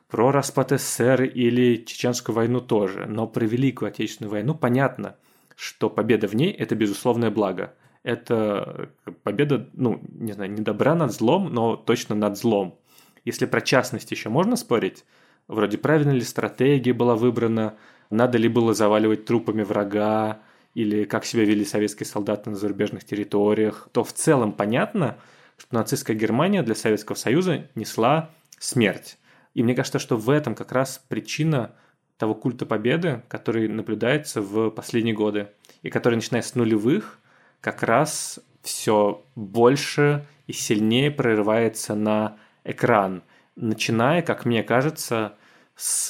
Про 0.07 0.31
распад 0.31 0.71
СССР 0.71 1.23
или 1.23 1.75
Чеченскую 1.85 2.35
войну 2.35 2.61
тоже. 2.61 3.05
Но 3.05 3.27
про 3.27 3.45
Великую 3.45 3.89
Отечественную 3.89 4.31
войну 4.31 4.55
понятно, 4.55 5.17
что 5.55 5.89
победа 5.89 6.27
в 6.27 6.33
ней– 6.33 6.51
это 6.59 6.75
безусловное 6.75 7.29
благо. 7.29 7.73
Это 8.03 8.89
победа, 9.23 9.69
ну, 9.73 10.01
не 10.13 10.31
знаю, 10.31 10.49
не 10.51 10.61
добра 10.61 10.95
над 10.95 11.11
злом, 11.11 11.53
но 11.53 11.75
точно 11.75 12.15
над 12.15 12.37
злом. 12.37 12.79
Если 13.25 13.45
про 13.45 13.59
частность 13.59 14.09
еще 14.09 14.29
можно 14.29 14.55
спорить, 14.55 15.03
вроде 15.49 15.77
правильно 15.77 16.11
ли 16.11 16.21
стратегия 16.21 16.93
была 16.93 17.15
выбрана, 17.15 17.75
надо 18.09 18.37
ли 18.37 18.47
было 18.47 18.73
заваливать 18.73 19.25
трупами 19.25 19.63
врага, 19.63 20.39
или 20.73 21.03
как 21.03 21.25
себя 21.25 21.43
вели 21.43 21.65
советские 21.65 22.07
солдаты 22.07 22.49
на 22.49 22.55
зарубежных 22.55 23.03
территориях, 23.03 23.89
то 23.91 24.05
в 24.05 24.13
целом 24.13 24.53
понятно– 24.53 25.17
что 25.59 25.75
нацистская 25.75 26.15
Германия 26.15 26.63
для 26.63 26.73
Советского 26.73 27.15
Союза 27.15 27.67
несла 27.75 28.31
смерть. 28.57 29.17
И 29.53 29.61
мне 29.61 29.75
кажется, 29.75 29.99
что 29.99 30.15
в 30.15 30.29
этом 30.29 30.55
как 30.55 30.71
раз 30.71 31.03
причина 31.09 31.75
того 32.17 32.33
культа 32.33 32.65
победы, 32.65 33.23
который 33.27 33.67
наблюдается 33.67 34.41
в 34.41 34.69
последние 34.71 35.15
годы, 35.15 35.49
и 35.81 35.89
который, 35.89 36.15
начиная 36.15 36.41
с 36.41 36.55
нулевых, 36.55 37.19
как 37.61 37.83
раз 37.83 38.39
все 38.61 39.23
больше 39.35 40.25
и 40.47 40.53
сильнее 40.53 41.11
прорывается 41.11 41.95
на 41.95 42.37
экран, 42.63 43.23
начиная, 43.55 44.21
как 44.21 44.45
мне 44.45 44.63
кажется, 44.63 45.35
с, 45.75 46.09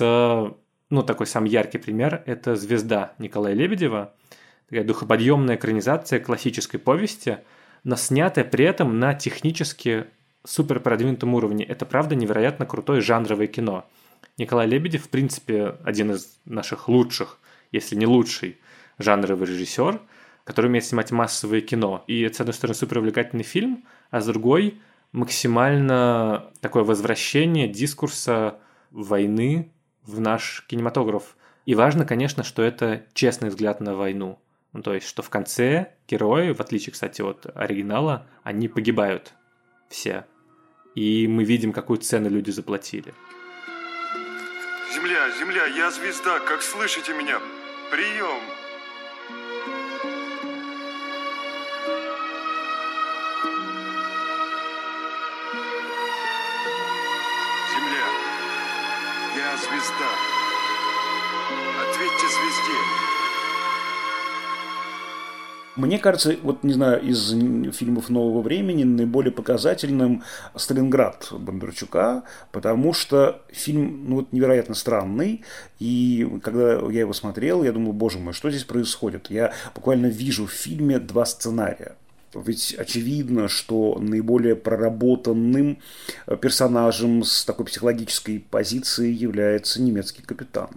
ну, 0.90 1.04
такой 1.04 1.28
сам 1.28 1.46
яркий 1.46 1.78
пример– 1.78 2.24
это 2.26 2.56
«Звезда» 2.56 3.14
Николая 3.20 3.54
Лебедева, 3.54 4.14
такая 4.68 4.84
духоподъемная 4.84 5.56
экранизация 5.56 6.20
классической 6.20 6.80
повести– 6.80 7.40
но 7.84 7.95
снятое 7.95 8.43
при 8.43 8.65
этом 8.65 8.99
на 8.99 9.14
технически 9.14 10.06
супер 10.45 10.80
продвинутом 10.80 11.34
уровне. 11.35 11.65
Это 11.65 11.85
правда 11.85 12.15
невероятно 12.15 12.65
крутое 12.65 13.01
жанровое 13.01 13.47
кино. 13.47 13.85
Николай 14.38 14.68
Лебедев, 14.68 15.06
в 15.06 15.10
принципе, 15.10 15.76
один 15.84 16.11
из 16.11 16.39
наших 16.45 16.88
лучших, 16.88 17.39
если 17.72 17.95
не 17.95 18.06
лучший 18.06 18.57
жанровый 18.97 19.47
режиссер, 19.47 20.01
который 20.43 20.68
умеет 20.68 20.85
снимать 20.85 21.11
массовое 21.11 21.61
кино. 21.61 22.03
И 22.07 22.22
это, 22.22 22.38
с 22.38 22.39
одной 22.41 22.53
стороны, 22.53 22.76
супер 22.76 22.99
увлекательный 22.99 23.43
фильм, 23.43 23.84
а 24.11 24.22
с 24.22 24.26
другой 24.26 24.80
максимально 25.11 26.51
такое 26.61 26.84
возвращение 26.84 27.68
дискурса 27.68 28.60
войны 28.91 29.72
в 30.06 30.19
наш 30.19 30.65
кинематограф. 30.68 31.35
И 31.65 31.76
важно, 31.76 32.06
конечно, 32.06 32.43
что 32.43 32.64
это 32.64 33.03
честный 33.14 33.49
взгляд 33.49 33.80
на 33.80 33.95
войну. 33.95 34.39
Ну, 34.72 34.84
то 34.84 34.94
есть, 34.94 35.08
что 35.08 35.24
в 35.24 35.30
конце 35.30 35.94
герои, 36.08 36.52
в 36.52 36.60
отличие, 36.62 36.94
кстати, 36.94 37.22
от 37.22 37.48
оригинала, 37.56 38.28
они 38.44 38.68
погибают 38.68 39.34
все. 39.90 40.26
И 40.94 41.28
мы 41.28 41.44
видим, 41.44 41.74
какую 41.74 41.98
цену 41.98 42.30
люди 42.30 42.52
заплатили. 42.52 43.14
Земля, 44.94 45.30
земля, 45.40 45.66
я 45.66 45.90
звезда, 45.91 46.40
как 46.40 46.62
слышите 46.62 47.14
меня? 47.14 47.40
Прием! 47.90 48.41
Земля, 57.72 58.08
я 59.36 59.58
звезда. 59.58 60.10
Ответьте 61.82 62.28
звезде. 62.28 63.09
Мне 65.80 65.97
кажется, 65.97 66.35
вот 66.43 66.64
не 66.65 66.73
знаю, 66.73 67.01
из 67.01 67.31
фильмов 67.73 68.10
нового 68.10 68.41
времени 68.41 68.84
наиболее 68.84 69.31
показательным 69.31 70.23
Сталинград 70.53 71.30
Бондарчука, 71.31 72.23
потому 72.51 72.91
что 72.91 73.41
фильм 73.47 74.10
ну, 74.10 74.15
вот, 74.18 74.34
невероятно 74.34 74.76
странный, 74.76 75.45
и 75.80 76.27
когда 76.43 76.80
я 76.89 76.99
его 76.99 77.14
смотрел, 77.14 77.64
я 77.64 77.72
думал, 77.72 77.93
боже 77.93 78.19
мой, 78.19 78.34
что 78.34 78.49
здесь 78.49 78.65
происходит? 78.65 79.30
Я 79.30 79.53
буквально 79.73 80.07
вижу 80.07 80.47
в 80.47 80.51
фильме 80.51 80.99
два 80.99 81.26
сценария. 81.26 81.95
Ведь 82.34 82.76
очевидно, 82.77 83.47
что 83.47 83.97
наиболее 84.01 84.57
проработанным 84.57 85.80
персонажем 86.41 87.23
с 87.23 87.45
такой 87.45 87.65
психологической 87.68 88.41
позицией 88.41 89.14
является 89.14 89.81
немецкий 89.81 90.23
капитан. 90.23 90.72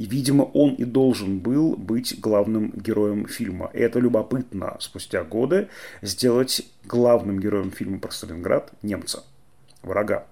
И, 0.00 0.06
видимо, 0.06 0.44
он 0.44 0.76
и 0.76 0.84
должен 0.84 1.40
был 1.40 1.76
быть 1.76 2.18
главным 2.18 2.72
героем 2.74 3.26
фильма. 3.26 3.70
И 3.74 3.80
это 3.80 3.98
любопытно 3.98 4.78
спустя 4.80 5.24
годы 5.24 5.68
сделать 6.00 6.62
главным 6.84 7.38
героем 7.38 7.70
фильма 7.70 7.98
про 7.98 8.10
Сталинград 8.10 8.72
немца, 8.80 9.24
врага. 9.82 10.24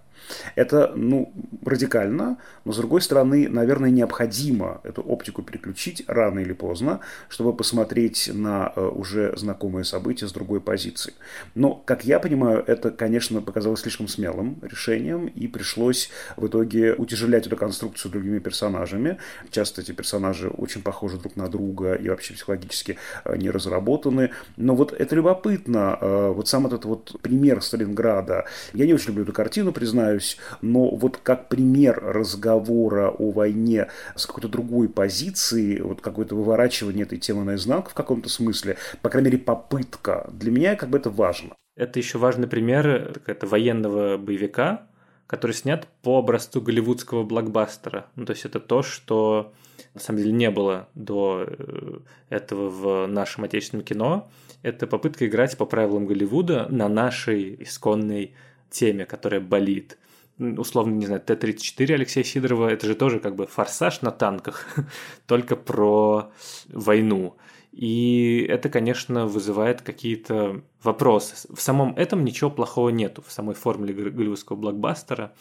Это, 0.54 0.92
ну, 0.94 1.32
радикально, 1.64 2.38
но, 2.64 2.72
с 2.72 2.76
другой 2.76 3.00
стороны, 3.00 3.48
наверное, 3.48 3.90
необходимо 3.90 4.80
эту 4.84 5.02
оптику 5.02 5.42
переключить 5.42 6.04
рано 6.06 6.40
или 6.40 6.52
поздно, 6.52 7.00
чтобы 7.28 7.54
посмотреть 7.54 8.30
на 8.32 8.72
э, 8.74 8.80
уже 8.80 9.34
знакомые 9.36 9.84
события 9.84 10.26
с 10.28 10.32
другой 10.32 10.60
позиции. 10.60 11.14
Но, 11.54 11.74
как 11.74 12.04
я 12.04 12.18
понимаю, 12.18 12.62
это, 12.66 12.90
конечно, 12.90 13.40
показалось 13.40 13.80
слишком 13.80 14.08
смелым 14.08 14.58
решением, 14.62 15.26
и 15.26 15.46
пришлось 15.46 16.10
в 16.36 16.46
итоге 16.46 16.94
утяжелять 16.94 17.46
эту 17.46 17.56
конструкцию 17.56 18.12
другими 18.12 18.38
персонажами. 18.38 19.18
Часто 19.50 19.80
эти 19.80 19.92
персонажи 19.92 20.48
очень 20.48 20.82
похожи 20.82 21.18
друг 21.18 21.36
на 21.36 21.48
друга 21.48 21.94
и 21.94 22.08
вообще 22.08 22.34
психологически 22.34 22.98
э, 23.24 23.36
не 23.36 23.50
разработаны. 23.50 24.30
Но 24.56 24.74
вот 24.74 24.92
это 24.92 25.14
любопытно. 25.14 25.98
Э, 26.00 26.32
вот 26.34 26.48
сам 26.48 26.66
этот 26.66 26.84
вот 26.84 27.20
пример 27.22 27.62
Сталинграда. 27.62 28.44
Я 28.72 28.86
не 28.86 28.94
очень 28.94 29.08
люблю 29.08 29.24
эту 29.24 29.32
картину, 29.32 29.72
признаю, 29.72 30.17
признаюсь, 30.18 30.36
но 30.60 30.88
вот 30.90 31.18
как 31.18 31.48
пример 31.48 32.00
разговора 32.02 33.10
о 33.10 33.30
войне 33.30 33.88
с 34.14 34.26
какой-то 34.26 34.48
другой 34.48 34.88
позиции, 34.88 35.80
вот 35.80 36.00
какое-то 36.00 36.34
выворачивание 36.34 37.04
этой 37.04 37.18
темы 37.18 37.44
наизнанку 37.44 37.90
в 37.90 37.94
каком-то 37.94 38.28
смысле, 38.28 38.76
по 39.02 39.08
крайней 39.08 39.30
мере, 39.30 39.42
попытка, 39.42 40.28
для 40.32 40.50
меня 40.50 40.76
как 40.76 40.90
бы 40.90 40.98
это 40.98 41.10
важно. 41.10 41.54
Это 41.76 41.98
еще 41.98 42.18
важный 42.18 42.48
пример 42.48 43.20
это 43.26 43.46
военного 43.46 44.18
боевика, 44.18 44.88
который 45.28 45.52
снят 45.52 45.86
по 46.02 46.18
образцу 46.18 46.60
голливудского 46.60 47.22
блокбастера. 47.22 48.06
Ну, 48.16 48.24
то 48.24 48.32
есть 48.32 48.44
это 48.44 48.58
то, 48.58 48.82
что 48.82 49.52
на 49.94 50.00
самом 50.00 50.18
деле 50.18 50.32
не 50.32 50.50
было 50.50 50.88
до 50.94 51.44
э, 51.46 51.98
этого 52.30 52.68
в 52.68 53.06
нашем 53.06 53.44
отечественном 53.44 53.84
кино. 53.84 54.28
Это 54.62 54.86
попытка 54.86 55.26
играть 55.26 55.56
по 55.56 55.66
правилам 55.66 56.06
Голливуда 56.06 56.66
на 56.70 56.88
нашей 56.88 57.62
исконной 57.62 58.34
теме, 58.70 59.04
которая 59.06 59.40
болит. 59.40 59.98
Условно, 60.38 60.94
не 60.94 61.06
знаю, 61.06 61.20
Т-34 61.20 61.94
Алексея 61.94 62.22
Сидорова, 62.22 62.68
это 62.68 62.86
же 62.86 62.94
тоже 62.94 63.18
как 63.18 63.34
бы 63.34 63.46
форсаж 63.46 64.02
на 64.02 64.12
танках, 64.12 64.66
только 65.26 65.56
про 65.56 66.30
войну. 66.68 67.36
И 67.72 68.46
это, 68.48 68.68
конечно, 68.68 69.26
вызывает 69.26 69.82
какие-то 69.82 70.62
вопросы. 70.82 71.34
В 71.52 71.60
самом 71.60 71.94
этом 71.96 72.24
ничего 72.24 72.50
плохого 72.50 72.88
нету, 72.90 73.22
в 73.26 73.32
самой 73.32 73.54
формуле 73.54 73.92
голливудского 73.92 74.56
блокбастера, 74.56 75.32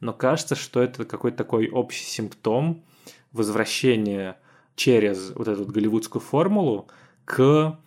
но 0.00 0.12
кажется, 0.12 0.54
что 0.54 0.82
это 0.82 1.04
какой-то 1.04 1.38
такой 1.38 1.68
общий 1.68 2.04
симптом 2.04 2.84
возвращения 3.32 4.38
через 4.76 5.32
вот 5.34 5.48
эту 5.48 5.64
голливудскую 5.64 6.20
формулу 6.20 6.88
к 7.24 7.78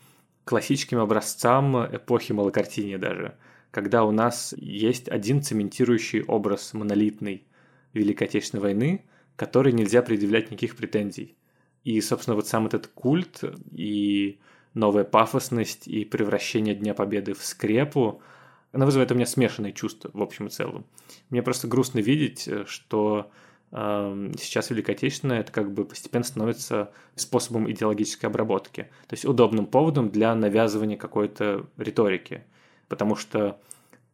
классическим 0.43 0.99
образцам 0.99 1.85
эпохи 1.95 2.31
малокартиния 2.31 2.97
даже 2.97 3.35
когда 3.75 4.05
у 4.05 4.11
нас 4.11 4.55
есть 4.57 5.09
один 5.09 5.41
цементирующий 5.43 6.23
образ 6.23 6.73
монолитной 6.73 7.43
Великой 7.91 8.27
Отечественной 8.29 8.63
войны, 8.63 9.03
который 9.35 9.73
нельзя 9.73 10.01
предъявлять 10.01 10.49
никаких 10.49 10.77
претензий. 10.77 11.35
И, 11.83 11.99
собственно, 11.99 12.35
вот 12.35 12.47
сам 12.47 12.67
этот 12.67 12.87
культ 12.87 13.43
и 13.73 14.39
новая 14.73 15.03
пафосность 15.03 15.89
и 15.89 16.05
превращение 16.05 16.73
Дня 16.73 16.93
Победы 16.93 17.33
в 17.33 17.43
скрепу, 17.43 18.21
она 18.71 18.85
вызывает 18.85 19.11
у 19.11 19.15
меня 19.15 19.25
смешанные 19.25 19.73
чувства 19.73 20.09
в 20.13 20.21
общем 20.21 20.47
и 20.47 20.51
целом. 20.51 20.85
Мне 21.29 21.43
просто 21.43 21.67
грустно 21.67 21.99
видеть, 21.99 22.49
что 22.67 23.29
э, 23.73 24.31
сейчас 24.39 24.69
Великая 24.69 24.93
Отечественная 24.93 25.41
это 25.41 25.51
как 25.51 25.73
бы 25.73 25.83
постепенно 25.83 26.23
становится 26.23 26.93
способом 27.15 27.69
идеологической 27.69 28.29
обработки, 28.29 28.83
то 29.07 29.13
есть 29.15 29.25
удобным 29.25 29.65
поводом 29.65 30.11
для 30.11 30.33
навязывания 30.33 30.95
какой-то 30.95 31.65
риторики 31.75 32.45
потому 32.87 33.15
что 33.15 33.59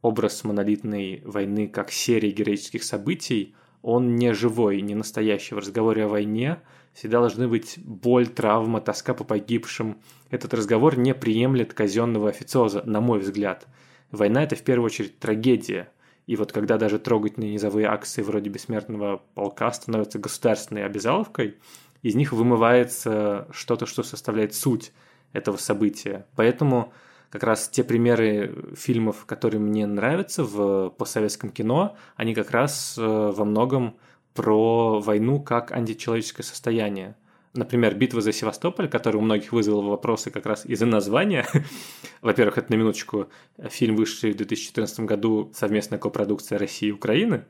образ 0.02 0.43
монолитной 0.43 1.22
войны 1.26 1.68
как 1.68 1.91
серии 1.91 2.31
героических 2.31 2.84
событий, 2.84 3.56
он 3.81 4.15
не 4.15 4.34
живой, 4.34 4.81
не 4.81 4.95
настоящий. 4.95 5.56
В 5.56 5.60
разговоре 5.60 6.06
о 6.06 6.07
войне 6.07 6.61
всегда 6.93 7.19
должны 7.19 7.48
быть 7.48 7.77
боль, 7.80 8.27
травма, 8.27 8.81
тоска 8.81 9.14
по 9.14 9.23
погибшим. 9.23 9.99
Этот 10.30 10.53
разговор 10.53 10.98
не 10.98 11.14
приемлет 11.14 11.73
казенного 11.73 12.30
официоза, 12.30 12.84
на 12.85 13.02
мой 13.02 13.19
взгляд. 13.19 13.68
Война– 14.11 14.43
это 14.43 14.56
в 14.56 14.61
первую 14.61 14.88
очередь 14.88 15.19
трагедия. 15.19 15.89
И 16.27 16.35
вот 16.35 16.52
когда 16.52 16.77
даже 16.77 16.99
трогательные 16.99 17.53
низовые 17.53 17.88
акции 17.88 18.22
вроде 18.22 18.49
бессмертного 18.49 19.22
полка 19.34 19.72
становятся 19.72 20.19
государственной 20.19 20.85
обязаловкой, 20.85 21.57
из 22.02 22.15
них 22.15 22.34
вымывается 22.34 23.48
что-то, 23.52 23.85
что 23.85 24.03
составляет 24.03 24.53
суть 24.53 24.91
этого 25.34 25.57
события. 25.57 26.26
Поэтому 26.35 26.93
как 27.32 27.44
раз 27.44 27.70
те 27.70 27.84
примеры 27.84 28.53
фильмов, 28.76 29.26
которые 29.26 29.62
мне 29.62 29.88
нравятся 29.88 30.44
в 30.44 30.90
постсоветском 30.90 31.49
кино, 31.49 31.95
они 32.16 32.36
как 32.36 32.52
раз 32.52 32.95
э, 32.98 33.02
во 33.02 33.45
многом 33.45 33.95
про 34.34 34.99
войну 34.99 35.41
как 35.41 35.72
античеловеческое 35.72 36.45
состояние. 36.45 37.16
Например, 37.53 37.95
«Битва 37.95 38.22
за 38.22 38.32
Севастополь», 38.32 38.88
которая 38.88 39.22
у 39.22 39.26
многих 39.26 39.52
вызвала 39.52 39.82
вопросы 39.82 40.30
как 40.30 40.45
раз 40.45 40.66
из-за 40.66 40.86
названия. 40.86 41.45
Во-первых, 42.22 42.58
это 42.58 42.72
на 42.72 42.78
минуточку 42.78 43.30
фильм, 43.70 43.95
вышедший 43.95 44.32
в 44.32 44.38
2014 44.38 45.02
году, 45.02 45.52
совместная 45.53 45.99
копродукция 45.99 46.58
России 46.58 46.90
и 46.90 46.94
Украины. 46.94 47.45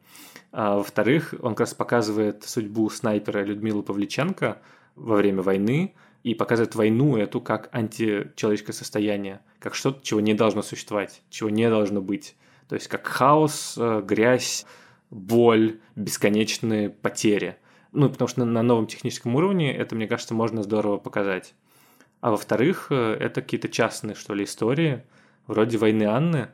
А 0.51 0.77
во-вторых, 0.77 1.35
он 1.41 1.53
как 1.53 1.61
раз 1.61 1.73
показывает 1.73 2.43
судьбу 2.43 2.89
снайпера 2.89 3.43
Людмилы 3.43 3.83
Павличенко 3.83 4.59
во 4.95 5.15
время 5.15 5.43
войны, 5.43 5.93
и 6.23 6.35
показывает 6.35 6.75
войну 6.75 7.17
эту 7.17 7.41
как 7.41 7.69
античеловеческое 7.71 8.73
состояние, 8.73 9.41
как 9.59 9.75
что-то, 9.75 10.03
чего 10.03 10.19
не 10.19 10.33
должно 10.33 10.61
существовать, 10.61 11.21
чего 11.29 11.49
не 11.49 11.69
должно 11.69 12.01
быть. 12.01 12.35
То 12.67 12.75
есть 12.75 12.87
как 12.87 13.07
хаос, 13.07 13.75
э, 13.77 14.01
грязь, 14.05 14.65
боль, 15.09 15.79
бесконечные 15.95 16.89
потери. 16.89 17.57
Ну, 17.91 18.09
потому 18.09 18.27
что 18.27 18.45
на 18.45 18.63
новом 18.63 18.87
техническом 18.87 19.35
уровне 19.35 19.75
это, 19.75 19.95
мне 19.95 20.07
кажется, 20.07 20.33
можно 20.33 20.63
здорово 20.63 20.97
показать. 20.97 21.53
А 22.21 22.31
во-вторых, 22.31 22.87
э, 22.91 23.17
это 23.19 23.41
какие-то 23.41 23.67
частные, 23.67 24.15
что 24.15 24.33
ли, 24.33 24.45
истории, 24.45 25.03
вроде 25.47 25.77
«Войны 25.77 26.03
Анны», 26.03 26.49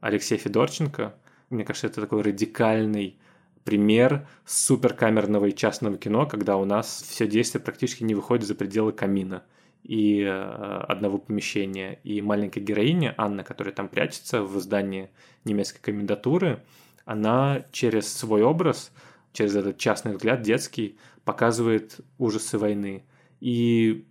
Алексея 0.00 0.38
Федорченко. 0.38 1.14
Мне 1.50 1.64
кажется, 1.64 1.86
это 1.86 2.00
такой 2.00 2.22
радикальный 2.22 3.18
пример 3.64 4.26
суперкамерного 4.44 5.46
и 5.46 5.54
частного 5.54 5.96
кино, 5.96 6.26
когда 6.26 6.56
у 6.56 6.64
нас 6.64 7.04
все 7.08 7.26
действие 7.26 7.62
практически 7.62 8.02
не 8.02 8.14
выходит 8.14 8.46
за 8.46 8.54
пределы 8.54 8.92
камина 8.92 9.44
и 9.82 10.22
э, 10.22 10.30
одного 10.30 11.18
помещения. 11.18 11.98
И 12.04 12.20
маленькая 12.22 12.60
героиня 12.60 13.14
Анна, 13.16 13.44
которая 13.44 13.74
там 13.74 13.88
прячется 13.88 14.42
в 14.42 14.58
здании 14.60 15.10
немецкой 15.44 15.80
комендатуры, 15.80 16.62
она 17.04 17.64
через 17.72 18.12
свой 18.12 18.42
образ, 18.42 18.92
через 19.32 19.56
этот 19.56 19.78
частный 19.78 20.12
взгляд 20.12 20.42
детский, 20.42 20.98
показывает 21.24 22.00
ужасы 22.18 22.58
войны. 22.58 23.04
И 23.40 24.06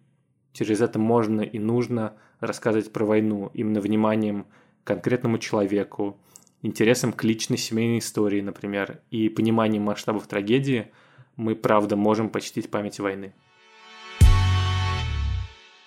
через 0.54 0.82
это 0.82 1.00
можно 1.00 1.42
и 1.42 1.60
нужно 1.60 2.16
рассказывать 2.40 2.92
про 2.92 3.06
войну 3.06 3.52
именно 3.54 3.80
вниманием 3.80 4.46
к 4.84 4.88
конкретному 4.88 5.38
человеку, 5.38 6.20
интересом 6.62 7.14
к 7.14 7.24
личной 7.24 7.58
семейной 7.58 8.00
истории, 8.00 8.42
например, 8.42 9.00
и 9.10 9.30
пониманием 9.30 9.84
масштабов 9.84 10.28
трагедии, 10.28 10.92
мы 11.36 11.56
правда 11.56 11.96
можем 11.96 12.30
почтить 12.30 12.70
память 12.70 13.00
войны. 13.00 13.34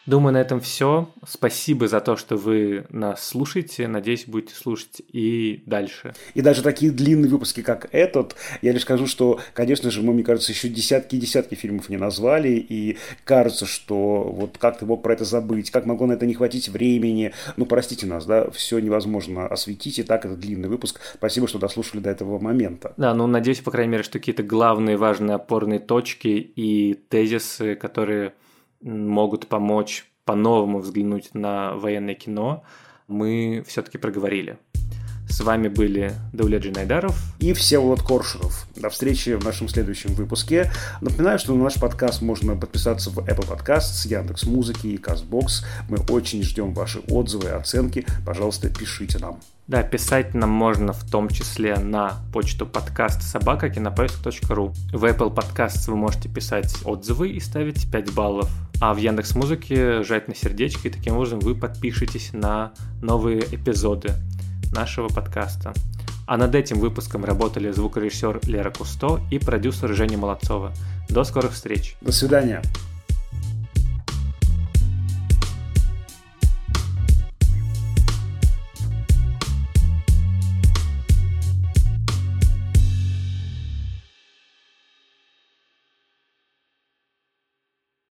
Думаю, 0.07 0.35
на 0.35 0.41
этом 0.43 0.61
все. 0.61 1.09
Спасибо 1.27 1.89
за 1.89 2.01
то, 2.01 2.17
что 2.17 2.37
вы 2.37 2.85
нас 2.91 3.27
слушаете. 3.27 3.89
Надеюсь, 3.89 4.27
будете 4.27 4.55
слушать 4.55 5.01
и 5.11 5.63
дальше. 5.65 6.15
И 6.35 6.43
даже 6.43 6.63
такие 6.63 6.93
длинные 6.93 7.31
выпуски, 7.31 7.63
как 7.63 7.89
этот, 7.91 8.37
я 8.61 8.73
лишь 8.73 8.83
скажу, 8.83 9.07
что, 9.07 9.41
конечно 9.55 9.91
же, 9.91 10.03
мы, 10.03 10.13
мне 10.13 10.23
кажется, 10.23 10.53
еще 10.53 10.69
десятки 10.69 11.17
и 11.17 11.19
десятки 11.19 11.55
фильмов 11.55 11.89
не 11.89 11.97
назвали, 11.97 12.51
и 12.51 12.99
кажется, 13.25 13.65
что 13.65 14.25
вот 14.25 14.59
как 14.59 14.79
ты 14.79 14.85
мог 14.85 15.03
про 15.03 15.15
это 15.15 15.25
забыть, 15.25 15.71
как 15.71 15.87
могло 15.87 16.07
на 16.07 16.13
это 16.13 16.27
не 16.27 16.35
хватить 16.35 16.69
времени. 16.69 17.33
Ну, 17.57 17.65
простите 17.65 18.07
нас, 18.07 18.27
да, 18.27 18.51
все 18.51 18.81
невозможно 18.81 19.47
осветить, 19.47 19.99
и 19.99 20.03
так 20.03 20.27
это 20.27 20.37
длинный 20.37 20.69
выпуск. 20.69 21.01
Спасибо, 21.15 21.49
что 21.49 21.59
дослушали 21.59 22.03
до 22.03 22.11
этого 22.11 22.39
момента. 22.39 22.93
Да, 22.99 23.15
ну, 23.15 23.27
надеюсь, 23.27 23.61
по 23.61 23.71
крайней 23.71 23.93
мере, 23.93 24.03
что 24.03 24.19
какие-то 24.19 24.43
главные 24.43 24.99
важные 24.99 25.37
опорные 25.37 25.79
точки 25.79 26.29
и 26.29 26.93
тезисы, 27.09 27.75
которые 27.75 28.35
могут 28.85 29.49
помочь 29.49 30.07
по-новому 30.25 30.79
взглянуть 30.79 31.35
на 31.35 31.75
военное 31.75 32.15
кино, 32.15 32.63
мы 33.09 33.65
все-таки 33.67 33.99
проговорили. 33.99 34.59
С 35.29 35.41
вами 35.41 35.69
были 35.69 36.13
Даулет 36.33 36.63
Джинайдаров 36.63 37.17
и 37.39 37.53
Всеволод 37.53 38.03
Коршунов. 38.03 38.67
До 38.77 38.89
встречи 38.91 39.35
в 39.35 39.45
нашем 39.45 39.69
следующем 39.69 40.15
выпуске. 40.15 40.71
Напоминаю, 41.01 41.39
что 41.39 41.55
на 41.55 41.65
наш 41.65 41.75
подкаст 41.75 42.23
можно 42.23 42.55
подписаться 42.57 43.11
в 43.11 43.19
Apple 43.19 43.49
Podcasts, 43.49 44.07
Яндекс 44.07 44.45
Музыки 44.45 44.87
и 44.87 44.97
Castbox. 44.97 45.65
Мы 45.89 45.99
очень 46.11 46.43
ждем 46.43 46.73
ваши 46.73 47.01
отзывы 47.09 47.49
и 47.49 47.53
оценки. 47.53 48.07
Пожалуйста, 48.25 48.69
пишите 48.69 49.19
нам. 49.19 49.41
Да, 49.67 49.83
писать 49.83 50.35
нам 50.35 50.51
можно 50.51 50.93
в 50.93 51.11
том 51.11 51.29
числе 51.29 51.77
на 51.77 52.21
почту 52.33 52.67
подкаст 52.67 53.23
собака 53.23 53.71
кинопоиск.ру. 53.71 54.75
В 54.93 55.05
Apple 55.05 55.35
Podcasts 55.35 55.91
вы 55.91 55.97
можете 55.97 56.29
писать 56.29 56.75
отзывы 56.85 57.31
и 57.31 57.41
ставить 57.41 57.91
5 57.91 58.13
баллов. 58.13 58.51
А 58.81 58.93
в 58.93 58.99
Яндекс 58.99 59.35
Музыке 59.35 60.03
жать 60.03 60.29
на 60.29 60.35
сердечко, 60.35 60.89
и 60.89 60.91
таким 60.91 61.17
образом 61.17 61.41
вы 61.41 61.55
подпишетесь 61.55 62.31
на 62.33 62.73
новые 63.01 63.41
эпизоды 63.41 64.13
нашего 64.75 65.09
подкаста. 65.09 65.73
А 66.27 66.37
над 66.37 66.55
этим 66.55 66.79
выпуском 66.79 67.25
работали 67.25 67.71
звукорежиссер 67.71 68.41
Лера 68.47 68.71
Кусто 68.71 69.21
и 69.31 69.39
продюсер 69.39 69.95
Женя 69.95 70.19
Молодцова. 70.19 70.73
До 71.09 71.25
скорых 71.25 71.53
встреч. 71.53 71.97
До 72.01 72.13
свидания. 72.13 72.63